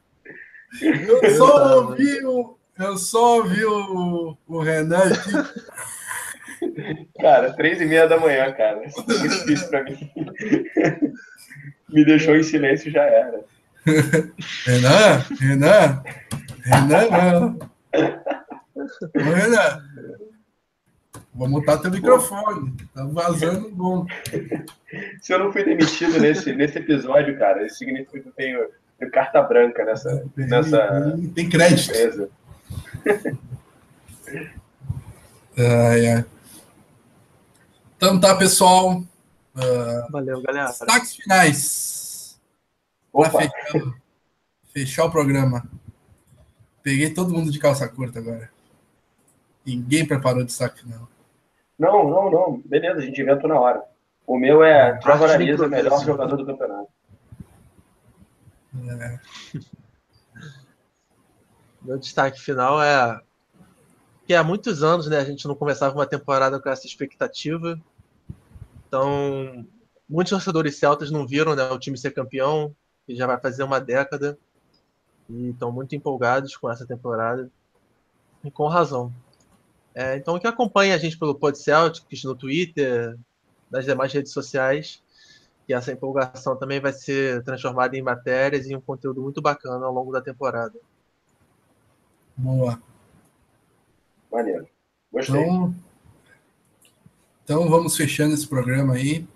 [0.81, 5.31] Eu só ouvi o, eu só ouvi o, o Renan aqui.
[7.19, 8.85] Cara, três e meia da manhã, cara.
[8.85, 10.11] Isso é muito difícil pra mim.
[11.89, 13.41] Me deixou em silêncio já era.
[14.65, 16.03] Renan, Renan,
[16.63, 17.59] Renan, não.
[19.15, 19.83] Renan,
[21.33, 22.75] vou mutar teu microfone.
[22.93, 24.05] Tá vazando bom.
[25.21, 28.67] Se eu não fui demitido nesse, nesse episódio, cara, isso significa que eu tenho,
[28.99, 30.23] tenho carta branca nessa.
[30.35, 31.89] Tem, nessa tem, tem crédito.
[31.89, 32.29] Empresa.
[35.57, 36.25] ai, ai.
[37.99, 39.01] Então tá, pessoal.
[39.53, 40.69] Uh, Valeu, galera.
[40.69, 42.39] Destaques finais.
[43.11, 43.93] Para fechar,
[44.73, 45.69] fechar o programa.
[46.81, 48.49] Peguei todo mundo de calça curta agora.
[49.65, 51.09] Ninguém preparou destaque final.
[51.77, 52.61] Não, não, não.
[52.63, 53.83] Beleza, a gente inventou na hora.
[54.25, 56.87] O meu é Trevor Ariza, melhor jogador do campeonato.
[59.01, 59.19] É.
[61.81, 63.19] Meu destaque final é
[64.29, 67.81] que há muitos anos né, a gente não começava uma temporada com essa expectativa.
[68.87, 69.65] Então,
[70.07, 72.75] muitos torcedores celtas não viram né, o time ser campeão,
[73.07, 74.37] que já vai fazer uma década,
[75.27, 77.49] e estão muito empolgados com essa temporada,
[78.43, 79.11] e com razão.
[79.95, 83.17] É, então, que acompanhe a gente pelo Pod Celtics no Twitter,
[83.71, 85.01] nas demais redes sociais,
[85.65, 89.91] que essa empolgação também vai ser transformada em matérias e um conteúdo muito bacana ao
[89.91, 90.79] longo da temporada.
[92.37, 92.79] Boa.
[94.31, 94.67] Maneiro.
[95.11, 95.41] Gostei.
[95.41, 95.75] Então,
[97.43, 99.27] então vamos fechando esse programa aí.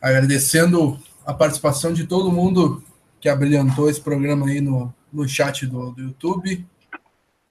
[0.00, 2.82] Agradecendo a participação de todo mundo
[3.20, 6.64] que abrilhantou esse programa aí no, no chat do, do YouTube.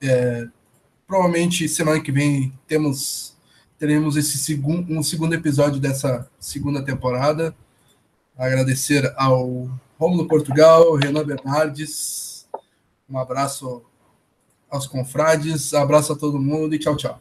[0.01, 0.47] É,
[1.05, 3.35] provavelmente semana que vem temos
[3.77, 7.55] teremos esse segundo um segundo episódio dessa segunda temporada.
[8.37, 9.69] Agradecer ao
[9.99, 12.47] Romulo Portugal, Renan Bernardes,
[13.09, 13.83] um abraço
[14.75, 17.19] aos confrades, abraço a todo mundo e tchau, tchau.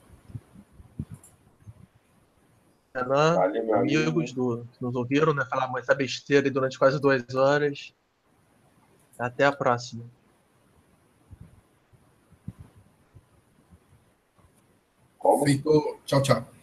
[2.95, 5.45] Renan, Valeu, amigos do, que nos ouviram, né?
[5.51, 7.93] Falar essa besteira durante quase duas horas.
[9.19, 10.05] Até a próxima.
[15.45, 15.99] Feito.
[16.05, 16.54] Tchau, tchau.